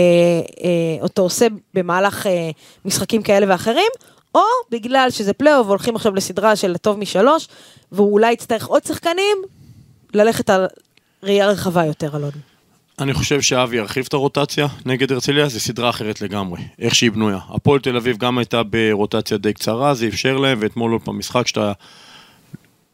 אה, 0.63 1.01
אותו 1.01 1.21
עושה 1.21 1.47
במהלך 1.73 2.27
אה, 2.27 2.49
משחקים 2.86 3.21
כאלה 3.21 3.45
ואחרים, 3.49 3.91
או 4.36 4.41
בגלל 4.71 5.08
שזה 5.10 5.34
פלייאוף 5.34 5.67
והולכים 5.67 5.95
עכשיו 5.95 6.15
לסדרה 6.15 6.56
של 6.56 6.75
הטוב 6.75 6.99
משלוש, 6.99 7.47
והוא 7.91 8.13
אולי 8.13 8.32
יצטרך 8.32 8.67
עוד 8.67 8.84
שחקנים, 8.84 9.38
ללכת 10.13 10.49
על 10.49 10.67
ראייה 11.23 11.47
רחבה 11.47 11.86
יותר, 11.86 12.17
אלון. 12.17 12.52
אני 12.99 13.13
חושב 13.13 13.41
שאבי 13.41 13.77
ירחיב 13.77 14.06
את 14.08 14.13
הרוטציה 14.13 14.67
נגד 14.86 15.12
הרצליה, 15.12 15.47
זו 15.49 15.60
סדרה 15.60 15.89
אחרת 15.89 16.21
לגמרי, 16.21 16.62
איך 16.79 16.95
שהיא 16.95 17.12
בנויה. 17.12 17.39
הפועל 17.49 17.79
תל 17.79 17.95
אביב 17.97 18.17
גם 18.17 18.38
הייתה 18.38 18.62
ברוטציה 18.63 19.38
די 19.38 19.53
קצרה, 19.53 19.93
זה 19.93 20.08
אפשר 20.08 20.38
להם, 20.38 20.58
ואתמול 20.62 20.91
עוד 20.91 21.01
פעם 21.01 21.19
משחק 21.19 21.47
שאתה 21.47 21.71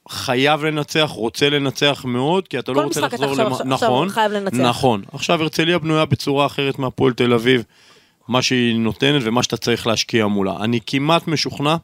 חייב 0.09 0.65
לנצח, 0.65 1.09
רוצה 1.09 1.49
לנצח 1.49 2.01
מאוד, 2.07 2.47
כי 2.47 2.59
אתה 2.59 2.73
כל 2.73 2.79
לא 2.79 2.85
רוצה 2.85 2.99
משחק 2.99 3.13
אתה 3.13 3.25
לחזור... 3.25 3.31
עכשיו- 3.31 3.45
למ- 3.45 3.53
עכשיו- 3.53 3.73
עכשיו 3.73 3.89
נכון, 3.89 4.09
חייב 4.09 4.31
לנצח. 4.31 4.57
נכון. 4.57 5.01
עכשיו 5.13 5.41
הרצליה 5.41 5.79
בנויה 5.79 6.05
בצורה 6.05 6.45
אחרת 6.45 6.79
מהפועל 6.79 7.13
תל 7.13 7.33
אביב, 7.33 7.63
מה 8.27 8.41
שהיא 8.41 8.75
נותנת 8.75 9.21
ומה 9.25 9.43
שאתה 9.43 9.57
צריך 9.57 9.87
להשקיע 9.87 10.27
מולה. 10.27 10.53
אני 10.61 10.79
כמעט 10.87 11.27
משוכנע 11.27 11.75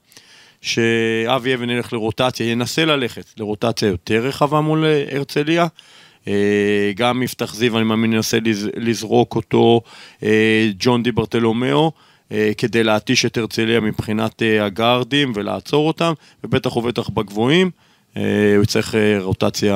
שאבי 0.62 1.54
אבן 1.56 1.70
ילך 1.70 1.94
לרוטציה, 1.94 2.52
ינסה 2.52 2.86
ללכת 2.86 3.26
לרוטציה 3.38 3.88
יותר 3.88 4.26
רחבה 4.26 4.62
מול 4.62 4.86
הרצליה. 5.12 5.68
אה, 6.28 6.34
גם 6.96 7.24
יפתח 7.24 7.54
זיו, 7.56 7.78
אני 7.78 7.84
מאמין, 7.84 8.14
ינסה 8.14 8.38
לז- 8.40 8.70
לזרוק 8.76 9.36
אותו, 9.36 9.82
אה, 10.24 10.70
ג'ון 10.80 11.04
די 11.04 11.12
ברטלומיאו, 11.12 11.92
אה, 12.32 12.52
כדי 12.58 12.84
להתיש 12.84 13.26
את 13.26 13.38
הרצליה 13.38 13.80
מבחינת 13.80 14.42
הגארדים 14.62 15.32
ולעצור 15.36 15.88
אותם, 15.88 16.14
ובטח 16.44 16.78
ובטח 16.78 17.10
בגבוהים. 17.10 17.72
הוא 18.16 18.24
יצטרך 18.64 18.96
רוטציה 19.22 19.76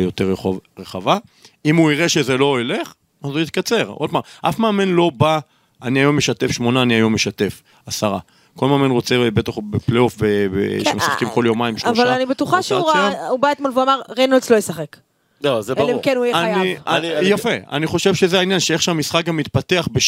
יותר 0.00 0.34
רחבה. 0.78 1.18
אם 1.64 1.76
הוא 1.76 1.92
יראה 1.92 2.08
שזה 2.08 2.36
לא 2.36 2.60
ילך, 2.60 2.92
אז 3.24 3.30
הוא 3.30 3.40
יתקצר. 3.40 3.88
עוד 3.88 4.10
פעם, 4.10 4.20
אף 4.42 4.58
מאמן 4.58 4.88
לא 4.88 5.10
בא, 5.16 5.38
אני 5.82 6.00
היום 6.00 6.16
משתף 6.16 6.50
שמונה, 6.52 6.82
אני 6.82 6.94
היום 6.94 7.14
משתף 7.14 7.62
עשרה. 7.86 8.18
כל 8.56 8.68
מאמן 8.68 8.90
רוצה, 8.90 9.30
בטח 9.34 9.52
בפלייאוף, 9.70 10.16
ב- 10.22 10.84
שמשחקים 10.84 11.28
כל 11.28 11.44
יומיים 11.46 11.78
שלושה. 11.78 11.94
כן, 12.02 12.08
אבל 12.08 12.16
אני 12.16 12.26
בטוחה 12.26 12.62
שהוא. 12.62 12.80
ראה- 12.90 13.28
הוא 13.28 13.38
בא 13.40 13.52
אתמול 13.52 13.78
ואמר, 13.78 14.00
ריינולדס 14.16 14.50
לא 14.50 14.56
ישחק. 14.56 14.96
לא, 15.42 15.62
זה 15.62 15.72
אלא 15.72 15.80
ברור. 15.82 15.92
אם 15.96 16.02
כן 16.02 16.16
הוא 16.16 16.24
יהיה 16.24 16.40
אני, 16.44 16.54
חייב. 16.54 16.78
אני- 16.86 16.98
אני, 17.08 17.18
אני- 17.18 17.28
יפה, 17.28 17.50
אני 17.72 17.86
חושב 17.86 18.14
שזה 18.14 18.38
העניין, 18.38 18.60
שאיך 18.60 18.82
שהמשחק 18.82 19.24
גם 19.24 19.36
מתפתח 19.36 19.88
ב-16 19.92 20.00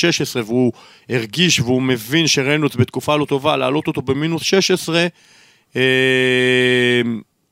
והוא 0.47 0.73
הרגיש 1.09 1.61
והוא 1.61 1.83
מבין 1.83 2.27
שריינולדס 2.27 2.77
בתקופה 2.77 3.16
לא 3.16 3.25
טובה, 3.25 3.57
להעלות 3.57 3.87
אותו 3.87 4.03
במינוס 4.03 4.42
16, 4.42 5.07
אה, 5.77 5.83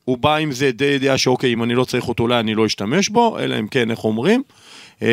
הוא 0.04 0.18
בא 0.18 0.36
עם 0.36 0.52
זה 0.52 0.70
די 0.70 0.84
ידיעה 0.84 1.18
שאוקיי, 1.18 1.52
אם 1.52 1.62
אני 1.62 1.74
לא 1.74 1.84
צריך 1.84 2.08
אותו 2.08 2.22
אולי 2.22 2.40
אני 2.40 2.54
לא 2.54 2.66
אשתמש 2.66 3.08
בו, 3.08 3.38
אלא 3.38 3.58
אם 3.58 3.66
כן, 3.66 3.90
איך 3.90 4.04
אומרים. 4.04 4.42
אה, 5.02 5.08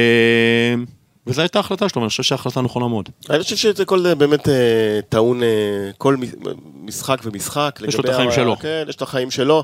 וזו 1.30 1.42
הייתה 1.42 1.60
ההחלטה 1.60 1.90
שלו, 1.90 2.02
ואני 2.02 2.10
חושב 2.10 2.24
שההחלטה 2.24 2.62
נכונה 2.62 2.88
מאוד. 2.88 3.10
אני 3.30 3.44
חושב 3.44 3.56
שזה 3.56 3.86
כל 3.86 4.06
אה, 4.06 4.16
באמת 4.16 4.50
אה, 4.50 5.00
טעון, 5.10 5.44
אה, 5.44 5.48
כל 5.98 6.16
משחק 6.84 7.18
ומשחק. 7.24 7.80
יש 7.88 7.96
לו 7.96 8.04
את 8.04 8.10
החיים 8.10 8.32
שלו. 8.32 8.56
כן, 8.60 8.86
יש 8.90 8.96
לו 8.96 8.98
את 8.98 9.02
החיים 9.02 9.32
שלו. 9.32 9.64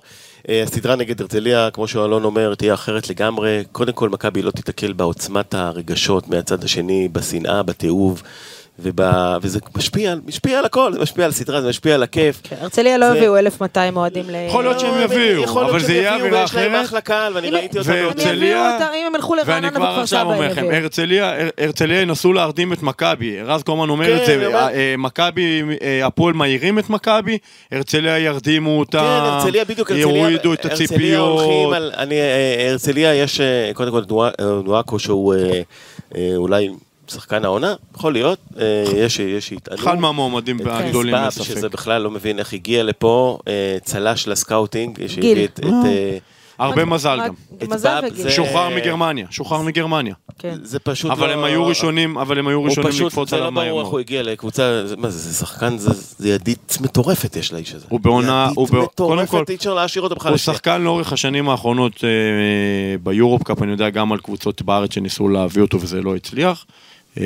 הסדרה 0.50 0.96
נגד 0.96 1.22
הרצליה, 1.22 1.70
כמו 1.72 1.88
שאלון 1.88 2.24
אומר, 2.24 2.56
תהיה 2.56 2.74
אחרת 2.74 3.10
לגמרי. 3.10 3.64
קודם 3.72 3.94
כל, 3.94 4.10
מכבי 4.10 4.42
לא 4.42 4.52
תיתקל 4.52 4.94
בעוצמת 4.94 5.54
הרגשות 5.54 6.28
מהצד 6.28 6.64
השני, 6.64 7.08
בשנאה, 7.12 7.64
בתיעוב. 7.64 8.24
וב... 8.80 9.00
וזה 9.42 9.60
משפיע, 9.78 10.14
משפיע 10.26 10.60
על 10.60 10.66
הכל, 10.66 10.94
זה 10.94 11.00
משפיע 11.00 11.26
על 11.26 11.32
סדרה, 11.32 11.62
זה 11.62 11.70
משפיע 11.70 11.96
על 11.96 12.04
הכיף. 12.04 12.40
כן, 12.44 12.56
הרצליה 12.62 12.98
לא 12.98 13.12
זה- 13.12 13.18
הביאו 13.18 13.38
1,200 13.38 13.98
אוהדים 13.98 14.26
ל... 14.30 14.36
יכול 14.50 14.64
להיות 14.64 14.80
שהם 14.80 15.02
יביאו, 15.02 15.44
יכול 15.44 15.62
להיות 15.62 15.72
אבל 15.72 15.80
שהם 15.80 15.88
זה 15.88 15.94
יהיה 15.94 16.04
יביאו, 16.12 16.20
אווירה 16.26 16.42
ויש 16.42 16.56
להם 16.56 16.72
אחרת. 16.74 16.86
אחלה 16.86 17.02
קהל, 17.02 17.34
ואני 17.36 17.50
ראיתי 17.50 17.78
אותם. 17.80 17.92
הם 17.92 18.06
והרצליה- 18.08 18.34
יביאו 18.34 18.58
אם 18.96 19.06
הם 19.08 19.16
ילכו 19.16 19.32
ואני 19.32 19.44
לרעננה 19.48 19.72
כבר 19.72 19.86
וכפר 19.86 20.02
עכשיו 20.02 20.20
סבא, 20.20 20.34
אומר 20.34 20.46
הם 20.46 20.52
לכם, 20.52 20.66
יביאו. 20.66 20.82
הרצליה, 20.82 21.30
הר- 21.42 21.50
הרצליה 21.58 22.02
ינסו 22.02 22.34
להרדים 22.34 22.74
את 22.74 22.84
מכבי, 22.84 23.42
רז 23.42 23.64
קומן 23.64 23.90
אומר 23.90 24.06
כן, 24.06 24.22
את 24.22 24.26
זה, 24.26 24.36
אני 24.36 24.46
אומר. 24.46 24.68
אה, 24.74 24.96
מכבי, 24.98 25.62
אה, 25.82 26.06
הפועל 26.08 26.34
מעירים 26.34 26.80
את 26.80 26.90
מכבי, 26.90 27.38
הרצליה 27.72 28.20
ירדימו 28.20 28.80
אותה, 28.80 28.98
כן, 28.98 29.04
הרצליה 29.30 29.66
בדיוק, 29.66 29.90
יורידו 29.92 30.54
את 30.54 30.66
הרצליה 30.66 31.20
הולכים 31.20 31.48
הציפיות, 31.50 31.74
על, 31.76 31.92
אני, 31.98 32.16
אה, 32.16 32.68
הרצליה 32.72 33.16
יש, 33.16 33.42
אה, 33.42 33.72
קודם 33.74 33.92
כל 33.92 34.02
אה, 34.22 34.30
נואקו 34.66 35.00
שהוא 35.00 35.34
אה, 35.36 35.62
אה, 36.18 36.32
אולי 36.36 36.70
שחקן 37.08 37.46
העונה, 37.46 37.74
יכול 37.96 38.14
להיות, 38.14 38.40
אה, 38.60 38.64
יש 38.96 39.20
יש 39.20 39.48
שיטענו. 39.48 39.78
אחד 39.82 40.00
מהמועמדים 40.00 40.58
הגדולים, 40.68 41.16
קיסבאב, 41.16 41.46
שזה. 41.46 41.70
בכלל 41.70 42.02
לא 42.02 42.12
מבין 42.12 42.40
איך 42.40 42.54
הגיע 42.54 42.84
לפה, 42.84 43.38
אה, 43.48 43.54
צלש 43.84 44.28
לסקאוטינג, 44.28 44.96
גיל. 44.98 45.08
שהביא 45.08 45.46
את, 45.46 45.60
אה, 45.86 46.18
הרבה 46.60 46.86
מזל 46.86 47.20
גם. 47.28 47.34
מזל 47.70 47.76
אצבע, 47.76 48.00
וגיל. 48.08 48.24
זה- 48.24 48.32
שוחרר 48.32 48.70
מגרמניה, 48.76 49.28
שוחרר 49.30 49.62
מגרמניה. 49.62 50.14
כן. 50.40 50.56
זה 50.64 50.80
פשוט 50.80 51.12
אבל 51.12 51.28
לא- 51.28 51.34
הם 51.34 51.44
היו 51.44 51.66
ראשונים, 51.66 52.18
אבל 52.18 52.40
הם 52.40 52.48
היו 52.48 52.64
ראשונים 52.64 53.06
לקפוץ 53.06 53.30
זה 53.30 53.36
עליו 53.36 53.46
לא 53.46 53.52
מהר 53.52 53.66
ברור 53.68 53.80
איך 53.80 53.84
מאוד. 53.86 53.92
הוא 53.94 54.00
הגיע 54.00 54.24
לקבוצה, 54.24 54.82
זה- 54.88 54.96
מה 54.98 55.10
זה, 55.10 55.18
זה 55.20 55.34
שחקן, 55.40 55.78
זה 55.78 55.90
זה 56.18 56.30
ידית 56.30 56.78
מטורפת 56.82 57.36
יש 57.36 57.54
לאיש 57.54 57.74
הזה. 57.74 57.86
הוא 57.90 58.00
בעונה- 58.00 58.50
הוא 58.56 58.68
בע- 58.70 58.78
ידית 58.78 58.90
קודם 58.96 59.18
כל- 59.18 59.24
מטורפת, 59.24 59.50
אי 59.50 59.56
אפשר 59.56 59.74
להשאיר 59.74 60.04
אותו 60.04 60.16
בכלל. 60.16 60.32
הוא. 60.32 60.38
שחקן 60.38 60.82
לאורך 60.82 61.14
השנים 61.14 61.50
האחרונות 61.50 62.04
אה, 62.04 62.10
ביורופ 63.04 63.44
קאפ, 63.44 63.62
אני 63.62 63.72
יודע 63.72 63.90
גם 63.90 64.12
על 64.12 64.18
קבוצות 64.20 64.62
בארץ 64.62 64.94
שניסו 64.94 65.28
להביא 65.30 65.62
אותו 65.62 65.82
וזה 65.82 66.02
לא 66.02 66.16
הצליח. 66.16 66.66
אה, 67.20 67.26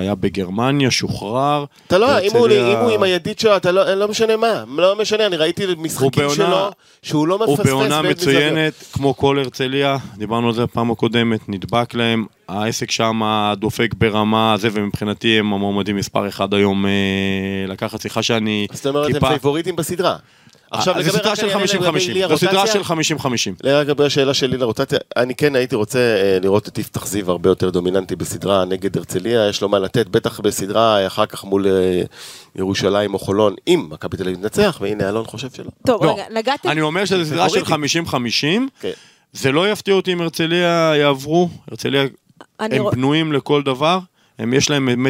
היה 0.00 0.14
בגרמניה, 0.14 0.90
שוחרר. 0.90 1.64
אתה 1.86 1.98
לא, 1.98 2.18
אם 2.20 2.30
הוא, 2.34 2.48
אם 2.48 2.76
הוא 2.82 2.90
עם 2.90 3.02
הידית 3.02 3.38
שלו, 3.38 3.56
אתה 3.56 3.72
לא, 3.72 3.94
לא 3.94 4.08
משנה 4.08 4.36
מה, 4.36 4.64
לא 4.76 4.96
משנה, 5.00 5.26
אני 5.26 5.36
ראיתי 5.36 5.64
משחקים 5.78 6.10
בעונה- 6.16 6.34
שלו, 6.34 6.70
שהוא 7.02 7.28
לא 7.28 7.38
הוא 7.44 7.54
מפספס. 7.54 7.66
בעונה 7.66 8.02
באיזה 8.02 8.20
זוויות. 8.24 8.42
מצוינת, 8.42 8.72
כמו 8.92 9.16
כל 9.16 9.38
הרצליה, 9.38 9.96
דיברנו 10.16 10.48
על 10.48 10.54
זה 10.54 10.62
בפעם 10.62 10.90
הקודמת, 10.90 11.48
נדבק 11.48 11.94
להם, 11.94 12.24
העסק 12.48 12.90
שם 12.90 13.20
דופק 13.56 13.94
ברמה 13.98 14.54
זה, 14.58 14.68
ומבחינתי 14.72 15.38
הם 15.38 15.52
המועמדים 15.52 15.96
מספר 15.96 16.28
אחד 16.28 16.54
היום 16.54 16.86
אה, 16.86 16.90
לקחת, 17.68 18.00
סליחה 18.00 18.22
שאני 18.22 18.66
זאת 18.72 18.86
אומרת, 18.86 19.06
הם 19.06 19.12
טיפה... 19.12 19.28
פייבוריטים 19.28 19.76
בסדרה. 19.76 20.16
עכשיו, 20.74 20.94
אה, 20.94 21.00
לגבי 21.00 21.10
זו 21.12 21.18
סדרה 21.18 21.36
של 21.36 21.44
אני 21.44 21.54
אענה 21.54 21.64
50-50, 21.64 22.10
לגבי 22.10 22.28
זו 22.28 22.36
סדרה. 22.36 22.66
של 22.66 22.82
50-50. 22.82 23.26
לגבי 23.64 24.04
השאלה 24.04 24.34
שלי 24.34 24.56
לרוטציה, 24.56 24.98
אני 25.16 25.34
כן 25.34 25.56
הייתי 25.56 25.76
רוצה 25.76 25.98
אה, 25.98 26.38
לראות 26.42 26.68
את 26.68 26.78
יפתח 26.78 27.06
זיו 27.06 27.30
הרבה 27.30 27.50
יותר 27.50 27.70
דומיננטי 27.70 28.16
בסדרה 28.16 28.64
נגד 28.64 28.96
הרצליה, 28.96 29.48
יש 29.48 29.62
לו 29.62 29.68
מה 29.68 29.78
לתת, 29.78 30.08
בטח 30.08 30.40
בסדרה 30.40 31.06
אחר 31.06 31.26
כך 31.26 31.44
מול 31.44 31.66
אה, 31.66 32.02
ירושלים 32.56 33.14
או 33.14 33.18
חולון, 33.18 33.54
אם 33.68 33.86
מכבי 33.90 34.16
תל 34.16 34.22
אביב 34.22 34.36
תנצח, 34.36 34.78
והנה 34.80 35.08
אלון 35.08 35.24
חושב 35.24 35.50
שלא. 35.50 35.70
טוב, 35.86 36.04
לא, 36.04 36.12
רגע, 36.12 36.24
נגעתם... 36.30 36.68
אני 36.68 36.80
אומר 36.80 37.04
שזו 37.04 37.24
סדרה 37.24 37.48
של 37.48 37.62
50-50, 37.62 37.70
כן. 38.80 38.90
זה 39.32 39.52
לא 39.52 39.70
יפתיע 39.70 39.94
אותי 39.94 40.12
אם 40.12 40.20
הרצליה 40.20 40.92
יעברו, 40.96 41.48
הרצליה 41.70 42.04
הם 42.60 42.90
בנויים 42.90 43.32
לכל 43.32 43.62
דבר, 43.62 43.98
הם 44.38 44.54
יש 44.54 44.70
להם 44.70 45.06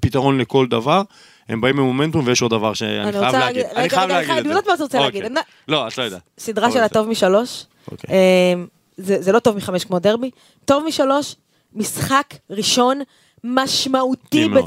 פתרון 0.00 0.38
לכל 0.38 0.66
דבר, 0.66 1.02
הם 1.48 1.60
באים 1.60 1.76
ממומנטום 1.76 2.24
ויש 2.26 2.42
עוד 2.42 2.50
דבר 2.50 2.74
שאני 2.74 3.02
אני 3.02 3.12
חייב 3.12 3.34
להגיד. 3.34 3.66
אני 3.76 3.88
חייב 3.88 4.08
להגיד 4.10 4.30
אני 4.30 4.38
את 4.38 4.44
זה. 4.44 4.50
יודעת 4.50 4.66
מה 4.66 4.74
אתה 4.74 4.82
רוצה 4.82 4.98
אוקיי. 4.98 5.20
להגיד. 5.22 5.38
לא, 5.68 5.88
את 5.88 5.98
לא 5.98 6.02
יודעת. 6.02 6.20
סדרה 6.38 6.66
אבל 6.66 6.74
של 6.74 6.82
הטוב 6.82 7.08
משלוש. 7.08 7.64
אוקיי. 7.90 8.10
אה, 8.14 8.62
זה 8.98 9.32
לא 9.32 9.38
טוב 9.38 9.56
מחמש 9.56 9.84
כמו 9.84 9.98
דרבי. 9.98 10.30
טוב 10.64 10.84
משלוש, 10.86 11.34
משחק 11.74 12.34
ראשון 12.50 13.00
משמעותי 13.44 14.48
מאוד. 14.48 14.64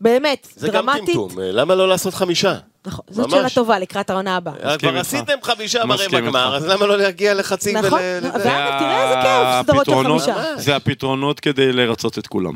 באמת 0.00 0.48
זה 0.56 0.68
גם 0.68 0.86
דרמטית. 0.86 1.06
טמטום, 1.06 1.40
אה, 1.40 1.52
למה 1.52 1.74
לא 1.74 1.88
לעשות 1.88 2.14
חמישה? 2.14 2.54
נכון, 2.86 3.04
זאת. 3.10 3.30
שאלה 3.30 3.50
טובה 3.50 3.78
לקראת 3.78 4.10
העונה 4.10 4.36
הבאה. 4.36 4.54
אה, 4.64 4.78
כבר. 4.78 4.98
עשיתם 4.98 5.32
חמישה 5.42 5.86
ברבע 5.86 6.20
גמר. 6.20 6.56
אז 6.56 6.66
למה 6.66 6.86
לא 6.86 6.98
להגיע 6.98 7.34
לחצי 7.34 7.72
נכון, 7.72 7.92
ול... 7.92 8.18
לא, 8.22 8.28
לזה? 8.28 8.48
ואגב, 8.48 8.78
תראה 8.78 9.02
איזה 9.02 9.14
כיף, 9.22 9.62
סדרות 9.62 9.86
של 9.86 10.08
חמישה. 10.08 10.56
זה 10.56 10.76
הפתרונות 10.76 11.40
כדי 11.40 11.72
לרצות 11.72 12.18
את 12.18 12.26
כולם. 12.26 12.52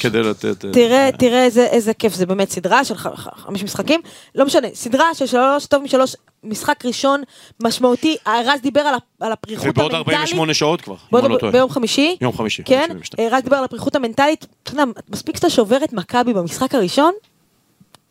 כדי 0.00 0.22
לתת... 0.22 0.64
אה, 0.64 0.70
תראה, 0.72 1.10
תראה 1.18 1.44
איזה, 1.44 1.94
כיף, 1.94 2.14
זה 2.14 2.26
באמת 2.26 2.50
סדרה 2.50 2.84
של 2.84 2.94
חמש 3.36 3.62
משחקים, 3.62 4.00
לא 4.34 4.44
משנה, 4.46 4.68
סדרה 4.74 5.14
של 5.14 5.26
שלוש, 5.26 5.66
טוב 5.66 5.82
משלוש, 5.82 6.16
משחק 6.46 6.84
ראשון, 6.84 7.22
משמעותי, 7.62 8.16
רז 8.26 8.60
דיבר 8.60 8.80
על, 8.80 8.94
על 9.20 9.32
הפריחות 9.32 9.66
ובעוד 9.68 9.94
המנטלית. 9.94 10.16
48 10.16 10.54
שעות 10.54 10.80
כבר, 10.80 10.94
אם 11.12 11.18
אני 11.18 11.28
לא 11.28 11.38
טועה. 11.38 11.52
ביום 11.52 11.70
חמישי, 11.70 12.16
יום 12.20 12.32
חמישי, 12.32 12.62
כן, 12.64 12.86
72. 12.88 13.28
רז 13.32 13.42
דיבר 13.42 13.56
על 13.56 13.64
הפריחות 13.64 13.96
המנטלית, 13.96 14.46
אתה 14.62 14.72
יודע, 14.72 14.84
מספיק 15.08 15.36
שאתה 15.36 15.50
שובר 15.50 15.84
את 15.84 15.92
מכבי 15.92 16.32
במשחק 16.32 16.74
הראשון, 16.74 17.12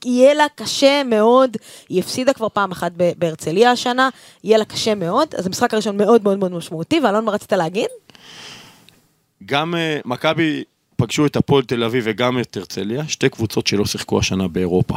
יהיה 0.05 0.33
לה 0.33 0.45
קשה 0.55 1.03
מאוד, 1.03 1.57
היא 1.89 1.99
הפסידה 1.99 2.33
כבר 2.33 2.49
פעם 2.49 2.71
אחת 2.71 2.91
בהרצליה 3.17 3.71
השנה, 3.71 4.09
יהיה 4.43 4.57
לה 4.57 4.65
קשה 4.65 4.95
מאוד, 4.95 5.35
אז 5.37 5.47
המשחק 5.47 5.73
הראשון 5.73 5.97
מאוד 5.97 6.23
מאוד 6.23 6.39
מאוד 6.39 6.51
משמעותי, 6.51 6.99
ואלון, 6.99 7.25
מה 7.25 7.31
רצית 7.31 7.53
להגיד? 7.53 7.87
גם 9.45 9.75
אה, 9.75 9.99
מכבי 10.05 10.63
פגשו 10.95 11.25
את 11.25 11.35
הפועל 11.35 11.63
תל 11.63 11.83
אביב 11.83 12.03
וגם 12.07 12.39
את 12.39 12.57
הרצליה, 12.57 13.07
שתי 13.07 13.29
קבוצות 13.29 13.67
שלא 13.67 13.85
שיחקו 13.85 14.19
השנה 14.19 14.47
באירופה. 14.47 14.95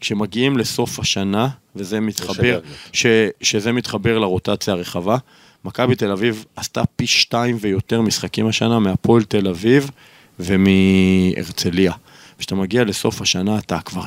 כשמגיעים 0.00 0.56
לסוף 0.56 0.98
השנה, 0.98 1.48
וזה 1.76 2.00
מתחבר. 2.00 2.60
ש, 2.92 3.06
שזה 3.40 3.72
מתחבר 3.72 4.18
לרוטציה 4.18 4.74
הרחבה, 4.74 5.16
מכבי 5.64 5.94
תל 5.94 6.10
אביב 6.10 6.44
עשתה 6.56 6.82
פי 6.96 7.06
שתיים 7.06 7.56
ויותר 7.60 8.00
משחקים 8.00 8.46
השנה 8.46 8.78
מהפועל 8.78 9.22
תל 9.22 9.48
אביב 9.48 9.90
ומהרצליה. 10.40 11.92
כשאתה 12.38 12.54
מגיע 12.54 12.84
לסוף 12.84 13.20
השנה 13.20 13.58
אתה 13.58 13.78
כבר 13.84 14.02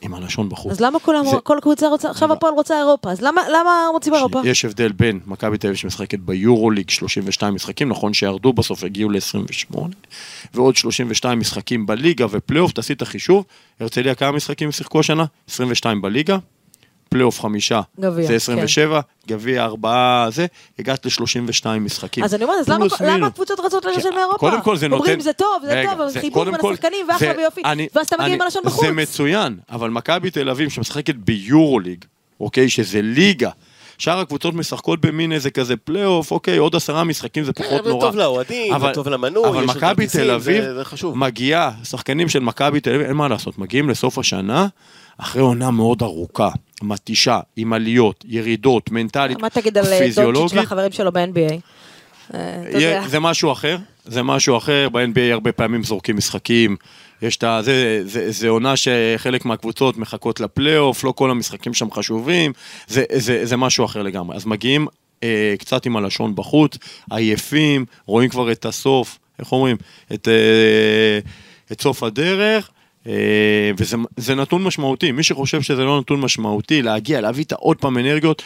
עם 0.00 0.14
הלשון 0.14 0.48
בחוץ. 0.48 0.72
אז 0.72 0.80
למה 0.80 0.98
כולם, 1.00 1.24
זה- 1.30 1.36
כל 1.42 1.58
קבוצה 1.62 1.88
רוצה, 1.88 2.10
עכשיו 2.10 2.32
הפועל 2.32 2.52
רוצה 2.54 2.78
אירופה, 2.78 3.10
אז 3.10 3.20
למה 3.22 3.40
למה 3.48 3.86
רוצים 3.92 4.14
אירופה? 4.14 4.40
יש 4.44 4.64
הבדל 4.64 4.92
בין 4.92 5.20
מכבי 5.26 5.58
תל 5.58 5.66
אביב 5.66 5.76
שמשחקת 5.76 6.18
ביורוליג 6.18 6.90
32 6.90 7.54
משחקים, 7.54 7.88
נכון 7.88 8.14
שירדו 8.14 8.52
בסוף, 8.52 8.84
הגיעו 8.84 9.10
ל-28, 9.10 9.78
ועוד 10.54 10.76
32 10.76 11.38
משחקים 11.38 11.86
בליגה 11.86 12.26
ופלייאוף, 12.30 12.72
תעשי 12.72 12.92
את 12.92 13.02
החישוב, 13.02 13.44
הרצליה 13.80 14.14
כמה 14.14 14.32
משחקים 14.32 14.72
שיחקו 14.72 15.00
השנה? 15.00 15.24
22 15.50 16.02
בליגה, 16.02 16.38
פלייאוף 17.08 17.40
חמישה, 17.40 17.80
גביע, 18.00 18.26
זה 18.26 18.34
27, 18.34 19.00
גביע 19.28 19.64
ארבעה 19.64 20.26
זה, 20.30 20.46
הגעת 20.78 21.06
ל-32 21.06 21.68
משחקים. 21.80 22.24
אז 22.24 22.34
אני 22.34 22.44
אומרת, 22.44 22.58
אז 22.60 22.68
למה- 22.68 22.86
למה. 23.00 23.26
הקבוצות 23.26 23.60
רצות 23.60 23.84
ללשון 23.84 24.02
כי- 24.10 24.16
מאירופה? 24.16 24.38
קודם 24.38 24.60
כל 24.62 24.76
זה 24.76 24.88
נותן... 24.88 25.00
אומרים 25.02 25.20
זה 25.20 25.32
טוב, 25.32 25.62
זה 25.66 25.72
רגע, 25.80 25.90
טוב, 25.90 26.00
אבל 26.00 26.10
זה- 26.10 26.20
חיבור 26.20 26.44
בין 26.44 26.56
כל, 26.60 26.72
השחקנים, 26.72 27.06
ואחלה 27.08 27.32
זה- 27.32 27.38
ויופי. 27.38 27.60
אני- 27.64 27.88
ואז 27.94 28.06
אתה 28.06 28.16
מגיע 28.16 28.26
אני- 28.26 28.34
עם 28.34 28.42
הלשון 28.42 28.62
בחוץ. 28.66 28.84
זה 28.84 28.92
מצוין, 28.92 29.56
אבל 29.70 29.90
מכבי 29.90 30.30
תל 30.30 30.50
אביב 30.50 30.68
שמשחקת 30.68 31.14
ביורוליג, 31.14 32.04
אוקיי, 32.40 32.68
שזה 32.68 33.02
ליגה. 33.02 33.50
שאר 33.98 34.18
הקבוצות 34.18 34.54
משחקות 34.54 35.00
במין 35.00 35.32
איזה 35.32 35.50
כזה 35.50 35.76
פלייאוף, 35.76 36.30
אוקיי, 36.30 36.56
עוד 36.58 36.76
עשרה 36.76 37.04
משחקים 37.04 37.44
זה 37.44 37.52
פחות 37.52 37.84
זה 37.84 37.90
נורא. 37.90 38.00
טוב 38.06 38.16
לאוהדים, 38.16 38.78
זה 38.80 38.86
טוב 38.94 39.08
למנוי, 39.08 39.48
אבל 39.48 39.64
יש 39.64 39.70
מכבי 39.70 40.06
תל 40.06 40.30
אביב 40.30 40.62
זה- 40.64 40.74
זה 40.74 40.84
חשוב. 40.84 41.18
מגיעה, 41.18 41.70
שחקנים 41.84 42.28
של 42.28 42.40
מכבי 42.40 42.80
תל 42.80 42.94
אביב, 42.94 43.06
אין 43.06 43.16
מה 43.16 43.28
לעשות, 43.28 43.58
מגיעים 43.58 43.88
לסוף 43.90 44.18
השנה, 44.18 44.66
אחרי 45.18 45.42
עונה 45.42 45.70
מאוד 45.70 46.02
ארוכה, 46.02 46.48
מתישה, 46.82 47.40
עם 47.56 47.72
עליות, 47.72 48.24
ירידות, 48.28 48.90
מנטלית, 48.90 49.40
מה 49.40 49.50
תגיד 49.50 49.78
על 49.78 49.84
אה, 49.84 49.90
דונצ'יץ' 49.90 50.06
פיזיולוגית. 50.06 50.58
והחברים 50.58 50.92
שלו 50.92 51.12
ב-NBA? 51.12 51.54
אה, 52.34 53.08
זה 53.08 53.20
משהו 53.20 53.52
אחר, 53.52 53.76
זה 54.04 54.22
משהו 54.22 54.56
אחר, 54.56 54.88
ב-NBA 54.88 55.32
הרבה 55.32 55.52
פעמים 55.52 55.82
זורקים 55.82 56.16
משחקים, 56.16 56.76
יש 57.22 57.36
את 57.36 57.44
ה... 57.44 57.60
זה, 57.62 58.00
זה, 58.04 58.30
זה 58.30 58.48
עונה 58.48 58.74
שחלק 58.76 59.44
מהקבוצות 59.44 59.96
מחכות 59.96 60.40
לפלייאוף, 60.40 61.04
לא 61.04 61.12
כל 61.12 61.30
המשחקים 61.30 61.74
שם 61.74 61.90
חשובים, 61.90 62.52
זה, 62.86 63.04
זה, 63.12 63.46
זה 63.46 63.56
משהו 63.56 63.84
אחר 63.84 64.02
לגמרי. 64.02 64.36
אז 64.36 64.46
מגיעים 64.46 64.86
אה, 65.22 65.54
קצת 65.58 65.86
עם 65.86 65.96
הלשון 65.96 66.34
בחוץ, 66.34 66.78
עייפים, 67.10 67.84
רואים 68.06 68.28
כבר 68.28 68.52
את 68.52 68.66
הסוף, 68.66 69.18
איך 69.38 69.52
אומרים? 69.52 69.76
את, 70.14 70.28
אה, 70.28 71.18
את 71.72 71.80
סוף 71.80 72.02
הדרך. 72.02 72.70
אה, 73.06 73.12
וזה 73.78 73.96
זה 74.16 74.34
נתון 74.34 74.62
משמעותי, 74.62 75.12
מי 75.12 75.22
שחושב 75.22 75.62
שזה 75.62 75.84
לא 75.84 76.00
נתון 76.00 76.20
משמעותי, 76.20 76.82
להגיע, 76.82 77.20
להביא 77.20 77.44
את 77.44 77.52
העוד 77.52 77.76
פעם 77.76 77.98
אנרגיות, 77.98 78.42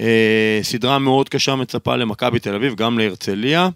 אה, 0.00 0.60
סדרה 0.62 0.98
מאוד 0.98 1.28
קשה 1.28 1.54
מצפה 1.54 1.96
למכבי 1.96 2.38
תל 2.38 2.54
אביב, 2.54 2.74
גם 2.74 2.98
להרצליה. 2.98 3.68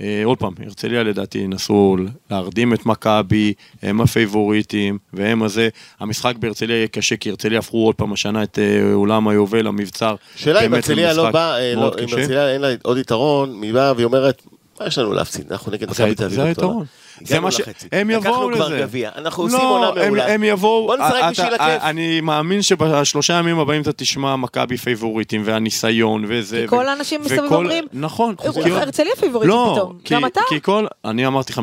אה, 0.00 0.22
עוד 0.24 0.38
פעם, 0.38 0.52
הרצליה 0.66 1.02
לדעתי 1.02 1.38
ינסו 1.38 1.96
להרדים 2.30 2.74
את 2.74 2.86
מכבי, 2.86 3.52
הם 3.82 4.00
הפייבוריטים, 4.00 4.98
והם 5.12 5.42
הזה. 5.42 5.68
המשחק 6.00 6.36
בהרצליה 6.36 6.76
יהיה 6.76 6.88
קשה, 6.88 7.16
כי 7.16 7.30
הרצליה 7.30 7.58
הפכו 7.58 7.86
עוד 7.86 7.94
פעם 7.94 8.12
השנה 8.12 8.42
את 8.42 8.58
אולם 8.92 9.28
היובל, 9.28 9.66
המבצר. 9.66 10.14
שאלה 10.36 10.66
אם 10.66 10.74
הרצליה 10.74 11.12
לא 11.12 11.30
באה, 11.30 11.60
אה, 11.60 11.74
לא- 11.74 11.92
אם. 11.98 12.18
הרצליה 12.18 12.52
אין 12.52 12.60
לה 12.60 12.68
עוד 12.82 12.98
יתרון, 12.98 13.62
היא 13.62 13.72
באה 13.72 13.92
והיא 13.92 14.04
אומרת, 14.04 14.42
מה 14.80 14.86
יש 14.86 14.98
לנו 14.98 15.12
להפסיד? 15.12 15.52
אנחנו 15.52 15.72
נגד 15.72 15.90
מכבי 15.90 16.14
תל 16.14 16.24
אביב. 16.24 16.36
זה 16.36 16.44
הגדולה." 16.44 16.48
היתרון. 16.48 16.86
זה 17.20 17.40
מה 17.40 17.50
ש... 17.50 17.60
לחצי. 17.60 17.88
הם 17.92 18.10
יבואו 18.10 18.30
לקחנו 18.30 18.50
לזה. 18.50 18.58
כבר 18.76 18.80
גביע, 18.80 19.10
אנחנו 19.16 19.42
עושים 19.42 19.58
לא, 19.58 19.76
עונה 19.88 20.00
הם- 20.00 20.06
מעולה. 20.06 20.34
הם 20.34 20.44
יבואו... 20.44 20.86
בוא 20.86 20.96
נשחק 20.96 21.14
אתה- 21.18 21.30
בשביל 21.30 21.54
אתה- 21.54 21.66
הכיף. 21.74 21.82
אני 21.82 22.20
מאמין 22.20 22.62
שבשלושה 22.62 23.34
ימים 23.34 23.58
הבאים 23.58 23.82
אתה 23.82 23.92
תשמע 23.92 24.36
מכבי 24.36 24.76
פייבוריטים 24.76 25.42
והניסיון 25.44 26.24
וזה. 26.28 26.60
כי 26.62 26.68
כל 26.68 26.88
האנשים 26.88 27.20
מסביב 27.20 27.40
אומרים, 27.52 27.84
נכון. 27.92 28.34
הרצליה 28.70 29.16
פיבוריטית 29.20 29.54
לא, 29.54 29.72
פתאום, 29.76 29.98
כי- 30.04 30.14
גם 30.14 30.26
אתה? 30.26 30.40
כי 30.48 30.60
כל... 30.62 30.86
אני 31.04 31.26
אמרתי 31.26 31.52
50-50. 31.52 31.56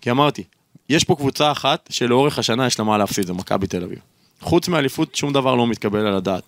כי 0.00 0.10
אמרתי, 0.10 0.42
יש 0.88 1.04
פה 1.04 1.14
קבוצה 1.14 1.52
אחת 1.52 1.86
שלאורך 1.90 2.38
השנה 2.38 2.66
יש 2.66 2.78
לה 2.78 2.84
מה 2.84 2.98
להפסיד, 2.98 3.26
זה 3.26 3.32
מכבי 3.32 3.66
תל 3.66 3.84
אביב. 3.84 3.98
חוץ 4.40 4.68
מאליפות 4.68 5.14
שום 5.14 5.32
דבר 5.32 5.54
לא 5.54 5.66
מתקבל 5.66 6.06
על 6.06 6.14
הדעת. 6.14 6.42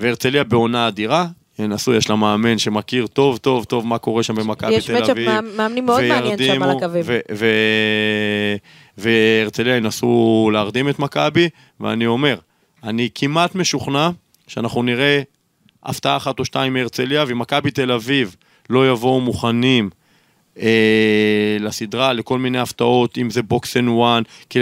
והרצליה 0.00 0.44
בעונה 0.44 0.88
אדירה, 0.88 1.26
ינסו, 1.64 1.94
יש 1.94 2.10
לה 2.10 2.16
מאמן 2.16 2.58
שמכיר 2.58 3.06
טוב 3.06 3.36
טוב 3.38 3.64
טוב 3.64 3.86
מה 3.86 3.98
קורה 3.98 4.22
שם 4.22 4.34
במכבי 4.34 4.72
יש 4.72 4.86
תל 4.86 5.10
אביב. 5.10 5.28
מאמ- 5.28 5.56
מאמנים 5.56 5.86
מאוד 5.86 6.02
מעניין 6.08 6.38
שם 6.38 6.62
על 6.62 6.70
הקווים. 6.70 7.04
והרצליה 8.98 9.76
ינסו 9.76 10.50
להרדים 10.52 10.88
את 10.88 10.98
מכבי, 10.98 11.48
ואני 11.80 12.06
אומר, 12.06 12.38
אני 12.84 13.08
כמעט 13.14 13.54
משוכנע 13.54 14.10
שאנחנו 14.46 14.82
נראה 14.82 15.22
הפתעה 15.82 16.16
אחת 16.16 16.38
או 16.38 16.44
שתיים 16.44 16.72
מהרצליה, 16.72 17.24
ואם 17.28 17.38
מכבי 17.38 17.70
תל 17.70 17.92
אביב 17.92 18.36
לא 18.70 18.90
יבואו 18.90 19.20
מוכנים 19.20 19.90
אה, 20.60 21.56
לסדרה, 21.60 22.12
לכל 22.12 22.38
מיני 22.38 22.58
הפתעות, 22.58 23.18
אם 23.18 23.30
זה 23.30 23.42
box 23.42 23.76
and 23.76 23.88
one, 23.88 24.22
כי. 24.50 24.58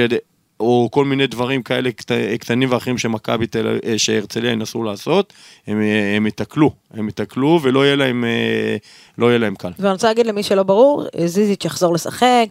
או 0.60 0.88
כל 0.92 1.04
מיני 1.04 1.26
דברים 1.26 1.62
כאלה 1.62 1.90
קט- 1.92 2.10
קטנים 2.40 2.72
ואחרים 2.72 2.98
שמכבי 2.98 3.46
תל 3.46 3.66
אביב, 3.68 3.80
אה, 3.86 3.98
שהרצליה 3.98 4.52
ינסו 4.52 4.82
לעשות, 4.82 5.32
הם, 5.66 5.80
אה, 5.82 6.16
הם 6.16 6.26
ייתקלו, 6.26 6.70
הם 6.94 7.06
ייתקלו 7.06 7.60
ולא 7.62 7.84
יהיה 7.86 7.96
להם, 7.96 8.24
אה, 8.24 8.76
לא 9.18 9.26
יהיה 9.26 9.38
להם 9.38 9.54
קל. 9.54 9.70
ואני 9.78 9.92
רוצה 9.92 10.06
להגיד 10.08 10.26
למי 10.26 10.42
שלא 10.42 10.62
ברור, 10.62 11.04
זיזיץ' 11.26 11.64
יחזור 11.64 11.94
לשחק, 11.94 12.46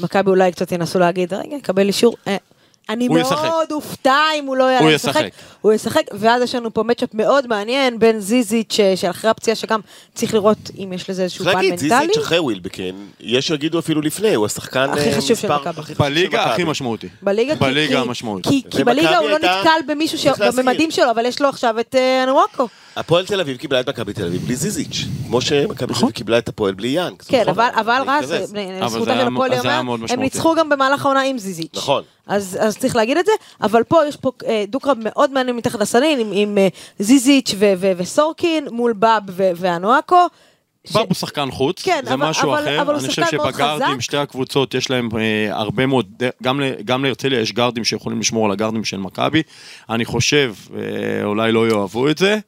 מכבי 0.00 0.30
אולי 0.30 0.52
קצת 0.52 0.72
ינסו 0.72 0.98
להגיד, 0.98 1.34
רגע, 1.34 1.56
יקבל 1.56 1.86
אישור. 1.88 2.16
אה, 2.26 2.36
אני 2.88 3.06
הוא 3.06 3.18
ישחק. 3.18 3.44
מאוד 3.44 3.72
אופתע 3.72 4.16
אם 4.38 4.46
הוא 4.46 4.56
לא 4.56 4.64
יעלה 4.64 4.78
הוא 4.80 4.90
לשחק. 4.90 5.10
ישחק. 5.20 5.30
הוא 5.60 5.72
ישחק, 5.72 6.02
ואז 6.12 6.42
יש 6.42 6.54
לנו 6.54 6.74
פה 6.74 6.82
מצ'אפ 6.82 7.08
מאוד 7.14 7.46
מעניין 7.46 7.98
בין 7.98 8.20
זיזיץ' 8.20 8.76
שאחרי 8.94 9.30
הפציעה 9.30 9.54
שגם 9.56 9.80
צריך 10.14 10.34
לראות 10.34 10.58
אם 10.78 10.92
יש 10.92 11.10
לזה 11.10 11.22
איזשהו 11.22 11.44
צריך 11.44 11.56
פן 11.56 11.62
להגיד, 11.64 11.82
מנטלי. 11.82 11.88
זיזיץ' 12.06 12.16
אחרי 12.24 12.38
ווילבקין, 12.38 12.94
יש 13.20 13.46
שיגידו 13.46 13.78
אפילו 13.78 14.00
לפני, 14.00 14.34
הוא 14.34 14.46
השחקן 14.46 14.90
הכי 14.90 15.00
אה, 15.10 15.16
חשוב 15.16 15.24
של 15.26 15.46
מספר- 15.46 15.56
מכבי. 15.60 15.70
הכי 15.70 15.82
חשוב 15.82 15.96
של 15.96 16.02
בליגה 16.04 16.42
הכי 16.44 16.62
מכבי. 16.62 16.70
משמעותי. 16.70 17.08
בליגה, 17.22 17.54
כי- 17.54 17.60
בליגה 17.60 18.02
כי-. 18.42 18.62
כי, 18.70 18.84
בליגה 18.84 19.18
הוא 19.18 19.30
לא 19.30 19.36
נתקל 19.38 19.70
במישהו 19.88 20.18
צריך. 20.18 20.52
שבממדים 20.52 20.90
שלו, 20.90 21.10
אבל 21.10 21.26
יש 21.26 21.40
לו 21.40 21.48
עכשיו 21.48 21.80
את 21.80 21.94
אה, 21.98 22.22
אנוואקו. 22.24 22.68
הפועל 22.96 23.26
תל 23.26 23.40
אביב 23.40 23.56
קיבלה 23.56 23.80
את 23.80 23.88
מכבי 23.88 24.12
תל 24.12 24.26
אביב 24.26 24.42
בלי 24.44 24.56
זיזיץ', 24.56 25.04
כמו 25.26 25.40
שמכבי 25.40 25.74
תל 25.94 26.04
אביב 26.04 26.10
קיבלה 26.10 26.38
את 26.38 26.48
הפועל 26.48 26.74
בלי 26.74 26.88
יאנג. 26.88 27.22
כן, 27.28 27.44
נכון, 27.48 27.64
אבל, 27.74 28.02
רז. 28.06 28.32
אה, 28.32 28.38
אבל 28.80 28.88
זכותה 28.88 29.04
זה 29.04 29.20
של 29.20 29.28
הפועל 29.28 29.82
מאוד 29.82 30.00
הם. 30.10 30.20
ניצחו 30.20 30.54
גם 30.54 30.68
במהלך 30.68 31.04
העונה 31.06 31.22
עם 31.22 31.38
זיזיץ'. 31.38 31.76
נכון. 31.76 32.02
אז, 32.26 32.58
אז 32.60 32.78
צריך 32.78 32.96
להגיד 32.96 33.16
את 33.16 33.26
זה, 33.26 33.32
אבל 33.62 33.82
פה 33.82 34.00
יש 34.08 34.16
פה 34.16 34.30
אה, 34.46 34.64
דו-קרב 34.68 34.96
מאוד 35.00 35.32
מעניין 35.32 35.56
מתחת 35.56 35.80
לסלין, 35.80 36.20
עם, 36.20 36.30
עם 36.32 36.58
אה, 36.58 36.68
זיזיץ' 36.98 37.54
ו- 37.58 37.72
ו- 37.76 37.92
וסורקין 37.96 38.68
מול 38.70 38.92
באב 38.92 39.22
ו- 39.28 39.50
ואנואקו. 39.56 40.26
ש- 40.84 40.92
באב 40.92 41.06
הוא 41.08 41.14
שחקן 41.14 41.50
חוץ, 41.50 41.82
כן, 41.82 42.00
זה 42.04 42.14
אבל- 42.14 42.26
משהו 42.28 42.50
אבל- 42.50 42.62
אחר. 42.62 42.82
אבל 42.82 42.94
אני 42.94 43.08
חושב 43.08 43.22
שבגארדים, 43.30 43.86
חזק. 43.88 44.00
שתי 44.00 44.16
הקבוצות, 44.16 44.74
יש 44.74 44.90
להם 44.90 45.08
אה, 45.18 45.56
הרבה 45.58 45.86
מאוד, 45.86 46.06
גם, 46.42 46.60
ל- 46.60 46.82
גם 46.84 47.04
להרצליה 47.04 47.40
יש 47.40 47.52
גארדים 47.52 47.84
שיכולים 47.84 48.20
לשמור 48.20 48.46
על 48.46 48.52
הגארדים 48.52 48.84
של 48.84 48.96
מכבי. 48.96 49.42
אני 49.90 50.04
חושב, 50.04 50.54
אה, 50.76 50.80
אולי 51.24 51.52
לא 51.52 51.68
יאהבו 51.68 52.08
את 52.08 52.18
זה, 52.18 52.38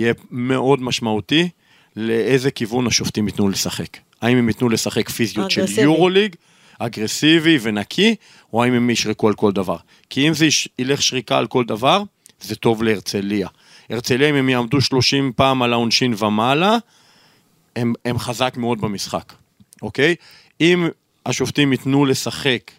יהיה 0.00 0.12
מאוד 0.30 0.82
משמעותי 0.82 1.48
לאיזה 1.96 2.50
כיוון 2.50 2.86
השופטים 2.86 3.26
ייתנו 3.26 3.48
לשחק. 3.48 3.96
האם 4.22 4.36
הם 4.36 4.48
ייתנו 4.48 4.68
לשחק 4.68 5.08
פיזיות 5.08 5.50
של. 5.50 5.64
יורוליג, 5.82 6.36
אגרסיבי 6.78 7.58
ונקי, 7.62 8.14
או 8.52 8.64
האם 8.64 8.72
הם 8.72 8.90
ישרקו 8.90 9.28
על 9.28 9.34
כל 9.34 9.52
דבר. 9.52 9.76
כי 10.10 10.28
אם 10.28 10.34
זה 10.34 10.46
יש- 10.46 10.68
ילך 10.78 11.02
שריקה 11.02 11.38
על 11.38 11.46
כל 11.46 11.64
דבר, 11.64 12.02
זה 12.40 12.56
טוב 12.56 12.82
להרצליה. 12.82 13.48
הרצליה, 13.90 14.30
אם 14.30 14.34
הם 14.34 14.48
יעמדו 14.48 14.80
30 14.80 15.32
פעם 15.36 15.62
על 15.62 15.72
העונשין 15.72 16.14
ומעלה, 16.18 16.76
הם, 17.76 17.92
הם 18.04 18.18
חזק 18.18 18.54
מאוד 18.56 18.80
במשחק, 18.80 19.32
אוקיי? 19.82 20.14
אם 20.60 20.88
השופטים 21.26 21.72
ייתנו 21.72 22.04
לשחק 22.04 22.70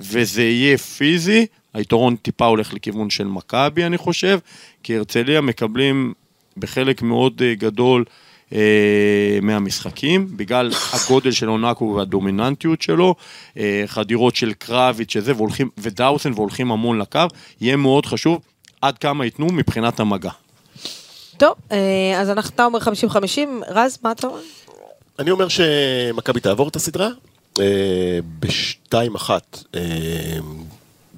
וזה 0.00 0.42
יהיה 0.42 0.78
פיזי, 0.78 1.46
היתרון 1.74 2.16
טיפה 2.16 2.46
הולך 2.46 2.74
לכיוון 2.74 3.10
של 3.10 3.24
מכבי, 3.24 3.84
אני 3.84 3.98
חושב, 3.98 4.38
כי 4.82 4.96
הרצליה 4.96 5.40
מקבלים 5.40 6.12
בחלק 6.56 7.02
מאוד 7.02 7.42
אה, 7.44 7.54
גדול 7.54 8.04
אה, 8.52 9.38
מהמשחקים, 9.42 10.36
בגלל 10.36 10.70
הגודל 10.92 11.30
של 11.30 11.50
אונקו 11.50 11.94
והדומיננטיות 11.96 12.82
שלו, 12.82 13.14
אה, 13.58 13.82
חדירות 13.86 14.36
של 14.36 14.52
קרביץ' 14.52 15.12
שזה, 15.12 15.32
והולכים, 15.36 15.70
ודאוסן 15.78 16.32
והולכים 16.32 16.72
המון 16.72 16.98
לקו, 16.98 17.20
יהיה 17.60 17.76
מאוד 17.76 18.06
חשוב 18.06 18.38
עד 18.82 18.98
כמה 18.98 19.24
ייתנו 19.24 19.46
מבחינת 19.46 20.00
המגע. 20.00 20.30
טוב, 21.36 21.54
אז 22.16 22.30
אנחנו, 22.30 22.50
אתה 22.54 22.64
אומר 22.64 22.78
50-50, 22.78 22.82
רז, 23.68 23.98
מה 24.02 24.12
אתה 24.12 24.26
אומר? 24.26 24.40
אני 25.18 25.30
אומר 25.30 25.48
שמכבי 25.48 26.40
תעבור 26.40 26.68
את 26.68 26.76
הסדרה 26.76 27.08
בשתיים 28.40 29.14
אחת. 29.14 29.58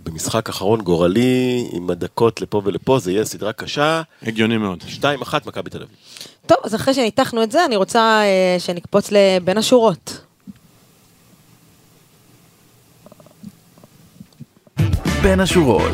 במשחק 0.06 0.48
אחרון 0.48 0.80
גורלי, 0.80 1.68
עם 1.72 1.90
הדקות 1.90 2.40
לפה 2.40 2.62
ולפה, 2.64 2.98
זה 2.98 3.12
יהיה 3.12 3.24
סדרה 3.24 3.52
קשה. 3.52 4.02
הגיוני 4.22 4.56
מאוד. 4.56 4.82
שתיים 4.86 5.22
אחת 5.22 5.46
מכבי 5.46 5.70
תל 5.70 5.82
אביב. 5.82 5.96
טוב, 6.46 6.58
אז 6.64 6.74
אחרי 6.74 6.94
שניתחנו 6.94 7.42
את 7.42 7.52
זה, 7.52 7.64
אני 7.64 7.76
רוצה 7.76 8.20
אה, 8.22 8.56
שנקפוץ 8.58 9.08
לבין 9.12 9.58
השורות. 9.58 10.20
בין 15.22 15.40
השורות. 15.40 15.92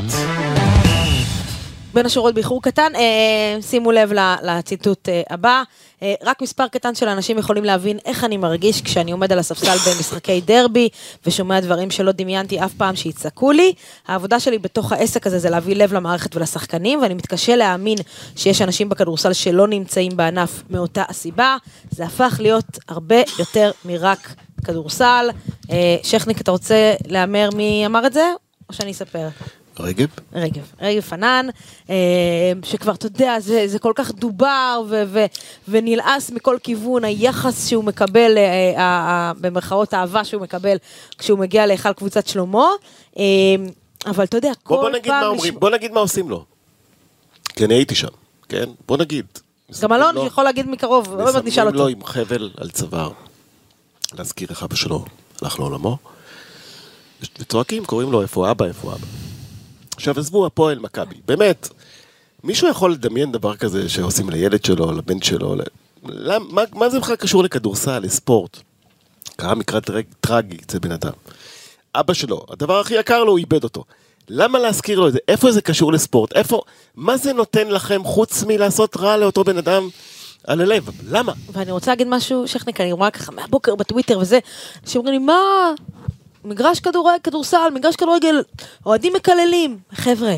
בין 1.94 2.07
השורות 2.07 2.35
באיחור 2.35 2.62
קטן, 2.62 2.92
אה, 2.94 3.62
שימו 3.62 3.92
לב 3.92 4.12
לציטוט 4.42 5.09
אה, 5.09 5.22
הבא, 5.31 5.62
אה, 6.02 6.14
רק 6.22 6.42
מספר 6.42 6.68
קטן 6.68 6.94
של 6.94 7.09
אנשים 7.09 7.38
יכולים 7.38 7.64
להבין 7.64 7.98
איך 8.05 8.24
אני 8.24 8.37
מרגיש 8.37 8.83
כשאני 8.83 9.12
עומד 9.12 9.33
על 9.33 9.38
הספסל 9.38 9.76
במשחקי 9.87 10.40
דרבי 10.40 10.88
ושומע 11.26 11.61
דברים 11.61 11.90
שלא 11.90 12.12
דמיינתי 12.12 12.64
אף 12.64 12.72
פעם 12.74 12.96
שיצעקו 12.96 13.52
לי. 13.52 13.72
העבודה 14.07 14.40
שלי 14.40 14.59
בתוך 14.59 14.92
העסק 14.92 15.26
הזה 15.26 15.38
זה 15.38 15.50
להביא 15.50 15.76
לב 15.76 15.92
למערכת 15.92 16.37
ולשחקנים, 16.37 17.02
ואני 17.02 17.14
מתקשה 17.14 17.57
להאמין 17.57 17.98
שיש 18.37 18.62
אנשים 18.62 18.88
בכדורסל 18.88 19.33
שלא 19.33 19.68
נמצאים 19.68 20.16
בענף 20.16 20.62
מאותה 20.70 21.02
הסיבה. 21.09 21.57
זה 21.90 22.05
הפך 22.05 22.37
להיות 22.40 22.78
הרבה 22.88 23.20
יותר 23.38 23.70
מרק 23.85 24.35
כדורסל. 24.64 25.31
שכניק, 26.02 26.40
אתה 26.40 26.50
רוצה 26.50 26.94
להמר 27.07 27.48
מי 27.55 27.87
אמר 27.87 28.07
את 28.07 28.12
זה? 28.12 28.24
או 28.68 28.74
שאני 28.74 28.90
אספר? 28.90 29.28
רגב? 29.81 30.09
רגב, 30.33 30.63
רגב 30.81 31.01
פנן, 31.03 31.47
אה, 31.91 31.95
שכבר, 32.65 32.93
אתה 32.93 33.07
יודע, 33.07 33.41
זה, 33.41 33.69
זה 33.69 33.79
כל 33.79 33.93
כך 33.95 34.13
דובר 34.13 34.83
ו, 34.89 35.03
ו, 35.07 35.25
ונלעס 35.69 36.31
מכל 36.31 36.57
כיוון, 36.63 37.05
היחס 37.05 37.69
שהוא 37.69 37.85
מקבל, 37.85 38.39
אה, 38.39 39.33
במרכאות 39.41 39.95
האהבה 39.95 40.25
שהוא 40.25 40.43
מקבל 40.43 40.77
כשהוא 41.19 41.39
מגיע 41.39 41.67
להיכל 41.67 41.93
קבוצת 41.93 42.27
שלמה. 42.27 42.67
אה, 43.19 43.23
אבל 44.07 44.25
אתה 44.25 44.37
יודע, 44.37 44.53
כל 44.63 44.75
בוא, 44.75 44.83
פעם... 44.83 44.91
בוא 44.93 44.99
נגיד 44.99 45.13
מה 45.13 45.27
אומרים, 45.27 45.61
בוא 45.61 45.71
נגיד 45.71 45.93
מה 45.93 46.01
עושים 46.01 46.31
לו. 46.31 46.45
כי 47.49 47.65
אני 47.65 47.75
הייתי 47.75 47.95
שם, 47.95 48.09
כן? 48.49 48.65
בוא 48.89 48.97
נגיד. 48.97 49.27
גם 49.83 49.93
אלון 49.93 50.15
לו- 50.15 50.27
יכול 50.27 50.45
להגיד 50.45 50.69
מקרוב, 50.69 51.09
עוד 51.09 51.35
מעט 51.35 51.45
נשאל 51.45 51.65
מסמנים 51.65 51.75
לו 51.75 51.81
אותו. 51.81 51.89
עם 51.89 52.05
חבל 52.05 52.51
על 52.57 52.71
צוואר. 52.71 53.11
להזכיר 54.19 54.49
אבא 54.65 54.75
שלו 54.77 55.05
הלך 55.43 55.59
לעולמו. 55.59 55.99
וצועקים, 57.39 57.85
קוראים 57.85 58.13
לו 58.13 58.23
איפה 58.23 58.51
אבא, 58.51 58.65
איפה 58.67 58.93
אבא. 58.93 59.07
עכשיו 60.03 60.19
עזבו 60.19 60.47
הפועל 60.47 60.79
מכבי, 60.79 61.15
באמת, 61.27 61.69
מישהו 62.45 62.69
יכול 62.69 62.93
לדמיין 62.93 63.33
דבר 63.33 63.57
כזה 63.57 63.88
שעושים 63.88 64.31
לילד 64.31 64.65
שלו, 64.65 64.93
לבן 64.93 65.23
שלו. 65.23 65.57
למ, 66.05 66.43
מה, 66.51 66.62
מה 66.73 66.88
זה 66.88 67.01
בכלל 67.01 67.17
קשור 67.17 67.45
לכדורסל, 67.45 67.99
לספורט? 67.99 68.59
קרה 69.37 69.55
מקרה 69.55 69.81
טרג, 69.81 70.05
טרגי 70.21 70.57
אצל 70.57 70.79
בן 70.79 70.93
אדם. 70.93 71.12
אבא 71.95 72.15
שלו, 72.15 72.47
הדבר 72.51 72.81
הכי 72.81 72.95
יקר 72.95 73.25
לו, 73.25 73.31
הוא 73.31 73.38
איבד 73.38 73.65
אותו. 73.65 73.85
למה 74.29 74.59
להזכיר 74.59 75.01
לו 75.01 75.09
את 75.09 75.12
זה? 75.12 75.19
איפה 75.29 75.53
זה 75.53 75.62
קשור 75.62 75.93
לספורט? 75.93 76.33
איפה, 76.33 76.62
מה 76.97 77.17
זה 77.17 77.33
נותן 77.33 77.69
לכם 77.69 78.05
חוץ 78.05 78.45
מלעשות 78.47 78.97
רע 78.97 79.17
לאותו 79.17 79.45
בן 79.45 79.59
אדם 79.59 79.88
על 80.47 80.61
הלב? 80.61 80.88
למה? 81.09 81.33
ואני 81.53 81.73
רוצה 81.73 81.91
להגיד 81.91 82.07
משהו, 82.11 82.49
שכניק, 82.49 82.81
אני 82.81 82.93
רואה 82.93 83.11
ככה 83.11 83.33
מהבוקר 83.33 83.75
בטוויטר 83.75 84.19
וזה, 84.19 84.38
אנשים 84.83 84.99
אומרים 84.99 85.21
לי, 85.21 85.27
מה? 85.27 85.73
מגרש 86.44 86.81
כדורגל, 86.81 87.18
כדורסל, 87.22 87.68
מגרש 87.74 87.96
כדורגל, 87.96 88.42
אוהדים 88.87 89.12
מקללים. 89.12 89.78
חבר'ה, 89.92 90.35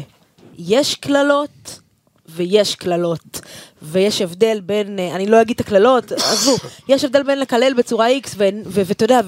יש 0.58 0.94
קללות 0.94 1.80
ויש 2.28 2.74
קללות. 2.74 3.40
ויש 3.82 4.20
הבדל 4.20 4.60
בין, 4.60 4.98
אה, 4.98 5.14
אני 5.14 5.26
לא 5.26 5.40
אגיד 5.40 5.54
את 5.54 5.66
הקללות, 5.66 6.12
עזבו, 6.12 6.56
יש 6.88 7.04
הבדל 7.04 7.22
בין 7.22 7.40
לקלל 7.40 7.74
בצורה 7.74 8.06
איקס, 8.06 8.34
ואתה 8.66 9.04
יודע, 9.04 9.20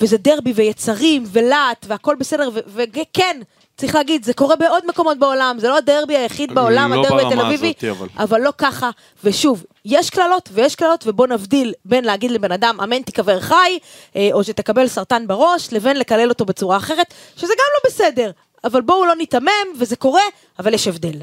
וזה 0.00 0.16
דרבי 0.16 0.52
ויצרים 0.52 1.24
ולהט 1.26 1.86
והכל 1.88 2.16
בסדר, 2.18 2.50
וכן, 2.74 3.40
צריך 3.76 3.94
להגיד, 3.94 4.24
זה 4.24 4.34
קורה 4.34 4.56
בעוד 4.56 4.82
מקומות 4.88 5.18
בעולם, 5.18 5.56
זה 5.60 5.68
לא 5.68 5.76
הדרבי 5.78 6.16
היחיד 6.16 6.54
בעולם, 6.54 6.92
לא 6.92 7.00
הדרבי 7.00 7.22
התל 7.22 7.40
אביבי, 7.40 7.72
אבל. 7.90 8.08
אבל 8.16 8.40
לא 8.40 8.52
ככה. 8.58 8.90
ושוב, 9.24 9.64
יש 9.90 10.10
קללות 10.10 10.48
ויש 10.52 10.74
קללות, 10.74 11.04
ובוא 11.06 11.26
נבדיל 11.26 11.74
בין 11.84 12.04
להגיד 12.04 12.30
לבן 12.30 12.52
אדם, 12.52 12.78
אמן 12.82 13.02
תיקבר 13.02 13.40
חי, 13.40 13.78
אה, 14.16 14.28
או 14.32 14.44
שתקבל 14.44 14.88
סרטן 14.88 15.26
בראש, 15.26 15.72
לבין 15.72 15.96
לקלל 15.96 16.28
אותו 16.28 16.44
בצורה 16.44 16.76
אחרת, 16.76 17.14
שזה 17.36 17.52
גם 17.52 17.66
לא 17.74 17.90
בסדר. 17.90 18.30
אבל 18.64 18.80
בואו 18.80 19.06
לא 19.06 19.16
ניתמם, 19.16 19.66
וזה 19.78 19.96
קורה, 19.96 20.22
אבל 20.58 20.74
יש 20.74 20.88
הבדל. 20.88 21.22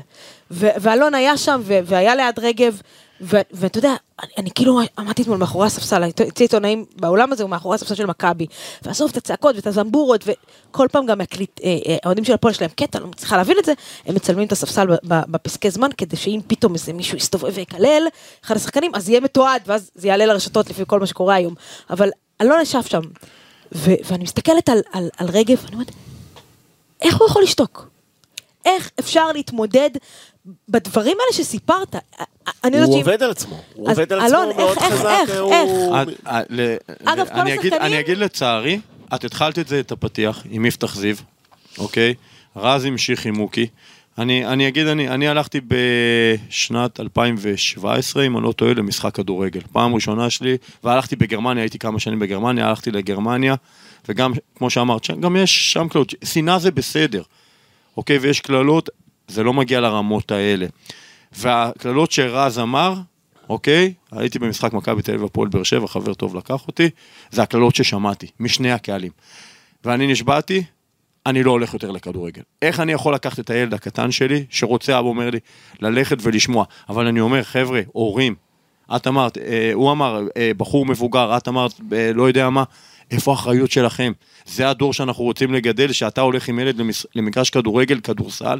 ואלון 0.51 1.15
היה 1.15 1.37
שם, 1.37 1.61
והיה 1.65 2.15
ליד 2.15 2.39
רגב, 2.39 2.81
ואתה 3.21 3.77
יודע, 3.77 3.95
אני, 4.23 4.31
אני 4.37 4.51
כאילו 4.51 4.79
עמדתי 4.97 5.21
אתמול 5.21 5.37
מאחורי 5.37 5.67
הספסל, 5.67 6.03
הייתי 6.03 6.43
עיתונאים 6.43 6.85
באולם 6.95 7.31
הזה, 7.33 7.43
הוא 7.43 7.49
מאחורי 7.49 7.75
הספסל 7.75 7.95
של 7.95 8.05
מכבי. 8.05 8.47
ועזוב 8.81 9.09
את 9.11 9.17
הצעקות 9.17 9.55
ואת 9.55 9.67
הזמבורות, 9.67 10.23
וכל 10.25 10.87
פעם 10.91 11.05
גם 11.05 11.21
הקליט, 11.21 11.61
אה, 11.63 11.77
אה, 11.87 11.97
האוהדים 12.03 12.25
של 12.25 12.33
הפועל 12.33 12.53
שלהם 12.53 12.69
קטע, 12.75 12.99
לא 12.99 13.07
מצליחה 13.07 13.37
להבין 13.37 13.57
את 13.59 13.65
זה, 13.65 13.73
הם 14.05 14.15
מצלמים 14.15 14.47
את 14.47 14.51
הספסל 14.51 14.87
בפסקי 15.03 15.71
זמן, 15.71 15.89
כדי 15.97 16.15
שאם 16.15 16.39
פתאום 16.47 16.73
איזה 16.73 16.93
מישהו 16.93 17.17
יסתובב 17.17 17.51
ויקלל, 17.53 18.03
אחד 18.45 18.55
השחקנים, 18.55 18.91
אז 18.95 19.09
יהיה 19.09 19.19
מתועד, 19.19 19.61
ואז 19.65 19.91
זה 19.95 20.07
יעלה 20.07 20.25
לרשתות 20.25 20.69
לפי 20.69 20.83
כל 20.87 20.99
מה 20.99 21.05
שקורה 21.05 21.35
היום. 21.35 21.53
אבל 21.89 22.09
אלון 22.41 22.61
ישב 22.61 22.81
שם, 22.83 23.01
ואני 23.71 24.23
מסתכלת 24.23 24.69
על, 24.69 24.81
על, 24.93 25.09
על 25.17 25.27
רגב, 25.27 25.57
ואני 25.63 25.73
אומרת, 25.73 25.91
איך 27.01 27.17
הוא 27.17 27.27
יכול 27.27 27.43
לשתוק? 27.43 27.94
איך 28.65 28.89
אפשר 28.99 29.31
להתמודד 29.31 29.89
בדברים 30.69 31.17
האלה 31.21 31.33
שסיפרת? 31.43 31.95
אני 32.63 32.75
יודעת 32.77 32.89
הוא 32.89 32.97
שאם... 32.97 33.09
עובד 33.09 33.23
על 33.23 33.31
עצמו, 33.31 33.61
הוא 33.73 33.91
עובד 33.91 34.13
על 34.13 34.19
עצמו 34.19 34.37
אלון, 34.37 34.49
איך- 34.49 34.57
מאוד 34.57 34.77
איך- 34.81 34.93
חזק. 34.93 35.07
איך- 35.27 35.39
הוא- 35.39 35.53
איך? 35.53 35.69
את- 36.09 36.27
אה, 36.27 36.41
ל- 36.49 36.75
אגב, 37.05 37.27
כל 37.27 37.33
אני 37.39 37.53
אגיד- 37.53 37.73
השחקנים- 37.73 37.81
אני 37.93 37.99
אגיד 37.99 38.17
לצערי, 38.17 38.79
את 39.15 39.23
התחלת 39.23 39.59
את 39.59 39.67
זה, 39.67 39.79
את 39.79 39.91
הפתיח, 39.91 40.43
עם 40.49 40.65
יפתח 40.65 40.95
זיו, 40.95 41.15
אוקיי? 41.77 42.13
רז 42.55 42.85
המשיך 42.85 43.25
עם 43.25 43.35
מוקי. 43.37 43.67
אני, 44.17 44.45
אני 44.45 44.67
אגיד, 44.67 44.87
אני, 44.87 45.09
אני 45.09 45.27
הלכתי 45.27 45.59
בשנת 45.67 46.99
2017, 46.99 48.23
אם 48.25 48.37
אני 48.37 48.43
לא 48.45 48.51
טועה, 48.51 48.73
למשחק 48.73 49.15
כדורגל. 49.15 49.59
פעם 49.71 49.95
ראשונה 49.95 50.29
שלי, 50.29 50.57
והלכתי 50.83 51.15
בגרמניה, 51.15 51.63
הייתי 51.63 51.79
כמה 51.79 51.99
שנים 51.99 52.19
בגרמניה, 52.19 52.67
הלכתי 52.67 52.91
לגרמניה, 52.91 53.55
וגם, 54.09 54.33
כמו 54.55 54.69
שאמרת, 54.69 55.07
גם 55.19 55.35
יש 55.35 55.73
שם 55.73 55.87
קללות. 55.87 56.13
שנאה 56.23 56.59
זה 56.59 56.71
בסדר, 56.71 57.21
אוקיי? 57.97 58.17
ויש 58.17 58.39
קללות, 58.39 58.89
זה 59.27 59.43
לא 59.43 59.53
מגיע 59.53 59.79
לרמות 59.79 60.31
האלה. 60.31 60.65
והקללות 61.31 62.11
שרז 62.11 62.59
אמר, 62.59 62.93
אוקיי? 63.49 63.93
הייתי 64.11 64.39
במשחק 64.39 64.73
מכבי 64.73 65.01
תל 65.01 65.11
אביב 65.11 65.23
הפועל 65.23 65.49
באר 65.49 65.63
שבע, 65.63 65.87
חבר 65.87 66.13
טוב 66.13 66.35
לקח 66.35 66.67
אותי, 66.67 66.89
זה 67.31 67.43
הקללות 67.43 67.75
ששמעתי, 67.75 68.27
משני 68.39 68.71
הקהלים. 68.71 69.11
ואני 69.85 70.07
נשבעתי, 70.07 70.63
אני 71.25 71.43
לא 71.43 71.51
הולך 71.51 71.73
יותר 71.73 71.91
לכדורגל. 71.91 72.41
איך 72.61 72.79
אני 72.79 72.91
יכול 72.91 73.13
לקחת 73.13 73.39
את 73.39 73.49
הילד 73.49 73.73
הקטן 73.73 74.11
שלי, 74.11 74.45
שרוצה, 74.49 74.99
אבא 74.99 75.07
אומר 75.07 75.29
לי, 75.29 75.39
ללכת 75.79 76.17
ולשמוע. 76.21 76.65
אבל 76.89 77.07
אני 77.07 77.19
אומר, 77.19 77.43
חבר'ה, 77.43 77.81
הורים, 77.91 78.35
את 78.95 79.07
אמרת, 79.07 79.37
אה, 79.37 79.71
הוא 79.73 79.91
אמר, 79.91 80.21
אה, 80.37 80.51
בחור 80.57 80.85
מבוגר, 80.85 81.37
את 81.37 81.47
אמרת, 81.47 81.73
אה, 81.93 82.11
לא 82.13 82.27
יודע 82.27 82.49
מה, 82.49 82.63
איפה 83.11 83.31
האחריות 83.31 83.71
שלכם? 83.71 84.11
זה 84.45 84.69
הדור 84.69 84.93
שאנחנו 84.93 85.23
רוצים 85.23 85.53
לגדל, 85.53 85.91
שאתה 85.91 86.21
הולך 86.21 86.49
עם 86.49 86.59
ילד 86.59 86.77
למש, 86.77 87.05
למגרש 87.15 87.49
כדורגל, 87.49 87.99
כדורסל, 87.99 88.59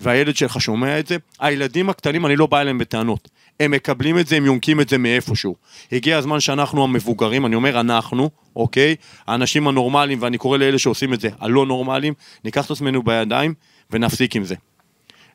והילד 0.00 0.36
שלך 0.36 0.60
שומע 0.60 0.98
את 0.98 1.06
זה. 1.06 1.16
הילדים 1.40 1.90
הקטנים, 1.90 2.26
אני 2.26 2.36
לא 2.36 2.46
בא 2.46 2.60
אליהם 2.60 2.78
בטענות. 2.78 3.28
הם 3.60 3.70
מקבלים 3.70 4.18
את 4.18 4.26
זה, 4.26 4.36
הם 4.36 4.46
יונקים 4.46 4.80
את 4.80 4.88
זה 4.88 4.98
מאיפשהו. 4.98 5.56
הגיע 5.92 6.18
הזמן 6.18 6.40
שאנחנו 6.40 6.84
המבוגרים, 6.84 7.46
אני 7.46 7.54
אומר 7.54 7.80
אנחנו, 7.80 8.30
אוקיי? 8.56 8.96
האנשים 9.26 9.68
הנורמליים, 9.68 10.22
ואני 10.22 10.38
קורא 10.38 10.58
לאלה 10.58 10.78
שעושים 10.78 11.14
את 11.14 11.20
זה, 11.20 11.28
הלא 11.40 11.66
נורמליים, 11.66 12.14
ניקח 12.44 12.66
את 12.66 12.70
עצמנו 12.70 13.02
בידיים 13.02 13.54
ונפסיק 13.90 14.36
עם 14.36 14.44
זה. 14.44 14.54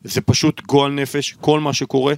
זה 0.04 0.22
פשוט 0.22 0.62
גועל 0.62 0.92
נפש, 0.92 1.36
כל 1.42 1.60
מה 1.60 1.74
שקורה. 1.74 2.14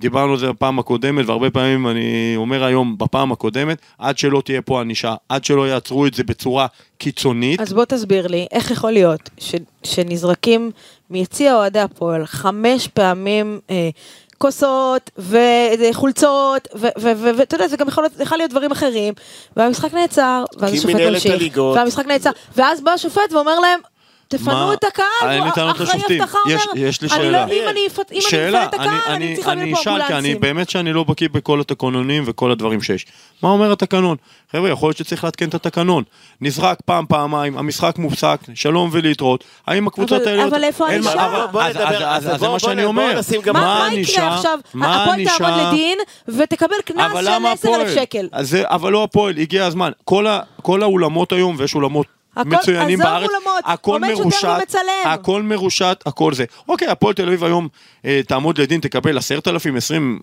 דיברנו 0.00 0.32
על 0.32 0.38
זה 0.38 0.48
בפעם 0.52 0.78
הקודמת, 0.78 1.26
והרבה 1.26 1.50
פעמים 1.50 1.88
אני 1.88 2.34
אומר 2.36 2.64
היום, 2.64 2.98
בפעם 2.98 3.32
הקודמת, 3.32 3.78
עד 3.98 4.18
שלא 4.18 4.42
תהיה 4.44 4.62
פה 4.62 4.80
ענישה, 4.80 5.14
עד 5.28 5.44
שלא 5.44 5.68
יעצרו 5.68 6.06
את 6.06 6.14
זה 6.14 6.24
בצורה 6.24 6.66
קיצונית, 6.98 7.60
אז 7.60 7.72
בוא 7.72 7.84
תסביר 7.84 8.26
לי, 8.26 8.46
איך 8.52 8.70
יכול 8.70 8.90
להיות 8.90 9.30
ש, 9.38 9.54
שנזרקים 9.82 10.70
מיציע 11.10 11.54
אוהדי 11.54 11.80
הפועל 11.80 12.26
חמש 12.26 12.88
פעמים 12.88 13.60
אה, 13.70 13.90
כוסות 14.38 15.10
וחולצות, 15.18 16.68
ואתה 16.74 17.54
יודע, 17.54 17.68
זה 17.68 17.76
גם 17.76 17.88
יכול 17.88 18.04
להיות, 18.04 18.20
יכול 18.20 18.38
להיות 18.38 18.50
דברים 18.50 18.70
אחרים, 18.70 19.14
והמשחק 19.56 19.94
נעצר, 19.94 20.44
ואז 20.58 20.72
השופט 20.72 20.94
ממשיך. 20.94 21.58
והמשחק 21.58 22.06
נעצר, 22.06 22.30
ואז 22.56 22.80
בא 22.80 22.90
השופט 22.90 23.32
ואומר 23.32 23.60
להם, 23.60 23.80
תפנו 24.28 24.52
מה? 24.52 24.72
את 24.74 24.84
הקהל, 24.84 25.30
אין 25.30 25.44
לי 25.44 25.50
טענות 25.54 25.76
אחראי 25.76 25.88
לשופטים. 25.88 26.22
אבטחה 26.22 26.38
יש- 26.48 26.66
אומר, 26.66 26.86
יש 26.86 27.02
לי 27.02 27.08
אני 27.12 27.18
שאלה. 27.22 27.46
לא- 27.46 27.52
אם 27.52 27.68
אני 27.68 27.70
אני 27.70 27.86
אפנה 28.48 28.64
את 28.64 28.74
הקהל, 28.74 28.88
אני 29.08 29.34
צריכה 29.36 29.50
להביא 29.54 29.62
אני 29.64 29.72
לפה 29.72 29.80
אשאל, 29.80 30.02
כי 30.06 30.14
אני. 30.14 30.34
באמת 30.34 30.70
שאני 30.70 30.92
לא 30.92 31.04
בקיא 31.04 31.28
בכל 31.32 31.60
התקנונים 31.60 32.22
וכל 32.26 32.50
הדברים 32.50 32.82
שיש. 32.82 33.06
מה 33.42 33.48
אומר 33.48 33.72
התקנון? 33.72 34.16
חבר'ה, 34.52 34.70
יכול 34.70 34.88
להיות 34.88 34.96
שצריך 34.96 35.24
לעדכן 35.24 35.48
את 35.48 35.54
התקנון. 35.54 36.04
נזרק 36.40 36.78
פעם, 36.84 37.04
פעמיים, 37.08 37.58
המשחק 37.58 37.94
מופסק, 37.98 38.40
שלום 38.54 38.88
ולהתראות. 38.92 39.44
האם 39.66 39.86
הקבוצות 39.86 40.22
האלה... 40.26 40.44
אבל 40.44 40.64
איפה 40.64 40.86
הענישה? 40.88 41.10
אז- 41.12 41.16
נדבר- 41.46 41.60
אז- 41.60 41.76
אז 42.24 42.34
אז 42.34 42.40
זה 42.40 42.48
מה 42.48 42.58
שאני 42.58 42.84
אומר. 42.84 43.20
מה, 43.46 43.52
מה 43.52 43.60
מה 43.60 43.84
הענישה? 43.84 44.12
יקרה 44.12 44.34
עכשיו? 44.36 44.58
מה 44.74 44.90
הפועל 44.94 45.08
הענישה? 45.08 45.34
תעמוד 45.38 45.60
לדין 45.74 45.98
ותקבל 46.28 46.76
קנס 46.84 47.12
של 47.12 47.30
למה 47.30 47.52
10,000 47.52 47.80
הפועל? 47.80 47.94
שקל. 47.94 48.28
אבל 48.64 48.92
לא 48.92 49.04
הפועל, 49.04 49.38
הגיע 49.38 49.66
הזמן. 49.66 49.90
כל 50.04 50.26
ה- 50.26 50.40
כל 50.62 50.82
האולמות 50.82 51.32
היום, 51.32 51.54
ויש 51.58 51.74
אולמות 51.74 52.06
הכל- 52.36 52.48
מצוינים 52.48 52.98
בארץ, 52.98 53.30
אולמות, 53.30 53.62
הכל 53.64 54.00
מרושת. 54.00 54.48
הכל 55.04 55.42
מרושת, 55.42 56.02
הכל 56.06 56.34
זה. 56.34 56.44
אוקיי, 56.68 56.88
הפועל 56.88 57.14
תל 57.14 57.26
אביב 57.26 57.44
היום 57.44 57.68
אה, 58.04 58.20
תעמוד 58.26 58.60
לדין, 58.60 58.80
תקבל 58.80 59.18
עשרת 59.18 59.48
אלפים, 59.48 59.76
עשרים, 59.76 60.20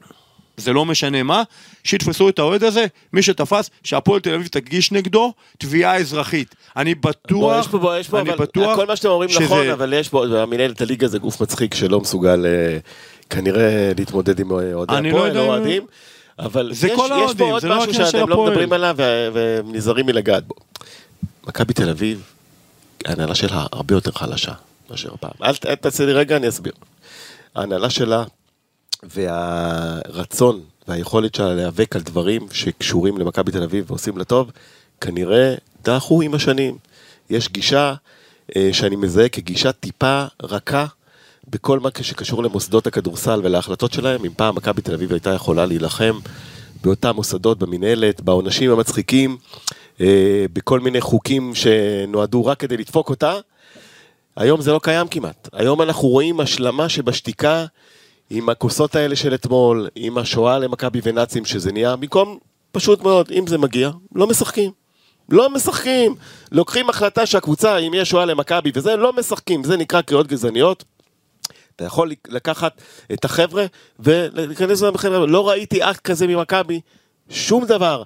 זה 0.57 0.73
לא 0.73 0.85
משנה 0.85 1.23
מה, 1.23 1.43
שיתפסו 1.83 2.29
את 2.29 2.39
האוהד 2.39 2.63
הזה, 2.63 2.85
מי 3.13 3.21
שתפס, 3.21 3.69
שהפועל 3.83 4.19
תל 4.19 4.33
אביב 4.33 4.47
תגיש 4.47 4.91
נגדו 4.91 5.33
תביעה 5.57 5.97
אזרחית. 5.97 6.55
אני 6.77 6.95
בוא, 6.95 7.11
בטוח, 7.11 7.59
יש 7.59 7.67
פה, 7.67 7.77
בוא, 7.77 7.95
יש 7.97 8.07
פה, 8.09 8.19
אני 8.19 8.29
אבל 8.29 8.37
בטוח 8.45 8.75
כל 8.75 8.85
מה 8.87 8.95
שאתם 8.95 9.09
אומרים 9.09 9.29
שזה- 9.29 9.43
נכון, 9.43 9.69
אבל 9.69 9.93
יש 9.93 10.09
פה, 10.09 10.25
המנהלת 10.25 10.81
הליגה 10.81 11.07
זה 11.07 11.17
גוף 11.19 11.41
מצחיק 11.41 11.73
שלא 11.73 11.99
מסוגל 11.99 12.45
אה, 12.45 12.77
כנראה 13.29 13.91
להתמודד 13.97 14.39
עם 14.39 14.51
אוהדי 14.51 14.93
אני 14.95 15.11
לא 15.11 15.17
הפועל, 15.17 15.37
אם- 15.37 15.47
אוהדים, 15.49 15.85
אבל 16.39 16.69
זה 16.73 16.87
יש, 16.87 16.93
כל 16.95 17.09
יש 17.25 17.33
פה 17.37 17.43
עוד 17.51 17.61
זה 17.61 17.67
לא 17.67 17.77
משהו 17.77 17.93
שאתם 17.93 18.29
לא. 18.29 18.45
מדברים 18.45 18.73
עליו 18.73 18.95
ונזהרים 19.33 20.05
מלגעת 20.05 20.43
בו. 20.47 20.55
מכבי 21.47 21.73
תל 21.73 21.89
אביב, 21.89 22.23
ההנהלה 23.05 23.35
שלה 23.35 23.65
הרבה 23.71 23.95
יותר 23.95 24.11
חלשה 24.11 24.53
מאשר 24.89 25.13
הפעם. 25.13 25.31
אל 25.65 25.75
תעשה 25.75 26.05
לי 26.05 26.13
רגע, 26.13 26.37
אני 26.37 26.49
אסביר. 26.49 26.73
ההנהלה 27.55 27.89
שלה 27.89 28.23
והרצון 29.03 30.61
והיכולת 30.87 31.35
שלה 31.35 31.53
להיאבק 31.53 31.95
על 31.95 32.01
דברים 32.01 32.47
שקשורים 32.51 33.17
למכבי 33.17 33.51
תל 33.51 33.63
אביב 33.63 33.91
ועושים 33.91 34.17
לה 34.17 34.23
טוב, 34.23 34.51
כנראה 35.01 35.55
דחו 35.83 36.21
עם 36.21 36.33
השנים. 36.33 36.77
יש 37.29 37.49
גישה 37.49 37.93
אה, 38.55 38.69
שאני 38.73 38.95
מזהה 38.95 39.29
כגישה 39.29 39.71
טיפה 39.71 40.25
רכה 40.43 40.85
בכל 41.47 41.79
מה 41.79 41.89
שקשור 42.01 42.43
למוסדות 42.43 42.87
הכדורסל 42.87 43.41
ולהחלטות 43.43 43.93
שלהם. 43.93 44.25
אם 44.25 44.31
פעם 44.37 44.55
מכבי 44.55 44.81
תל 44.81 44.93
אביב 44.93 45.11
הייתה 45.11 45.29
יכולה 45.29 45.65
להילחם 45.65 46.19
באותם 46.83 47.15
מוסדות, 47.15 47.59
במינהלת, 47.59 48.21
בעונשים 48.21 48.71
המצחיקים, 48.71 49.37
בכל 50.53 50.79
מיני 50.79 51.01
חוקים 51.01 51.55
שנועדו 51.55 52.45
רק 52.45 52.59
כדי 52.59 52.77
לדפוק 52.77 53.09
אותה, 53.09 53.33
היום 54.35 54.61
זה 54.61 54.71
לא 54.71 54.79
קיים 54.83 55.07
כמעט. 55.07 55.49
היום 55.53 55.81
אנחנו 55.81 56.07
רואים 56.07 56.39
השלמה 56.39 56.89
שבשתיקה 56.89 57.65
עם 58.29 58.49
הכוסות 58.49 58.95
האלה 58.95 59.15
של 59.15 59.33
אתמול, 59.33 59.87
עם 59.95 60.17
השואה 60.17 60.59
למכבי 60.59 60.99
ונאצים 61.03 61.45
שזה 61.45 61.71
נהיה, 61.71 61.95
במקום, 61.95 62.37
פשוט 62.71 63.01
מאוד, 63.01 63.31
אם 63.31 63.47
זה 63.47 63.57
מגיע, 63.57 63.91
לא 64.15 64.27
משחקים. 64.27 64.71
לא 65.29 65.49
משחקים. 65.49 66.15
לוקחים 66.51 66.89
החלטה 66.89 67.25
שהקבוצה, 67.25 67.77
אם 67.77 67.93
יש 67.93 68.09
שואה 68.09 68.25
למכבי 68.25 68.71
וזה, 68.73 68.95
לא 68.95 69.13
משחקים. 69.13 69.63
זה 69.63 69.77
נקרא 69.77 70.01
קריאות 70.01 70.27
גזעניות. 70.27 70.83
אתה 71.75 71.85
יכול 71.85 72.11
לקחת 72.27 72.81
את 73.13 73.25
החבר'ה 73.25 73.65
ולהיכנס 73.99 74.81
להם 74.81 74.93
בחבר'ה. 74.93 75.25
לא 75.25 75.49
ראיתי 75.49 75.83
אקט 75.83 76.01
כזה 76.01 76.27
ממכבי, 76.27 76.81
שום 77.29 77.65
דבר. 77.65 78.03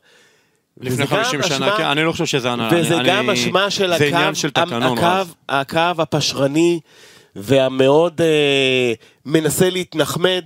לפני 0.80 0.94
וזה 0.94 1.16
גם 1.16 1.24
50 1.24 1.42
שנה, 1.44 1.56
אשמה- 1.56 1.78
כן, 1.78 1.84
אני 1.86 2.04
לא 2.04 2.12
חושב 2.12 2.26
שזה 2.26 2.52
הנהלה. 2.52 2.80
וזה 2.82 2.98
אני- 3.00 3.10
גם 3.10 3.30
אשמה 3.30 3.70
של 3.70 3.94
הקו, 3.94 4.06
של 4.36 4.50
תקנון, 4.50 4.98
הקו. 4.98 5.32
הקו 5.50 6.02
הפשרני 6.02 6.80
והמאוד 7.36 8.22
אה, 8.22 8.94
מנסה 9.26 9.70
להתנחמד 9.70 10.46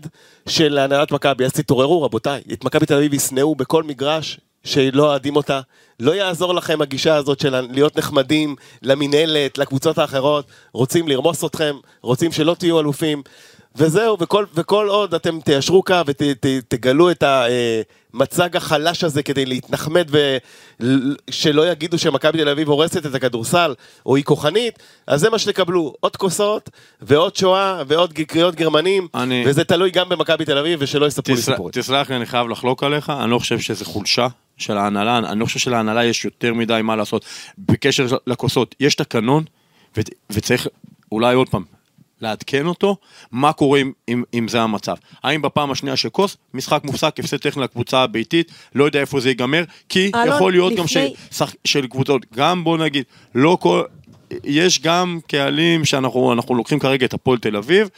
של 0.49 0.77
הנהלת 0.77 1.11
מכבי. 1.11 1.45
אז 1.45 1.51
תתעוררו 1.51 2.01
רבותיי, 2.01 2.41
את 2.53 2.63
מכבי 2.63 2.85
תל 2.85 2.93
אביב 2.95 3.13
ישנאו 3.13 3.55
בכל 3.55 3.83
מגרש 3.83 4.39
שלא 4.63 5.03
אוהדים 5.05 5.35
אותה. 5.35 5.61
לא 5.99 6.11
יעזור 6.15 6.53
לכם 6.53 6.81
הגישה 6.81 7.15
הזאת 7.15 7.39
של 7.39 7.61
להיות 7.71 7.97
נחמדים 7.97 8.55
למינהלת, 8.81 9.57
לקבוצות 9.57 9.97
האחרות, 9.97 10.45
רוצים 10.73 11.07
לרמוס 11.07 11.43
אתכם, 11.43 11.75
רוצים 12.01 12.31
שלא 12.31 12.55
תהיו 12.59 12.79
אלופים. 12.79 13.21
וזהו, 13.75 14.17
וכל, 14.19 14.45
וכל 14.55 14.87
עוד 14.89 15.13
אתם 15.13 15.39
תיישרו 15.41 15.83
קו 15.83 15.95
ותגלו 16.05 17.11
את 17.11 17.23
המצג 18.13 18.55
החלש 18.57 19.03
הזה 19.03 19.23
כדי 19.23 19.45
להתנחמד 19.45 20.07
ושלא 21.29 21.71
יגידו 21.71 21.97
שמכבי 21.97 22.37
תל 22.37 22.49
אביב 22.49 22.69
הורסת 22.69 23.05
את 23.05 23.15
הכדורסל 23.15 23.73
או 24.05 24.15
היא 24.15 24.23
כוחנית, 24.23 24.79
אז 25.07 25.19
זה 25.21 25.29
מה 25.29 25.39
שתקבלו, 25.39 25.93
עוד 25.99 26.15
כוסות 26.15 26.69
ועוד 27.01 27.35
שואה 27.35 27.83
ועוד 27.87 28.13
קריאות 28.13 28.55
גרמנים, 28.55 29.07
אני- 29.15 29.43
וזה 29.47 29.63
תלוי 29.63 29.91
גם 29.91 30.09
במכבי 30.09 30.45
תל 30.45 30.57
אביב 30.57 30.79
ושלא 30.81 31.05
יספרו 31.05 31.35
לי 31.35 31.41
תסלח- 31.41 31.53
סיפורים. 31.55 31.71
תסלח 31.71 32.09
לי, 32.09 32.15
אני 32.15 32.25
חייב 32.25 32.47
לחלוק 32.49 32.83
עליך, 32.83 33.09
אני 33.09 33.31
לא 33.31 33.39
חושב 33.39 33.59
שזה 33.59 33.85
חולשה 33.85 34.27
של 34.57 34.77
ההנהלה, 34.77 35.17
אני 35.17 35.39
לא 35.39 35.45
חושב 35.45 35.59
שלהנהלה 35.59 36.05
יש 36.05 36.25
יותר 36.25 36.53
מדי 36.53 36.79
מה 36.83 36.95
לעשות. 36.95 37.25
בקשר 37.57 38.05
לכוסות, 38.27 38.75
יש 38.79 38.95
תקנון, 38.95 39.43
ו- 39.97 40.01
וצריך 40.29 40.67
אולי 41.11 41.35
עוד 41.35 41.49
פעם, 41.49 41.63
לעדכן 42.23 42.65
אותו, 42.65 42.97
מה 43.31 43.53
קורה 43.53 43.79
אם, 44.07 44.23
אם, 44.33 44.47
זה 44.47 44.61
המצב. 44.61 44.95
האם 45.23 45.41
בפעם 45.41 45.71
השנייה 45.71 45.95
של 45.95 46.09
כוס, 46.09 46.37
משחק 46.53 46.81
מופסק, 46.83 47.15
הפסד 47.19 47.37
טכני 47.37 47.63
לקבוצה 47.63 48.03
הביתית, 48.03 48.51
לא 48.75 48.83
יודע 48.83 48.99
איפה 48.99 49.19
זה 49.19 49.29
ייגמר, 49.29 49.63
כי 49.89 50.11
אלון, 50.15 50.27
יכול 50.35 50.51
להיות 50.51 50.73
גם 50.75 50.83
לפני- 50.85 51.13
ששח- 51.31 51.55
של 51.65 51.87
קבוצות, 51.87 52.25
גם 52.35 52.63
בוא 52.63 52.77
נגיד, 52.77 53.03
לא 53.35 53.57
כל... 53.61 53.81
יש 54.43 54.81
גם 54.81 55.19
קהלים 55.27 55.85
שאנחנו 55.85 56.33
אנחנו 56.33 56.55
לוקחים 56.55 56.79
כרגע 56.79 57.05
את 57.05 57.13
הפועל 57.13 57.37
תל 57.37 57.55
אביב, 57.57 57.89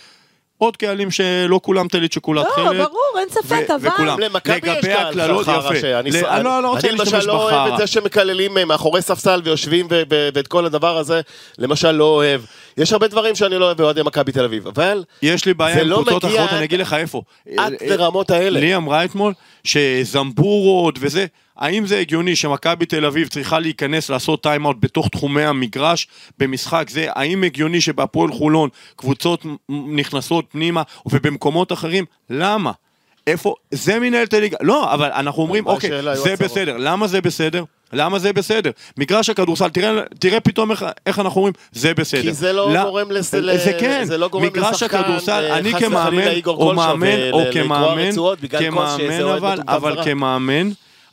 עוד 0.57 0.77
קהלים 0.77 1.11
שלא 1.11 1.59
כולם 1.63 1.87
טלית 1.87 2.11
שכולה 2.13 2.41
לא, 2.43 2.47
תכלת. 2.51 2.77
ברור, 2.77 3.19
אין 3.19 3.29
ספק, 3.29 3.69
אבל- 3.69 3.87
וכולם. 3.89 4.19
למכבי 4.19 4.55
יש 4.71 4.85
קהל 4.85 5.43
חרא 5.43 5.73
יפה. 5.75 5.99
אני 5.99 6.11
לא- 6.43 6.63
לא 6.63 6.75
למשל 6.91 7.25
לא 7.27 7.43
אוהב 7.43 7.71
את. 7.73 7.77
זה 7.77 7.87
שמקללים 7.87 8.57
אה, 8.57 8.65
מאחורי 8.65 9.01
ספסל 9.01 9.41
ויושבים 9.43 9.87
ו- 9.91 10.01
ו- 10.11 10.29
ואת 10.33 10.47
כל 10.47 10.65
הדבר 10.65 10.97
הזה, 10.97 11.21
למשל 11.57 11.91
לא 11.91 12.03
אוהב. 12.03 12.41
יש 12.77 12.93
הרבה 12.93 13.07
דברים 13.07 13.35
שאני 13.35 13.57
לא 13.57 13.65
אוהב 13.65 13.77
באוהדי 13.77 14.01
מכבי 14.03 14.31
תל 14.31 14.43
אביב, 14.43 14.67
אבל 14.67 15.03
יש 15.21 15.45
לי 15.45 15.53
בעיה 15.53 15.75
זה 15.75 15.81
עם 15.81 15.87
לא 15.87 15.95
קבוצות 16.07 16.25
אחרות, 16.25 16.49
אני 16.53 16.63
אגיד 16.65 16.79
לך 16.79 16.93
איפה. 16.93 17.21
עד 17.57 17.73
לרמות 17.87 18.31
האלה. 18.31 18.59
לי 18.59 18.75
אמרה 18.75 19.05
אתמול 19.05 19.33
שזמבורות 19.63 20.95
וזה, 20.99 21.25
האם 21.57 21.85
זה 21.85 21.99
הגיוני 21.99 22.35
שמכבי 22.35 22.85
תל 22.85 23.05
אביב 23.05 23.27
צריכה 23.27 23.59
להיכנס 23.59 24.09
לעשות 24.09 24.43
טיימאוט 24.43 24.77
בתוך 24.79 25.07
תחומי 25.09 25.43
המגרש 25.43 26.07
במשחק 26.37 26.89
זה? 26.89 27.05
האם 27.09 27.43
הגיוני 27.43 27.81
שבהפועל 27.81 28.31
חולון 28.31 28.69
קבוצות 28.95 29.45
נכנסות 29.69 30.45
פנימה 30.51 30.81
ובמקומות 31.05 31.71
אחרים? 31.71 32.05
למה? 32.29 32.71
איפה? 33.27 33.55
זה 33.71 33.99
מנהלת 33.99 34.33
הליגה. 34.33 34.57
לא, 34.61 34.93
אבל 34.93 35.11
אנחנו 35.11 35.41
אומרים, 35.43 35.65
אוקיי, 35.65 35.89
זה. 36.15 36.35
בסדר. 36.39 36.75
למה 36.77 37.07
זה 37.07 37.21
בסדר? 37.21 37.63
למה 37.93 38.19
זה 38.19 38.33
בסדר? 38.33 38.71
מגרש 38.97 39.29
הכדורסל, 39.29 39.69
תראה, 39.69 40.01
תראה 40.19 40.39
פתאום 40.39 40.71
איך, 40.71 40.85
איך 41.05 41.19
אנחנו 41.19 41.37
אומרים, 41.37 41.53
זה 41.71 41.93
בסדר. 41.93 42.21
כי 42.21 42.33
זה 42.33 42.53
לא 42.53 42.73
לא- 42.73 42.83
גורם 42.83 43.11
לס- 43.11 43.31
זה 43.31 43.77
כן, 43.79 44.01
זה 44.03 44.17
לא 44.17 44.27
גורם 44.27 44.45
מגרש 44.45 44.75
לשחקן, 44.75 44.97
הכדורסל, 44.97 45.31
אה, 45.51 45.57
אני 45.57 45.73
כמאמן, 45.73 46.21
או 46.47 46.73
מאמן, 46.73 47.31
או 47.31 47.41
כמאמן, 47.53 48.09
כמאמן 48.59 49.21
אבל, 49.37 49.59
אבל. 49.67 50.03
כמאמן, 50.03 50.69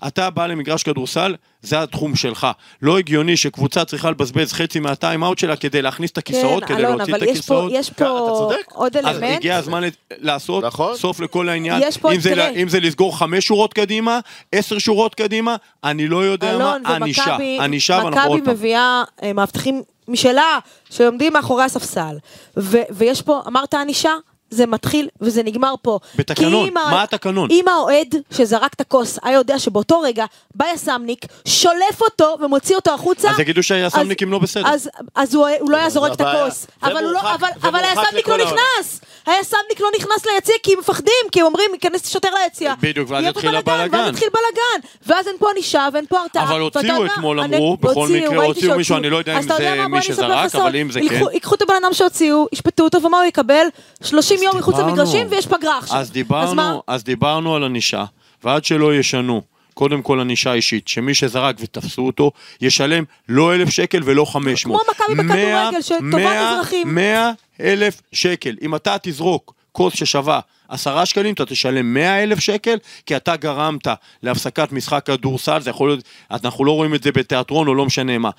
אתה 0.06 0.30
בא 0.30 0.46
למגרש 0.46 0.82
כדורסל, 0.82 1.34
זה 1.62 1.82
התחום 1.82 2.16
שלך. 2.16 2.46
לא 2.82 2.98
הגיוני 2.98 3.36
שקבוצה 3.36 3.84
צריכה 3.84 4.10
לבזבז 4.10 4.52
חצי 4.52 4.80
מהטיים 4.80 5.24
אאוט 5.24 5.38
שלה 5.38 5.56
כדי 5.56 5.82
להכניס 5.82 6.10
את 6.10 6.18
הכיסאות, 6.18 6.64
כן, 6.64 6.74
כדי 6.74 6.84
אלון, 6.86 6.96
להוציא 6.98 7.14
את 7.14 7.22
אבל 7.22 7.28
יש 7.28 7.40
פה, 7.46 7.54
הכיסאות. 7.54 7.72
יש 7.74 7.88
אתה 7.88 8.04
פה 8.04 8.34
צודק. 8.38 8.72
עוד 8.72 8.96
אז 8.96 9.04
אלמנט. 9.16 9.36
הגיע 9.36 9.56
הזמן 9.56 9.82
לעשות 10.18 10.64
נכון. 10.64 10.96
סוף 10.96 11.20
לכל 11.20 11.48
העניין. 11.48 11.82
יש 11.84 11.96
פה- 11.98 12.12
אם, 12.12 12.20
זה. 12.20 12.48
אם 12.48 12.68
זה 12.68 12.80
לסגור 12.80 13.18
חמש 13.18 13.46
שורות 13.46 13.74
קדימה, 13.74 14.20
עשר 14.52 14.78
שורות 14.78 15.14
קדימה, 15.14 15.56
אני 15.84 16.08
לא 16.08 16.24
יודע 16.24 16.50
אלון, 16.50 16.82
מה, 16.82 16.94
ענישה. 16.96 17.36
ענישה, 17.60 18.00
ואנחנו 18.04 18.20
עוד 18.30 18.38
מכבי 18.38 18.44
פעם. 18.46 18.54
מביאה 18.54 19.02
אה, 19.22 19.32
מאבטחים 19.32 19.82
משלה, 20.08 20.58
שעומדים 20.90 21.32
מאחורי 21.32 21.64
הספסל. 21.64 22.16
ו- 22.56 22.82
ויש 22.90 23.22
פה, 23.22 23.40
אמרת 23.46 23.74
ענישה? 23.74 24.10
זה 24.52 24.66
מתחיל 24.66 25.08
וזה 25.20 25.42
נגמר 25.42 25.74
פה. 25.82 25.98
בתקנון, 26.16 26.68
אם 26.68 26.76
ה- 26.76 26.90
מה 26.90 27.02
התקנון? 27.02 27.48
אם 27.50 27.64
האוהד 27.68 28.14
שזרק 28.30 28.74
את 28.74 28.80
הכוס 28.80 29.18
היה 29.22 29.34
יודע 29.34 29.58
שבאותו 29.58 30.00
רגע 30.00 30.24
בא 30.54 30.64
יסמניק, 30.74 31.26
שולף 31.44 32.00
אותו 32.00 32.36
ומוציא 32.40 32.76
אותו 32.76 32.94
החוצה, 32.94 33.30
אז 33.30 33.40
יגידו 33.40 33.62
שהיס"מניקים 33.62 34.30
לא 34.32 34.38
בסדר. 34.38 34.68
אז, 34.68 34.90
אז 35.14 35.34
הוא, 35.34 35.48
הוא 35.60 35.70
לא 35.70 35.76
היה 35.76 35.90
זורק 35.90 36.12
את. 36.12 36.20
הכוס. 36.20 36.66
אבל, 36.82 37.04
לא, 37.04 37.20
אבל, 37.34 37.48
אבל 37.62 37.80
היס"מניק 37.84 38.28
לא. 38.28 38.36
נכנס. 38.36 39.00
היס"מניק 39.26 39.80
לא 39.80 39.88
נכנס 39.98 40.26
ליציע 40.34 40.54
כי 40.62 40.72
הם 40.72 40.78
מפחדים, 40.78 41.12
כי 41.32 41.40
הם 41.40 41.46
אומרים, 41.46 41.70
ייכנס 41.74 42.12
שוטר 42.12 42.28
ליציע. 42.42 42.74
בדיוק, 42.80 43.10
ואז 43.10 43.24
בלאגן, 43.24 43.54
הבלאגן. 43.54 43.98
ואז 43.98 44.08
יתחיל 44.08 44.28
בלאגן. 44.28 44.88
ואז 45.06 45.28
אין 45.28 45.36
פה 45.38 45.50
ענישה 45.50 45.88
ואין 45.92 46.06
פה 46.08 46.20
הרתעה. 46.20 46.42
אבל 46.42 46.60
הוציאו 46.60 47.06
אתמול, 47.06 47.40
אמרו, 47.40 47.76
בכל 47.76 48.08
מקרה 48.08 48.44
הוציאו 48.44 48.76
מישהו. 48.76 48.96
אני 48.96 49.10
לא 49.10 49.16
יודע 49.16 49.36
אם 49.38 49.42
זה 49.42 49.74
מה, 49.76 49.88
מי 49.88 50.02
שזרק. 50.02 50.54
אבל 50.54 50.76
אם 50.76 50.90
זה 50.90 51.00
כן. 51.08 51.20
ייקחו 51.32 51.54
את 51.54 51.62
הבן 51.62 51.74
אדם 51.82 51.92
שהוציאו, 51.92 52.46
ישפטו 52.52 52.84
אותו, 52.84 53.02
ומה 53.02 53.18
הוא 53.18 53.26
יקבל? 53.26 53.66
30 54.04 54.41
יום 54.42 54.56
מחוץ. 54.58 54.78
למגרשים 54.78 55.26
ויש 55.30 55.46
פגרה 55.46 55.78
עכשיו. 55.78 55.96
אז? 55.96 56.10
דיברנו, 56.10 56.82
אז 56.86 57.04
דיברנו 57.04 57.56
על 57.56 57.64
ענישה, 57.64 58.04
ועד 58.44 58.64
שלא 58.64 58.94
ישנו, 58.94 59.42
קודם 59.74 60.02
כל 60.02 60.20
ענישה 60.20 60.52
אישית, 60.52 60.88
שמי 60.88 61.14
שזרק 61.14 61.56
ותפסו 61.60 62.06
אותו, 62.06 62.30
ישלם 62.60 63.04
לא 63.28 63.54
אלף 63.54 63.68
שקל 63.68 64.00
ולא 64.04 64.24
חמש 64.24 64.66
מאות. 64.66 64.82
כמו 64.82 64.92
מכבי 64.92 65.28
בכדורגל, 65.28 65.80
שטובת 65.80 66.26
אזרחים. 66.26 66.94
מאה 66.94 67.30
אלף 67.60 68.02
שקל. 68.12 68.56
אם 68.62 68.74
אתה 68.74 68.96
תזרוק 69.02 69.54
כוס 69.72 69.94
ששווה 69.94 70.40
עשרה 70.72 71.06
שקלים, 71.06 71.34
אתה 71.34 71.46
תשלם 71.46 71.94
מאה 71.94 72.22
אלף 72.22 72.38
שקל, 72.38 72.76
כי 73.06 73.16
אתה 73.16 73.36
גרמת 73.36 73.86
להפסקת 74.22 74.72
משחק 74.72 75.06
כדורסל, 75.06 75.60
זה 75.60 75.70
יכול 75.70 75.88
להיות, 75.88 76.04
אנחנו 76.30 76.64
לא 76.64 76.72
רואים 76.72 76.94
את 76.94 77.02
זה 77.02 77.12
בתיאטרון 77.12 77.68
או 77.68 77.74
לא 77.74 77.86
משנה 77.86 78.18
מה, 78.18 78.30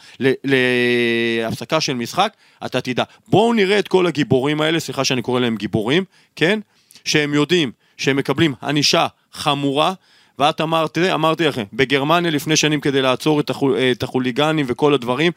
להפסקה 0.44 1.82
של 1.82 1.94
משחק, 1.94 2.34
אתה 2.66 2.82
תדע. 2.82 3.04
בואו 3.28 3.54
נראה 3.54 3.80
את 3.80 3.88
כל 3.88 4.08
הגיבורים 4.08 4.62
האלה, 4.62 4.80
סליחה 4.80 5.04
שאני 5.04 5.22
קורא 5.22 5.40
להם 5.40 5.56
גיבורים, 5.56 6.04
כן? 6.36 6.60
שהם 7.06 7.34
יודעים 7.34 7.72
שהם 7.98 8.18
מקבלים 8.18 8.54
ענישה 8.64 9.08
חמורה, 9.34 9.94
ואת 10.40 10.62
אמרת, 10.62 10.98
אמרתי 10.98 11.48
לכם, 11.48 11.64
בגרמניה 11.74 12.32
לפני 12.32 12.56
שנים 12.56 12.82
כדי 12.82 13.02
לעצור 13.02 13.40
את, 13.40 13.50
החול, 13.50 13.78
את 13.78 14.04
החוליגנים 14.04 14.66
וכל 14.70 14.94
הדברים, 14.94 15.32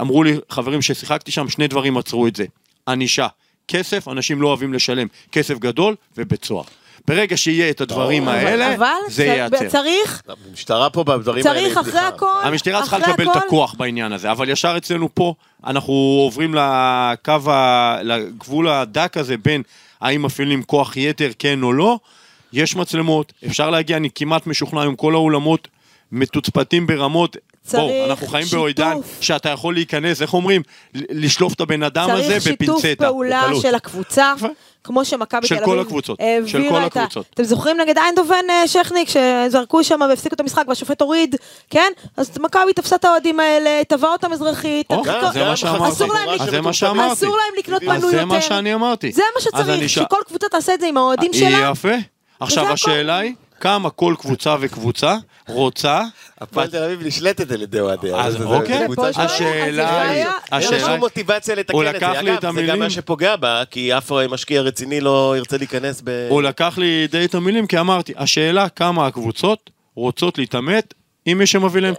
אמרו 0.00 0.22
לי 0.22 0.36
חברים 0.50 0.82
ששיחקתי 0.82 1.30
שם, 1.30 1.48
שני 1.48 1.68
דברים 1.68 1.96
עצרו 1.96 2.26
את 2.26 2.36
זה. 2.36 2.44
ענישה, 2.88 3.26
כסף, 3.68 4.08
אנשים 4.08 4.42
לא 4.42 4.48
אוהבים 4.48 4.74
לשלם, 4.74 5.06
כסף 5.32 5.58
גדול 5.58 5.94
ובית 6.16 6.44
סוהר. 6.44 6.64
ברגע 7.08 7.36
שיהיה 7.36 7.70
את 7.70 7.80
הדברים 7.80 8.28
האלה, 8.28 8.74
אבל 8.74 8.86
זה 9.08 9.24
ייעצר. 9.24 9.68
צריך, 9.68 10.22
המשטרה 10.50 10.90
פה 10.90 11.04
בדברים 11.04 11.46
האלה. 11.46 11.60
צריך 11.60 11.78
אחרי. 11.78 12.00
הכל, 12.00 12.40
המשטרה 12.42 12.82
צריכה 12.82 12.98
לקבל 12.98 13.30
את 13.30 13.36
הכוח 13.36 13.74
בעניין 13.74 14.12
הזה, 14.12 14.30
אבל 14.30 14.48
ישר 14.48 14.74
אצלנו 14.76 15.14
פה, 15.14 15.34
אנחנו 15.66 15.92
עוברים 15.92 16.54
לקו, 16.54 17.50
ה... 17.50 17.98
לגבול 18.02 18.68
הדק 18.68 19.16
הזה 19.16 19.36
בין 19.36 19.62
האם 20.00 20.22
מפעילים 20.22 20.62
כוח 20.62 20.96
יתר, 20.96 21.30
כן 21.38 21.62
או 21.62 21.72
לא. 21.72 21.98
יש 22.52 22.76
מצלמות, 22.76 23.32
אפשר 23.46 23.70
להגיע, 23.70 23.96
אני 23.96 24.08
כמעט 24.14 24.46
משוכנע 24.46 24.82
עם 24.82 24.96
כל 24.96 25.14
האולמות 25.14 25.68
מתוצפתים 26.12 26.86
ברמות. 26.86 27.36
צריך 27.66 27.82
בוא, 27.82 28.06
אנחנו 28.10 28.26
חיים 28.26 28.46
שיתוף. 28.46 28.62
בעידן 28.64 28.96
שאתה 29.20 29.48
יכול 29.48 29.74
להיכנס, 29.74 30.22
איך 30.22 30.34
אומרים? 30.34 30.62
לשלוף 30.94 31.52
את 31.54 31.60
הבן 31.60 31.82
אדם 31.82 32.10
הזה 32.10 32.22
צריך 32.22 32.42
שיתוף 32.42 32.78
בפינצטה. 32.80 33.04
פעולה 33.06 33.42
בקלות. 33.44 33.62
של 33.62 33.74
הקבוצה. 33.74 34.34
כמו 34.84 35.04
שמכבי 35.04 35.46
של 35.46 35.56
תל 35.58 35.64
כל 35.64 35.70
אביב 35.70 35.86
הקבוצות, 35.86 36.20
העבירה 36.20 36.48
של 36.48 36.68
כל 36.70 36.86
את 36.86 36.96
ה- 36.96 37.00
הקבוצות. 37.02 37.26
אתם 37.34 37.44
זוכרים 37.44 37.80
נגד 37.80 37.98
איינדובן 37.98 38.44
אה, 38.50 38.68
שכניק, 38.68 39.08
שזרקו 39.08 39.84
שם 39.84 40.00
והפסיקו 40.08 40.34
את 40.34 40.40
המשחק 40.40 40.64
והשופט 40.68 41.02
הוריד, 41.02 41.36
כן? 41.70 41.92
אז 42.16 42.30
מכבי 42.40 42.72
תפסה 42.72 42.96
את 42.96 43.04
האוהדים 43.04 43.40
האלה, 43.40 43.82
תבעה 43.88 44.12
אותם 44.12 44.32
אזרחית, 44.32 44.90
או, 44.90 45.04
תרחיק- 45.04 45.32
זה 45.32 45.44
מה 46.60 46.72
שאמרתי. 46.72 47.12
אסור 47.12 47.36
להם 47.36 47.54
לקנות- 47.58 47.80
זה 47.80 47.86
מנוי 47.88 48.00
זה 48.10 48.16
יותר. 48.16 48.24
מה 48.24 48.40
שאני 48.40 48.74
אמרתי. 48.74 49.12
זה 49.12 49.22
מה 49.34 49.40
שצריך, 49.40 49.88
שכל 49.90 50.16
קבוצה 50.26 50.46
תעשה 50.48 50.74
את 50.74 50.80
זה 50.80 50.86
עם 50.86 50.96
האוהדים 50.96 51.30
היא 51.32 51.40
שלה. 51.40 51.70
יפה. 51.72 51.88
עכשיו. 52.40 52.72
השאלה 52.72 53.18
היא, 53.18 53.34
כמה 53.60 53.90
כל 53.90 54.14
קבוצה 54.18 54.56
וקבוצה 54.60 55.16
רוצה... 55.48 56.02
הפועל 56.40 56.68
תל 56.68 56.82
אביב 56.82 57.06
נשלטת 57.06 57.50
על 57.50 57.62
ידי 57.62 57.80
אוהדיה. 57.80 58.16
אז 58.20 58.42
אוקיי. 58.42 58.86
השאלה 59.16 60.08
היא, 60.08 60.24
יש 60.58 60.72
אין 60.72 60.80
לה 60.80 60.86
שום 60.86 60.98
מוטיבציה 60.98 61.54
לתקן 61.54 61.78
את 61.78 61.84
זה. 61.84 61.92
לקח 61.92 62.12
לי 62.22 62.34
את 62.34 62.44
אגב, 62.44 62.54
זה. 62.54 62.66
גם 62.66 62.78
מה 62.78 62.90
שפוגע 62.90 63.36
בה, 63.36 63.62
כי 63.70 63.96
אף 63.98 64.12
משקיע 64.12 64.60
רציני 64.60 65.00
לא 65.00 65.34
ירצה 65.36 65.56
להיכנס 65.56 66.00
ב... 66.04 66.26
הוא 66.30 66.42
לקח 66.42 66.78
לי 66.78 67.06
די 67.10 67.24
את 67.24 67.34
המילים, 67.34 67.66
כי 67.66 67.80
אמרתי, 67.80 68.12
השאלה 68.16 68.68
כמה 68.68 69.06
הקבוצות 69.06 69.70
רוצות 69.94 70.38
להתעמת 70.38 70.94
עם 71.26 71.38
מי 71.38 71.46
שמביא 71.46 71.80
להם 71.80 71.94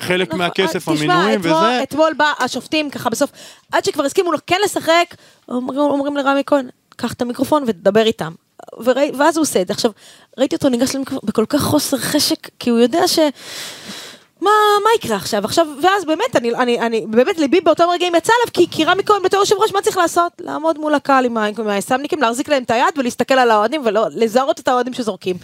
חלק 0.00 0.28
נכון, 0.28 0.38
מהכסף, 0.38 0.78
תשמע, 0.78 1.14
המינויים 1.14 1.40
וזה. 1.40 1.82
אתמול 1.82 2.12
בא 2.16 2.32
השופטים 2.38 2.90
ככה 2.90 3.10
בסוף, 3.10 3.30
עד 3.72 3.84
שכבר 3.84 4.04
הסכימו 4.04 4.32
לו 4.32 4.38
כן 4.46 4.56
לשחק, 4.64 5.14
אומרים 5.48 6.16
לרמי 6.16 6.42
כהן, 6.46 6.68
קח 6.96 7.12
את 7.12 7.22
המיקרופון 7.22 7.64
ותדבר 7.66 8.06
איתם. 8.06 8.32
וראי, 8.84 9.10
ואז 9.18 9.36
הוא 9.36 9.42
עושה 9.42 9.62
את 9.62 9.66
זה. 9.66 9.72
עכשיו, 9.72 9.90
ראיתי 10.38 10.56
אותו 10.56 10.68
ניגש 10.68 10.94
למיקרופון 10.94 11.28
בכל 11.28 11.46
כך 11.48 11.60
חוסר 11.62 11.96
חשק, 11.96 12.48
כי 12.58 12.70
הוא 12.70 12.78
יודע 12.78 13.08
ש... 13.08 13.18
מה, 14.42 14.50
מה 14.84 14.90
יקרה 14.96 15.16
עכשיו? 15.16 15.44
עכשיו, 15.44 15.66
ואז 15.82 16.04
באמת, 16.04 16.36
אני, 16.36 16.54
אני, 16.54 16.80
אני, 16.80 17.06
באמת 17.10 17.38
ליבי 17.38 17.60
באותם 17.60 17.84
רגעים 17.92 18.14
יצא 18.14 18.32
עליו, 18.32 18.52
כי, 18.52 18.66
כי 18.70 18.84
רמי 18.84 19.02
כהן 19.04 19.22
בתור 19.22 19.40
יושב 19.40 19.56
ראש, 19.58 19.72
מה 19.72 19.82
צריך 19.82 19.96
לעשות? 19.96 20.32
לעמוד 20.40 20.78
מול 20.78 20.94
הקהל 20.94 21.24
עם, 21.24 21.38
עם 21.38 21.68
היס"מניקים, 21.68 22.20
להחזיק 22.20 22.48
להם 22.48 22.62
את 22.62 22.70
היד 22.70 22.98
ולהסתכל 22.98 23.34
על 23.34 23.50
האוהדים 23.50 23.82
ולזהות 23.84 24.60
את 24.60 24.68
האוהדים 24.68 24.94
שזורקים. 24.94 25.36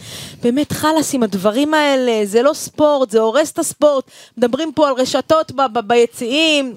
באמת, 0.43 0.73
חלאס 0.73 1.14
עם 1.14 1.23
הדברים 1.23 1.75
האלה, 1.75 2.21
זה 2.25 2.43
לא 2.43 2.53
ספורט, 2.53 3.11
זה 3.11 3.21
הורס 3.21 3.53
את 3.53 3.59
הספורט. 3.59 4.11
מדברים 4.39 4.73
פה 4.73 4.89
על 4.89 4.95
רשתות 4.95 5.53
ב, 5.53 5.61
ב, 5.73 5.81
ביציעים. 5.81 6.75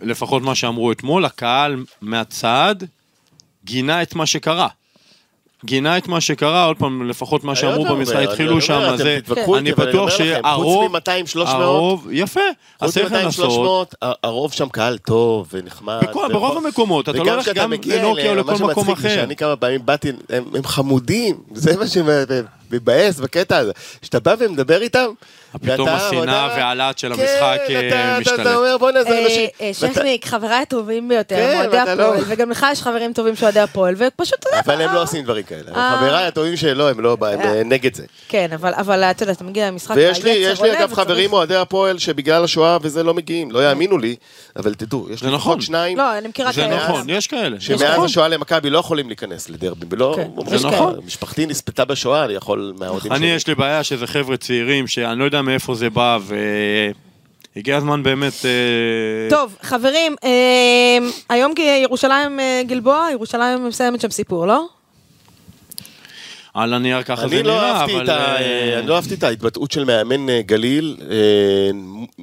ולפחות 0.00 0.42
מה 0.42 0.54
שאמרו 0.54 0.92
אתמול, 0.92 1.24
הקהל 1.24 1.76
מהצד 2.00 2.74
גינה 3.66 4.02
את 4.02 4.14
מה 4.14 4.26
שקרה. 4.26 4.68
גינה 5.64 5.98
את 5.98 6.08
מה 6.08 6.20
שקרה, 6.20 6.64
עוד 6.64 6.76
פעם, 6.76 7.08
לפחות 7.08 7.44
מה 7.44 7.54
שאמרו 7.54 7.84
במשחק, 7.84 8.16
התחילו 8.16 8.60
שם, 8.60 8.96
זה, 8.96 9.18
אני 9.58 9.72
בטוח 9.72 10.10
שהרוב, 10.10 10.88
חוץ 10.88 11.08
מ-200-300, 11.38 11.48
הרוב, 11.48 12.08
יפה, 12.10 12.40
אז 12.80 12.94
צריך 12.94 13.12
לנסות, 13.12 13.94
מ-200-300, 14.02 14.06
הרוב 14.22 14.52
שם 14.52 14.68
קהל 14.68 14.98
טוב 14.98 15.48
ונחמד. 15.52 16.00
ברוב 16.12 16.56
המקומות, 16.56 17.08
אתה 17.08 17.18
לא 17.18 17.32
הולך 17.32 17.48
גם 17.48 17.72
לנוקיה 17.72 18.30
או 18.30 18.34
לכל 18.34 18.54
מקום 18.54 18.66
מה 18.66 18.74
שמצחיק 18.74 18.88
אחר. 18.92 19.08
זה 19.08 19.14
שאני 19.14 19.36
כמה 19.36 19.56
פעמים 19.56 19.80
באתי, 19.84 20.12
הם 20.28 20.64
חמודים, 20.64 21.36
זה 21.54 21.76
מה 21.76 21.86
שמבאס 22.70 23.18
בקטע 23.20 23.56
הזה. 23.56 23.72
שאתה 24.02 24.20
בא 24.20 24.34
ומדבר 24.38 24.82
איתם, 24.82 25.06
פתאום 25.62 25.88
השנאה 25.88 26.48
והלהט 26.56 26.98
של 26.98 27.14
כן, 27.16 27.20
המשחק 27.20 27.58
אתה- 27.64 27.72
אה, 27.96 28.18
אתה- 28.42 28.56
אומר 28.56 28.76
בואנה 28.78 29.02
זה 29.02 29.08
אה, 29.10 29.24
אנשים... 29.24 29.48
אה, 29.60 29.70
ואתה- 29.82 29.94
שכניק, 29.94 30.26
חבריי 30.26 30.62
הטובים 30.62 31.08
ביותר, 31.08 31.36
כן, 31.36 31.56
אוהדי 31.72 31.96
לא- 31.96 32.02
הפועל, 32.04 32.24
וגם 32.26 32.50
לך 32.50 32.66
יש 32.72 32.82
חברים 32.82 33.12
טובים 33.12 33.36
שאוהדי 33.36 33.60
הפועל, 33.60 33.94
ופשוט, 33.98 34.34
אתה 34.38 34.48
יודע, 34.48 34.60
אבל 34.64 34.80
הם 34.82 34.88
אה, 34.88 34.94
לא 34.94 35.02
עושים 35.02 35.24
דברים 35.24 35.42
כאלה. 35.42 35.62
אה. 35.76 35.96
חבריי 35.98 36.26
הטובים 36.26 36.56
שלו, 36.56 36.88
הם 36.88 37.00
לא, 37.00 37.16
הם 37.22 37.40
אה, 37.40 37.62
נגד 37.64 37.94
זה. 37.94 38.02
כן, 38.28 38.48
אבל, 38.54 38.72
אבל 38.76 39.02
אתה 39.04 39.22
יודע, 39.22 39.32
אתה 39.32 39.44
מגיע 39.44 39.68
למשחק, 39.70 39.94
ויש 39.96 40.24
לי, 40.24 40.30
יש 40.30 40.60
לי 40.62 40.78
אגב 40.78 40.92
חברים 40.94 41.32
אוהדי 41.32 41.56
הפועל 41.56 41.98
שבגלל 41.98 42.44
השואה 42.44 42.78
וזה 42.82 43.02
לא 43.02 43.14
מגיעים, 43.14 43.50
לא 43.50 43.68
יאמינו 43.68 43.98
לי, 43.98 44.16
אבל 44.56 44.74
תדעו, 44.74 45.06
יש 45.10 45.20
זה 45.20 45.26
לי 45.26 45.32
נכון. 45.34 45.52
לפחות 45.52 45.62
שניים 45.66 45.98
לא, 45.98 46.18
אני 46.18 46.28
מכירה 46.28 46.52
זה 46.52 46.60
כאלה. 46.60 46.76
נכון, 46.88 47.10
יש 47.10 47.26
כאלה. 47.26 47.56
שמאז 47.60 47.82
נכון. 47.82 48.04
השואה 48.04 48.28
למכבי 48.28 48.70
לא 48.70 48.78
יכולים 48.78 49.06
להיכנס 49.08 49.48
לדרבי, 49.48 49.86
ולא, 49.90 50.16
כן, 50.16 50.56
זה 50.58 50.66
נכון. 50.68 51.00
משפחתי 51.06 51.46
נספתה 51.46 51.84
בשואה, 51.84 52.24
אני 52.24 52.32
יכול 52.34 52.65
מהאוהדים 52.78 53.12
אני, 53.12 53.26
יש 53.26 53.46
לי 53.46 53.54
בעיה 53.54 53.84
שזה 53.84 54.06
חבר'ה 54.06 54.36
צעירים, 54.36 54.86
שאני 54.86 55.18
לא 55.18 55.24
יודע 55.24 55.42
מאיפה 55.42 55.74
זה 55.74 55.90
בא, 55.90 56.18
והגיע 57.54 57.76
הזמן 57.76 58.02
באמת... 58.02 58.32
אה, 58.44 59.30
טוב, 59.30 59.56
חברים, 59.62 60.16
אה, 60.24 60.98
היום 61.28 61.52
ירושלים 61.82 62.40
אה, 62.40 62.62
גלבוע, 62.66 63.08
ירושלים 63.12 63.68
מסיימת 63.68 64.00
שם 64.00 64.10
סיפור, 64.10 64.46
לא? 64.46 64.66
על 66.56 66.74
הנייר 66.74 67.02
ככה 67.02 67.28
זה 67.28 67.34
אני 67.36 67.42
לא 67.42 67.54
נראה, 67.56 67.84
אבל... 67.84 68.04
את 68.04 68.08
ה- 68.08 68.36
אה, 68.36 68.78
אני 68.78 68.86
לא 68.86 68.94
אהבתי 68.96 69.14
את 69.14 69.22
ההתבטאות 69.22 69.72
של 69.72 69.84
מאמן 69.84 70.28
אה, 70.28 70.40
גליל 70.42 70.96
אה, 71.10 71.16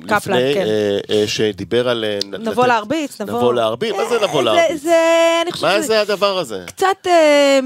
קפלן, 0.08 0.38
לפני, 0.38 0.54
כן. 0.54 0.66
אה, 0.66 1.00
אה, 1.16 1.28
שדיבר 1.28 1.90
על... 1.90 2.06
אה, 2.08 2.20
נבוא 2.40 2.52
לתת- 2.64 2.68
להרביץ, 2.68 3.22
נבוא... 3.22 3.38
נבוא 3.40 3.54
להרביץ? 3.54 3.92
מה 3.98 4.06
זה 4.10 4.28
נבוא 4.28 4.40
אה, 4.40 4.44
להרביץ? 4.46 4.82
זה, 4.82 4.96
אני 5.44 5.52
חושבת 5.52 5.70
מה 5.70 5.82
זה 5.82 6.02
הדבר 6.02 6.38
הזה? 6.38 6.60
קצת... 6.68 6.88
אה, 7.08 7.60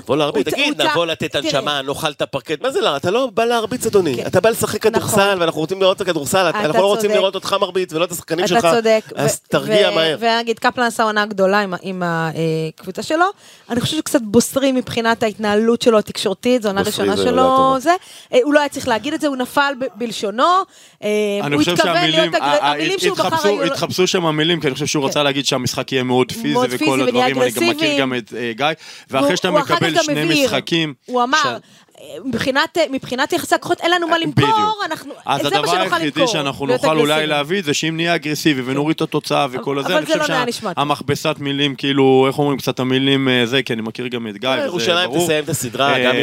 נבוא 0.00 0.16
להרביץ, 0.16 0.48
תגיד, 0.48 0.82
נבוא 0.82 1.06
לתת. 1.06 1.34
הנשמה, 1.34 1.82
נאכל 1.82 2.10
את 2.10 2.22
הפרקט, 2.22 2.62
מה 2.62 2.70
זה 2.70 2.80
לא? 2.80 2.96
אתה 2.96 3.10
לא 3.10 3.28
בא 3.34 3.44
להרביץ, 3.44 3.86
אדוני. 3.86 4.16
כן. 4.16 4.26
אתה 4.26 4.40
בא 4.40 4.50
לשחק 4.50 4.86
נכון. 4.86 5.00
כדורסל, 5.08 5.36
ואנחנו 5.40 5.60
רוצים 5.60 5.80
לראות 5.80 5.96
את 5.96 6.00
הכדורסל, 6.00 6.46
אנחנו 6.54 6.78
לא 6.80 6.86
רוצים. 6.86 7.10
לראות 7.10 7.34
אותך 7.34 7.56
מרביץ, 7.60 7.92
ולא 7.92 8.04
את 8.04 8.12
השחקנים 8.12 8.46
שלך. 8.46 8.58
אתה 8.58 8.74
צודק. 8.74 9.00
אז 9.14 9.40
תרגיע 9.40 9.90
מהר. 9.90 10.16
ונגיד, 10.20 10.58
קפלן 10.58 10.84
עשה 10.84 11.02
עונה 11.02 11.26
גדולה 11.26 11.64
עם 11.82 12.02
הקבוצה 12.06 13.02
שלו. 13.02 13.26
אני 13.70 13.80
חושבת 13.80 13.98
שקצת 13.98 14.20
בוסרי 14.22 14.72
מבחינת 14.72 15.22
ההתנהלות 15.22 15.82
שלו 15.82 15.98
התקשורתית, 16.14 16.62
זו 16.62 16.68
עונה 16.68 16.82
ראשונה 16.82 17.16
שלו. 17.16 17.76
זה. 17.78 17.90
אה, 18.32 18.38
הוא 18.42 18.54
לא 18.54 18.60
היה 18.60 18.68
צריך 18.68 18.88
להגיד 18.88 19.14
את 19.14 19.20
זה, 19.20 19.26
הוא 19.26 19.36
נפל 19.36 19.72
בלשונו. 19.94 20.42
אה, 21.02 21.08
אני 21.42 21.54
הוא 21.54 21.62
חושב 21.62 21.72
התכוון 21.72 21.94
שהמילים, 21.94 22.20
להיות 22.20 22.34
המילים 22.62 22.98
שהוא 22.98 23.16
בחר 23.16 23.48
היו... 23.48 23.62
התחפשו 23.62 24.06
שם 24.06 24.26
המילים, 24.26 24.60
כי 24.60 24.66
אני 24.66 24.74
חושב 24.74 24.86
שהוא 24.86 25.04
רצה 25.04 25.22
להגיד 25.22 25.46
שהמשחק 25.46 25.92
יהיה 25.92 26.02
מאוד 26.02 26.32
פיזי 26.32 26.66
וכל 26.70 27.00
הדברים, 27.00 27.42
אני 27.42 27.50
גם 27.50 27.68
מכיר. 27.68 28.00
גם 28.00 28.14
את 28.14 28.32
אה, 28.36 28.52
גיא, 28.56 28.66
ואחרי 29.10 29.36
שאתה 29.36 29.50
מקבל 29.50 30.02
שני. 30.02 30.44
משחקים... 30.44 30.94
הוא 31.06 31.22
אמר, 31.22 31.58
מבחינת, 32.24 32.78
מבחינת 32.90 33.32
יחסי 33.32 33.54
הכוחות 33.54 33.80
אין 33.80 33.90
לנו 33.90 34.08
מה 34.08 34.18
למכור, 34.18 34.44
בדיוק. 34.44 34.58
אנחנו, 34.84 35.12
אז 35.26 35.40
זה 35.42 35.50
מה 35.50 35.56
הדבר 35.56 35.66
שנוכל 35.66 35.80
היחידי 35.94 36.06
למכור. 36.20 36.26
שאנחנו 36.26 36.66
להיות 36.66 36.84
נוכל 36.84 36.96
אולי 36.96 37.04
אגרסיביים. 37.04 37.28
להביא 37.30 37.62
זה 37.64 37.74
שאם 37.74 37.96
נהיה 37.96 38.14
אגרסיבי 38.14 38.62
ונוריד 38.64 38.94
את 38.94 39.00
התוצאה 39.02 39.46
וכל 39.50 39.78
הזה, 39.78 39.98
אני 39.98 40.06
זה 40.06 40.14
לא 40.16 40.22
חושב 40.22 40.34
טוב. 40.44 40.72
שהמכבסת 40.76 41.36
מילים, 41.38 41.74
כאילו, 41.74 42.24
איך 42.28 42.38
אומרים 42.38 42.58
קצת 42.58 42.80
המילים 42.80 43.28
אה, 43.28 43.46
זה, 43.46 43.62
כי 43.62 43.72
אני 43.72 43.82
מכיר 43.82 44.06
גם 44.06 44.26
את 44.28 44.36
גיא, 44.38 44.48
וזה 44.50 44.64
ירושלים 44.66 45.10
ברור. 45.10 45.24
תסיים 45.24 45.44
את 45.44 45.48
הסדרה, 45.48 45.98
גם 45.98 46.14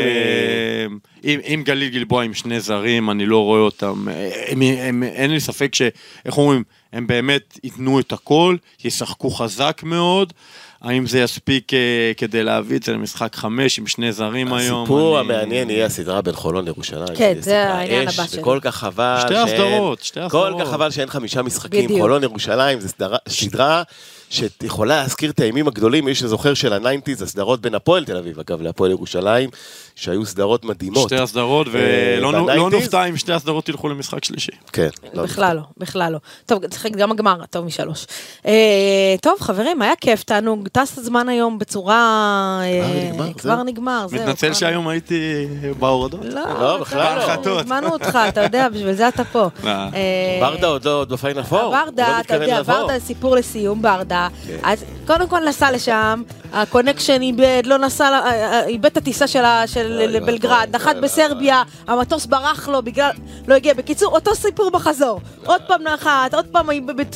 אם... 1.23 1.39
אה, 1.47 1.55
גליל 1.63 1.89
גלבוע 1.89 2.23
עם 2.23 2.33
שני 2.33 2.59
זרים, 2.59 3.09
אני 3.09 3.25
לא 3.25 3.37
רואה 3.43 3.59
אותם, 3.59 4.07
אה, 4.09 4.31
הם- 4.47 4.61
הם- 4.61 5.03
אין 5.03 5.31
לי 5.31 5.39
ספק 5.39 5.75
ש... 5.75 5.81
איך 6.25 6.37
אומרים? 6.37 6.63
הם 6.93 7.07
באמת 7.07 7.57
ייתנו 7.63 7.99
את 7.99 8.11
הכל, 8.11 8.55
ישחקו 8.83 9.29
חזק 9.29 9.81
מאוד. 9.83 10.33
האם 10.81 11.07
זה 11.07 11.19
יספיק 11.19 11.73
אה, 11.73 11.79
כדי 12.17 12.43
להביא 12.43 12.77
את 12.77 12.83
זה 12.83 12.93
למשחק 12.93 13.35
חמש 13.35 13.79
עם 13.79 13.87
שני 13.87 14.11
זרים 14.11 14.53
היום? 14.53 14.81
הסיפור 14.83 15.19
אני- 15.21 15.33
המעניין 15.33 15.69
יהיה 15.69 15.85
הסדרה 15.85 16.21
בין 16.21 16.33
חולון 16.33 16.65
לירושלים. 16.65 17.15
כן, 17.15 17.33
זה 17.39 17.63
העניין 17.69 18.07
הבא 18.07 18.23
שלי. 18.27 18.41
וכל 18.41 18.59
כך 18.61 18.75
חבל 18.75 19.17
שתי 19.21 19.35
הסדרות, 19.35 20.03
שתי 20.03 20.19
כל 20.29 20.47
הסדרות. 20.47 20.61
כך 20.61 20.71
חבל 20.71 20.91
שאין 20.91 21.09
חמישה 21.09 21.41
משחקים. 21.41 21.89
חולון 21.99 22.23
ירושלים 22.23 22.79
זה 22.79 22.87
סדרה- 22.89 23.17
סדרה 23.29 23.83
שיכולה 24.31 25.01
להזכיר 25.01 25.31
את 25.31 25.39
הימים 25.39 25.67
הגדולים, 25.67 26.05
מי 26.05 26.15
שזוכר 26.15 26.53
של 26.53 26.73
ה 26.73 26.78
nineties, 26.78 27.21
הסדרות 27.21 27.61
בין 27.61 27.75
הפועל 27.75 28.05
תל 28.05 28.17
אביב, 28.17 28.39
אגב, 28.39 28.61
להפועל 28.61 28.91
ירושלים, 28.91 29.49
שהיו 29.95 30.25
סדרות 30.25 30.65
מדהימות. 30.65 31.09
שתי 31.09 31.15
הסדרות, 31.15 31.67
אה, 31.67 31.71
ולא 31.73 32.33
לא 32.33 32.45
ב-90s? 32.45 32.71
נופתע 32.71 33.05
אם 33.05 33.17
שתי 33.17 33.33
הסדרות 33.33 33.69
ילכו 33.69 33.89
למשחק 33.89 34.25
שלישי. 34.25 34.51
כן. 34.73 34.89
לא 35.13 35.23
בכלל 35.23 35.55
לא, 35.55 35.61
בכלל 35.77 36.13
לא. 36.13 36.19
טוב, 36.45 36.67
צריך 36.67 36.85
גם 36.85 37.11
הגמר, 37.11 37.45
טוב 37.49 37.65
משלוש. 37.65 38.05
אה, 38.45 39.15
טוב, 39.21 39.39
חברים, 39.39 39.81
היה 39.81 39.95
כיף, 40.01 40.23
תענוג, 40.23 40.67
טס 40.67 40.97
הזמן 40.97 41.29
היום 41.29 41.59
בצורה... 41.59 42.61
אה, 42.63 43.33
כבר. 43.37 43.63
נגמר, 43.63 44.05
זהו. 44.07 44.19
מתנצל 44.19 44.53
שהיום 44.53 44.87
הייתי 44.87 45.47
בהורדות. 45.79 46.25
לא, 46.25 46.41
לא, 46.59 46.77
בכלל 46.77 47.17
לא. 47.45 47.59
הזמנו 47.59 47.87
אותך, 47.87 48.19
אתה 48.29 48.43
יודע, 48.43 48.69
בשביל 48.69 48.93
זה 48.93 49.07
אתה 49.07 49.23
פה. 49.23 49.47
ברדה 50.41 50.67
עוד 50.67 50.85
לא 50.85 51.05
בפיינל 51.09 51.43
פור. 51.43 51.61
לא 51.61 51.69
ברדה, 51.69 52.19
אתה 52.19 52.35
יודע. 52.35 52.61
ברדה, 52.61 52.99
סיפור 52.99 53.35
לסיום, 53.35 53.81
ברדה. 53.81 54.20
כן. 54.47 54.57
אז 54.63 54.83
קודם 55.07 55.27
כל 55.27 55.39
נסע 55.47 55.71
לשם, 55.71 56.21
הקונקשן 56.53 57.21
איבד, 57.21 57.61
לא 57.65 57.77
נסע, 57.77 58.03
אה, 58.05 58.19
אה, 58.31 58.65
איבד 58.67 58.85
את 58.85 58.97
הטיסה 58.97 59.27
שלה- 59.27 59.67
של 59.67 59.97
אוי, 59.97 60.07
לבלגרד, 60.07 60.51
אוי, 60.67 60.75
נחת 60.75 60.93
אוי, 60.95 61.01
בסרביה, 61.01 61.63
המטוס 61.87 62.25
ברח 62.25 62.67
לו 62.67 62.81
בגלל, 62.81 63.09
לא 63.47 63.55
הגיע. 63.55 63.73
בקיצור, 63.73 64.15
אותו 64.15 64.35
סיפור 64.35 64.69
בחזור. 64.71 65.19
עוד 65.45 65.61
פעם 65.67 65.81
נחת, 65.83 66.33
עוד 66.33 66.45
פעם 66.51 66.67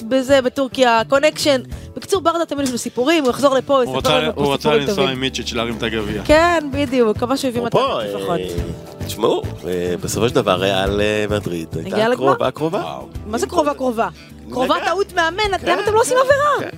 בזה, 0.08 0.41
בטורקיה, 0.41 1.01
קונקשן. 1.10 1.62
בקיצור, 1.95 2.22
ברדה 2.22 2.45
תמיד 2.45 2.66
יש 2.66 2.72
לו 2.72 2.78
סיפורים, 2.78 3.24
הוא 3.24 3.30
יחזור 3.30 3.56
לפה, 3.56 3.76
הוא 3.76 3.84
יספר 3.84 3.97
רצה- 3.97 4.20
לנו 4.20 4.32
הוא 4.36 4.45
פה 4.45 4.53
רצה 4.53 4.62
סיפורים 4.62 4.80
לנסוע 4.82 4.95
טובים. 4.95 5.10
עם 5.10 5.20
מיצ'יץ' 5.20 5.53
להרים 5.53 5.78
את 5.78 5.84
הגביע. 5.84 6.22
כן, 6.26 6.68
בדיוק, 6.72 7.18
מקווה 7.18 7.38
שהוא 7.38 7.49
הביא 7.49 7.60
הוא 7.62 7.68
מתנות 7.68 8.03
לפחות. 8.03 8.39
אה, 8.39 9.06
תשמעו, 9.06 9.41
אה, 9.68 9.95
בסופו 10.01 10.30
של 10.30 10.36
דבר 10.36 10.56
ריאל 10.62 11.01
אה, 11.01 11.26
מדריד 11.30 11.68
הייתה? 11.84 12.16
קרובה 12.16 12.51
קרובה. 12.51 12.84
מה 13.26 13.38
זה 13.38 13.47
קרובה 13.47 13.74
קרובה? 13.74 14.08
קרובה. 14.51 14.76
טעות 14.86 15.14
מאמן, 15.14 15.58
כן, 15.62 15.72
למה 15.72 15.84
אתם 15.84 15.93
לא 15.93 15.99
עושים 16.01 16.18
עבירה? 16.18 16.72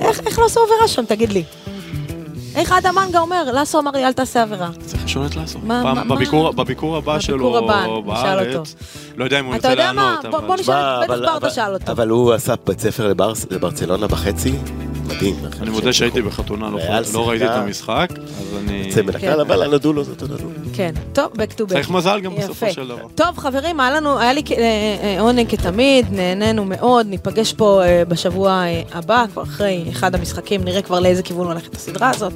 איך 0.00 0.20
איך 0.26 0.38
לא 0.38 0.44
עשו 0.44 0.60
עבירה 0.60 0.88
שם, 0.88 1.04
תגיד 1.04 1.32
לי? 1.32 1.44
איך 2.54 2.72
אדם 2.72 2.94
מנגה 2.94 3.20
אומר, 3.20 3.52
לאסו 3.52 3.78
אמר 3.78 3.90
לי, 3.90 4.06
אל 4.06 4.12
תעשה 4.12 4.42
עבירה. 4.42 4.68
צריך 4.86 5.04
לשאול 5.04 5.26
את 5.26 5.36
לאסו. 5.36 5.58
מה- 5.62 5.82
מה- 5.82 5.94
מה? 5.94 6.14
בביקור- 6.16 6.52
בביקור 6.52 6.96
הבא 6.96 7.12
בביקור 7.14 7.20
שלו 7.20 7.58
הבא, 7.58 7.80
נשאל 7.80 7.90
אותו. 7.90 8.02
בארץ, 8.62 8.74
לא 9.16 9.24
יודע 9.24 9.40
אם 9.40 9.44
הוא 9.44 9.54
אתה 9.56 9.68
ירצה 9.68 9.80
יודע 9.80 9.92
מה? 9.92 10.16
לענות, 10.22 10.40
בוא- 10.46 10.56
נשאל. 10.56 10.74
בטח 11.04 11.14
ברדה 11.32 11.50
שאל 11.50 11.74
אותו. 11.74 11.92
אבל 11.92 12.08
הוא 12.08 12.32
עשה 12.32 12.54
בית 12.66 12.80
ספר 12.80 13.12
לברצלונה 13.50 14.06
בחצי, 14.06 14.52
מדהים. 15.16 15.34
אני 15.60 15.70
מודה 15.70 15.92
שהייתי 15.92 16.22
בחתונה, 16.22 16.70
לא- 16.70 16.80
לא 17.12 17.28
ראיתי 17.28 17.44
את. 17.44 17.50
המשחק, 17.50 18.08
אז 18.10 18.56
אני... 18.64 18.82
יוצא 18.86 19.02
מן 19.02 19.12
כן. 19.12 19.18
הכלל, 19.18 19.40
אבל 19.40 19.62
הנדו 19.62 19.92
לו 19.92 20.04
זאת 20.04 20.22
הנדו. 20.22 20.48
כן, 20.72 20.92
טוב, 21.12 21.32
back 21.32 21.58
to 21.58 21.62
back. 21.62 21.68
צריך 21.68 21.90
מזל 21.90 22.20
גם 22.20 22.34
בסופו. 22.36 22.72
של 22.72 22.88
דבר. 22.88 23.06
טוב, 23.14 23.38
חברים, 23.38 23.80
היה 23.80 23.90
לנו, 23.90 24.18
היה 24.18 24.32
לי 24.32 24.42
אה, 24.50 24.56
אה, 25.02 25.20
עונג 25.20 25.48
כתמיד, 25.50 26.06
נהנינו 26.12 26.64
מאוד, 26.64 27.06
ניפגש 27.06 27.52
פה 27.52 27.82
אה, 27.84 28.02
בשבוע 28.08 28.64
הבא, 28.92 29.24
כבר 29.32 29.42
אחרי 29.42 29.84
אחד 29.90 30.14
המשחקים, 30.14 30.64
נראה 30.64 30.82
כבר 30.82 31.00
לאיזה 31.00 31.22
כיוון 31.22 31.46
הולכת 31.46 31.74
הסדרה 31.74 32.10
הזאת. 32.10 32.32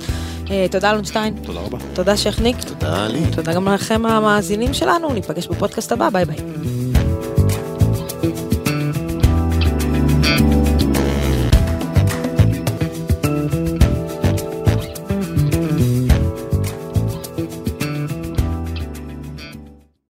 תודה 0.70 0.90
אלונשטיין, 0.90 1.34
תודה 1.42 1.60
רבה. 1.60 1.78
תודה 1.94 2.16
שכניק, 2.16 2.56
תודה 2.64 3.08
לי. 3.08 3.20
תודה 3.36 3.52
גם 3.52 3.68
לכם 3.68 4.06
המאזינים 4.06 4.74
שלנו, 4.74 5.12
ניפגש 5.12 5.46
בפודקאסט 5.46 5.92
הבא, 5.92 6.10
ביי 6.10 6.24
ביי. 6.24 6.36